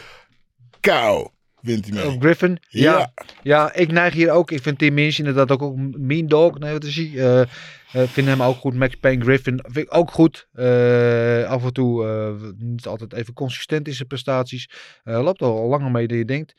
[0.80, 1.30] Kou.
[1.62, 2.08] Wint hij mee.
[2.08, 2.58] Of Griffin?
[2.70, 2.98] Ja.
[2.98, 3.14] Ja.
[3.44, 3.74] ja.
[3.74, 4.52] ik neig hier ook.
[4.52, 6.60] Ik vind Tim Means inderdaad ook, ook een mean dog.
[6.60, 7.42] Nee, wat is hij?
[7.92, 8.74] Eh, vind hem ook goed.
[8.74, 10.48] Max Payne Griffin vind ik ook goed.
[11.48, 14.70] Af en toe niet altijd even consistent in zijn prestaties.
[15.04, 16.54] Loopt al langer mee dan je denkt.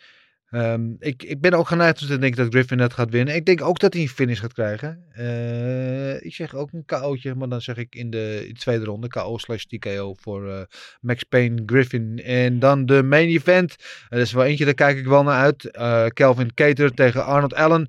[0.50, 3.34] Ehm, ik, ik ben ook geneigd om te denken dat Griffin het gaat winnen.
[3.34, 5.04] Ik denk ook dat hij een finish gaat krijgen.
[5.12, 9.38] Eh, ik zeg ook een KO'tje, maar dan zeg ik in de, tweede ronde KO
[9.38, 10.60] slash TKO voor eh,
[11.00, 12.18] Max Payne Griffin.
[12.24, 13.76] En dan de main event.
[14.08, 15.64] Er is wel eentje, daar kijk ik wel naar uit.
[15.70, 17.88] Eh Kelvin Cater tegen Arnold Allen.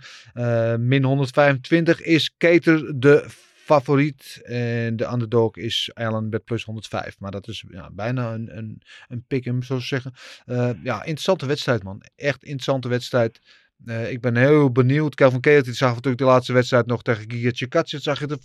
[0.79, 3.25] Min 125 is Cater de
[3.71, 4.39] favoriet.
[4.43, 7.19] En de underdog is Allen met plus 105.
[7.19, 10.13] Maar dat is ja, bijna een, een, een pick-em, zo zeggen.
[10.45, 12.03] Eh, ja, interessante wedstrijd, man.
[12.15, 13.39] Echt interessante wedstrijd.
[13.85, 15.15] Eh, ik ben heel benieuwd.
[15.15, 17.95] Kelvin Cater die zag natuurlijk de laatste wedstrijd nog tegen Chikadze.
[17.95, 18.37] Het zag er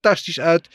[0.00, 0.68] fantastisch uit.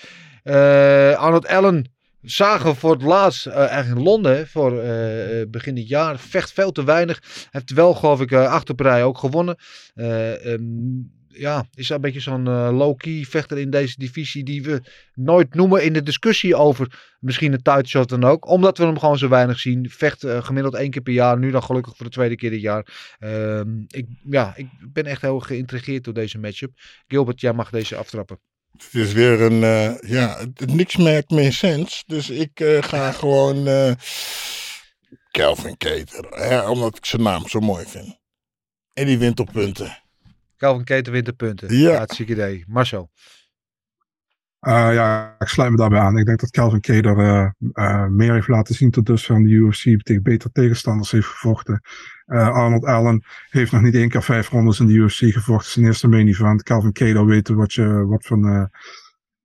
[0.43, 5.87] Eh, Arnold Allen zagen voor het laatst eh, eigenlijk in Londen voor eh, begin dit
[5.87, 6.19] jaar.
[6.19, 7.47] Vecht veel te weinig.
[7.51, 9.55] Heeft wel, geloof ik, uh, ook gewonnen.
[9.93, 10.61] Eh, ehm,
[11.39, 14.81] ja, is een beetje zo'n eh, low-key vechter in deze divisie die we
[15.14, 18.47] nooit noemen in de discussie over misschien een title shot dan ook.
[18.47, 19.89] Omdat we hem gewoon zo weinig zien.
[19.89, 21.39] Vecht eh, gemiddeld één keer per jaar.
[21.39, 23.15] Nu dan gelukkig voor de tweede keer dit jaar.
[23.19, 26.72] Ehm, ik, ja, ik ben echt heel geïntrigeerd door deze matchup.
[27.07, 28.39] Gilbert, jij mag deze aftrappen.
[28.77, 32.03] Het is weer een, eh, ja, niks maakt meer sens.
[32.07, 33.68] Dus ik ga gewoon
[35.31, 36.26] Kelvin Keter.
[36.30, 38.18] Hè, omdat ik zijn naam zo mooi vind.
[38.93, 40.06] En die wint op punten.
[40.57, 41.77] Calvin Keter wint de punten.
[41.77, 41.95] Ja.
[41.95, 42.63] Hartstikke idee.
[42.67, 43.09] Marcel.
[44.59, 46.17] Eh, ja, ik sluit me daarbij aan.
[46.17, 49.49] Ik denk dat Calvin Kattar eh, eh, meer heeft laten zien tot dusver aan de
[49.49, 50.01] UFC.
[50.03, 51.81] Tegen beter tegenstanders heeft gevochten.
[52.25, 55.71] Arnold Allen heeft nog niet één keer vijf rondes in de UFC gevochten.
[55.71, 56.63] Zijn eerste main event.
[56.63, 58.69] Calvin Kattar weet wat je, wat van,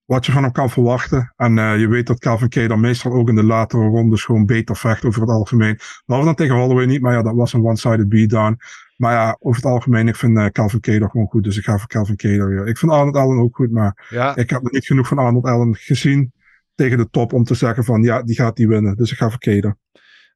[0.05, 1.33] wat je van hem kan verwachten.
[1.37, 5.05] En je weet dat Calvin Kattar meestal ook in de latere rondes gewoon beter vecht
[5.05, 5.79] over het algemeen.
[6.07, 8.59] Behalve dan tegen Holloway niet, maar ja, dat was een one-sided beatdown.
[9.03, 11.45] Maar ja, over het algemeen, ik vind eh, Calvin Kattar gewoon goed.
[11.45, 12.53] Dus ik ga voor Calvin Kattar.
[12.55, 12.65] Ja.
[12.65, 15.45] Ik vind Arnold Allen ook goed, maar Ja, ik heb nog niet genoeg van Arnold
[15.45, 16.33] Allen gezien
[16.75, 18.97] tegen de top om te zeggen van ja, die gaat die winnen.
[18.97, 19.77] Dus ik ga voor Kattar.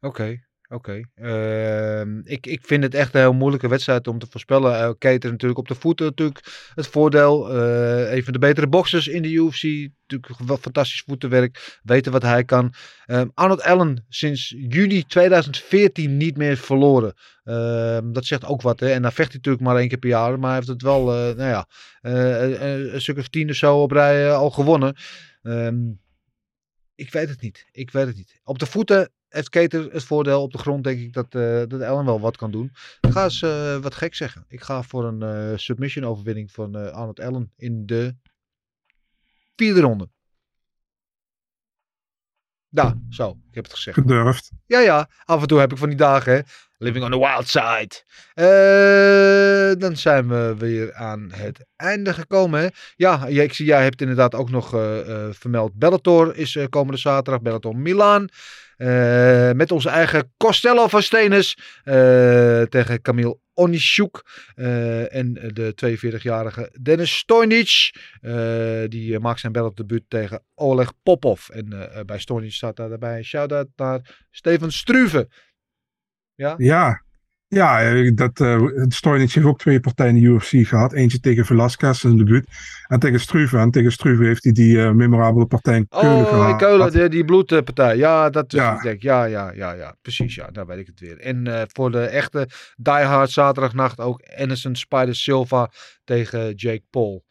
[0.01, 1.01] Oké, oké.
[1.15, 4.81] Ehm, ik, ik vind het echt een heel moeilijke wedstrijd om te voorspellen.
[4.81, 7.55] Uh, Keter natuurlijk op de voeten natuurlijk het voordeel.
[7.55, 9.63] Eh, een van de betere boxers in de UFC.
[10.07, 11.81] Natuurlijk wel fantastisch voetenwerk.
[11.83, 12.75] Weten wat hij kan.
[13.05, 17.15] Ehm, Arnold Allen sinds juni 2014 niet meer verloren.
[17.47, 18.81] Ehm, dat zegt ook wat.
[18.81, 18.91] Hè?
[18.91, 20.39] En dan vecht hij natuurlijk maar één keer per jaar.
[20.39, 21.69] Maar hij heeft het wel, eh, nou ja,
[22.01, 24.97] eh, een, stuk of tien of zo op rij eh, al gewonnen.
[26.95, 27.67] Ik weet het niet.
[27.73, 28.41] Ik weet het niet.
[28.45, 30.43] Op de voeten heeft Keter het voordeel.
[30.43, 32.73] Op de grond denk ik dat, eh dat Allen wel wat kan doen.
[33.01, 34.45] Ik ga eens eh, wat gek zeggen.
[34.49, 38.17] Ik ga voor een eh, submission overwinning van Arnold Allen in de
[39.57, 40.09] vierde ronde.
[42.69, 43.31] Daar, zo.
[43.49, 43.97] Ik heb het gezegd.
[43.99, 44.51] Gedurfd.
[44.67, 45.09] Ja, ja.
[45.25, 46.41] Af en toe heb ik van die dagen, hè.
[46.79, 48.05] Living on the wild side.
[48.35, 52.71] Eh, dan zijn we weer aan het einde gekomen.
[52.97, 55.75] Ja, ik zie, jij hebt inderdaad ook nog eh, eh, vermeld.
[55.75, 57.43] Bellator is komende zaterdag.
[57.43, 58.29] Bellator Milaan.
[59.57, 61.59] Met onze eigen Costello van Stenis.
[61.85, 64.23] eh, tegen Camille Onishuk.
[64.55, 67.95] eh, en de 42-jarige Dennis Stojnic.
[68.89, 71.49] Die maakt zijn Bellator-debuut tegen Oleg Popov.
[71.49, 75.29] En bij Stojnic staat daarbij een shout-out naar Steven Struve.
[76.37, 76.55] Ja?
[76.57, 77.03] Ja,
[77.49, 80.93] ja eh, dat, uh, Stojnic heeft ook twee partijen in de UFC gehad.
[80.93, 82.47] Eentje tegen Velasquez, zijn debuut.
[82.87, 83.59] En tegen Struve.
[83.59, 86.59] En tegen Struve heeft hij die eh, memorabele partij in Keulen Oh, gehad.
[86.59, 87.97] Keulen, die, die bloedpartij.
[87.97, 88.75] Ja, dat is Ja.
[88.75, 89.03] ik denk.
[89.03, 89.97] Ja, ja, ja, ja.
[90.03, 90.51] Precies, ja.
[90.51, 91.19] Daar weet ik het weer.
[91.21, 95.71] En eh, voor de echte diehard zaterdagnacht ook Anderson Spider Silva
[96.05, 97.25] tegen Jake Paul.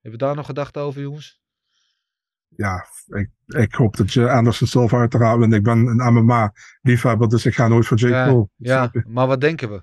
[0.00, 1.39] Hebben we daar nog gedachten over, jongens?
[2.60, 5.52] Ja, ik, ik hoop dat je Anderson Silva uiteraard wint.
[5.54, 8.50] Ik ben een MMA-liefhebber, dus ik ga nooit voor Jake ja, Paul.
[8.56, 9.82] ja, maar wat denken we?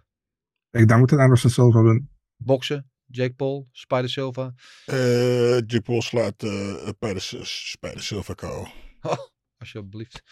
[0.79, 2.01] Ik denk dat Anderson Silva wint.
[2.35, 4.53] Boksen, Jake Paul, Spider Silva.
[4.85, 8.67] Eh Jake Paul slaat eh Spider Spider Silva KO.
[9.01, 9.17] Oh,
[9.57, 10.23] alsjeblieft.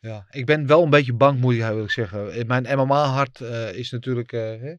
[0.00, 2.46] Ja, ik ben wel een beetje bang, moet ik eigenlijk zeggen.
[2.46, 4.74] Mijn MMA-hart eh, is natuurlijk eh, hè,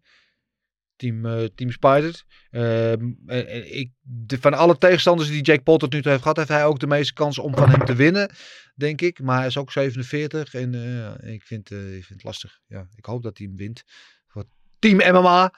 [1.01, 2.23] team, eh, team Spider.
[2.49, 3.11] Ehm,
[3.65, 3.91] ik,
[4.27, 6.87] van alle tegenstanders die Jake Paul tot nu toe heeft gehad, heeft hij ook de
[6.87, 8.31] meeste kans om van hem te winnen,
[8.75, 9.21] denk ik.
[9.21, 12.59] Maar hij is ook 47 en eh, ik, vind, eh, ik vind het lastig.
[12.67, 13.83] Ja, ik hoop dat hij hem wint
[14.27, 14.45] voor
[14.79, 15.53] team MMA.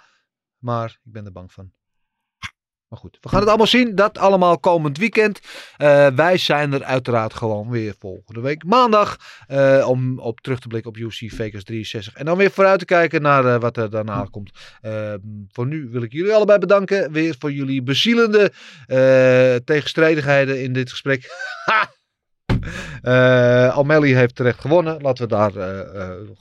[0.57, 1.72] Maar ik ben er bang van.
[2.94, 3.95] Maar goed, we gaan het allemaal zien.
[3.95, 5.40] Dat allemaal komend weekend.
[5.78, 9.18] Eh, wij zijn er uiteraard gewoon weer volgende week maandag.
[9.48, 12.14] eh, om op terug te blikken op UC Vegas 63.
[12.14, 14.52] En dan weer vooruit te kijken naar eh, wat er daarna komt.
[14.82, 15.14] Eh,
[15.52, 17.11] voor nu wil ik jullie allebei bedanken.
[17.11, 18.52] Weer voor jullie bezielende
[19.65, 21.26] tegenstrijdigheden in dit gesprek.
[23.02, 25.02] Eh Almeli heeft terecht gewonnen.
[25.02, 25.52] Laten we daar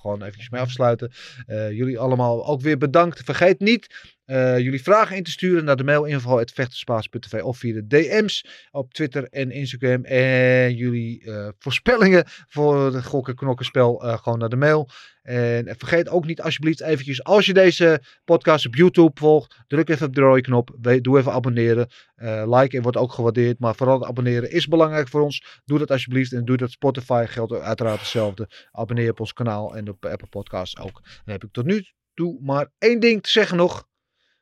[0.01, 1.13] gewoon eventjes mee afsluiten.
[1.47, 3.23] Jullie allemaal ook weer bedankt.
[3.25, 7.87] Vergeet niet eh, jullie vragen in te sturen naar de mail info.vechterspaas.tv of via de
[7.87, 10.05] DM's op Twitter en Instagram.
[10.05, 14.89] En jullie eh, voorspellingen voor het gokken knokkenspel eh, gewoon naar de mail.
[15.23, 20.07] En vergeet ook niet alsjeblieft eventjes, als je deze podcast op YouTube volgt, druk even
[20.07, 20.77] op de rode knop.
[21.01, 21.89] Doe even abonneren.
[22.15, 25.61] Eh liken wordt ook gewaardeerd, maar vooral abonneren is belangrijk voor ons.
[25.65, 27.25] Doe dat alsjeblieft en doe dat Spotify.
[27.29, 28.49] Geldt uiteraard hetzelfde.
[28.71, 31.01] Abonneer op ons kanaal en op Apple Podcasts ook.
[31.03, 31.85] Dan heb ik tot nu
[32.15, 33.91] toe maar één ding te zeggen nog.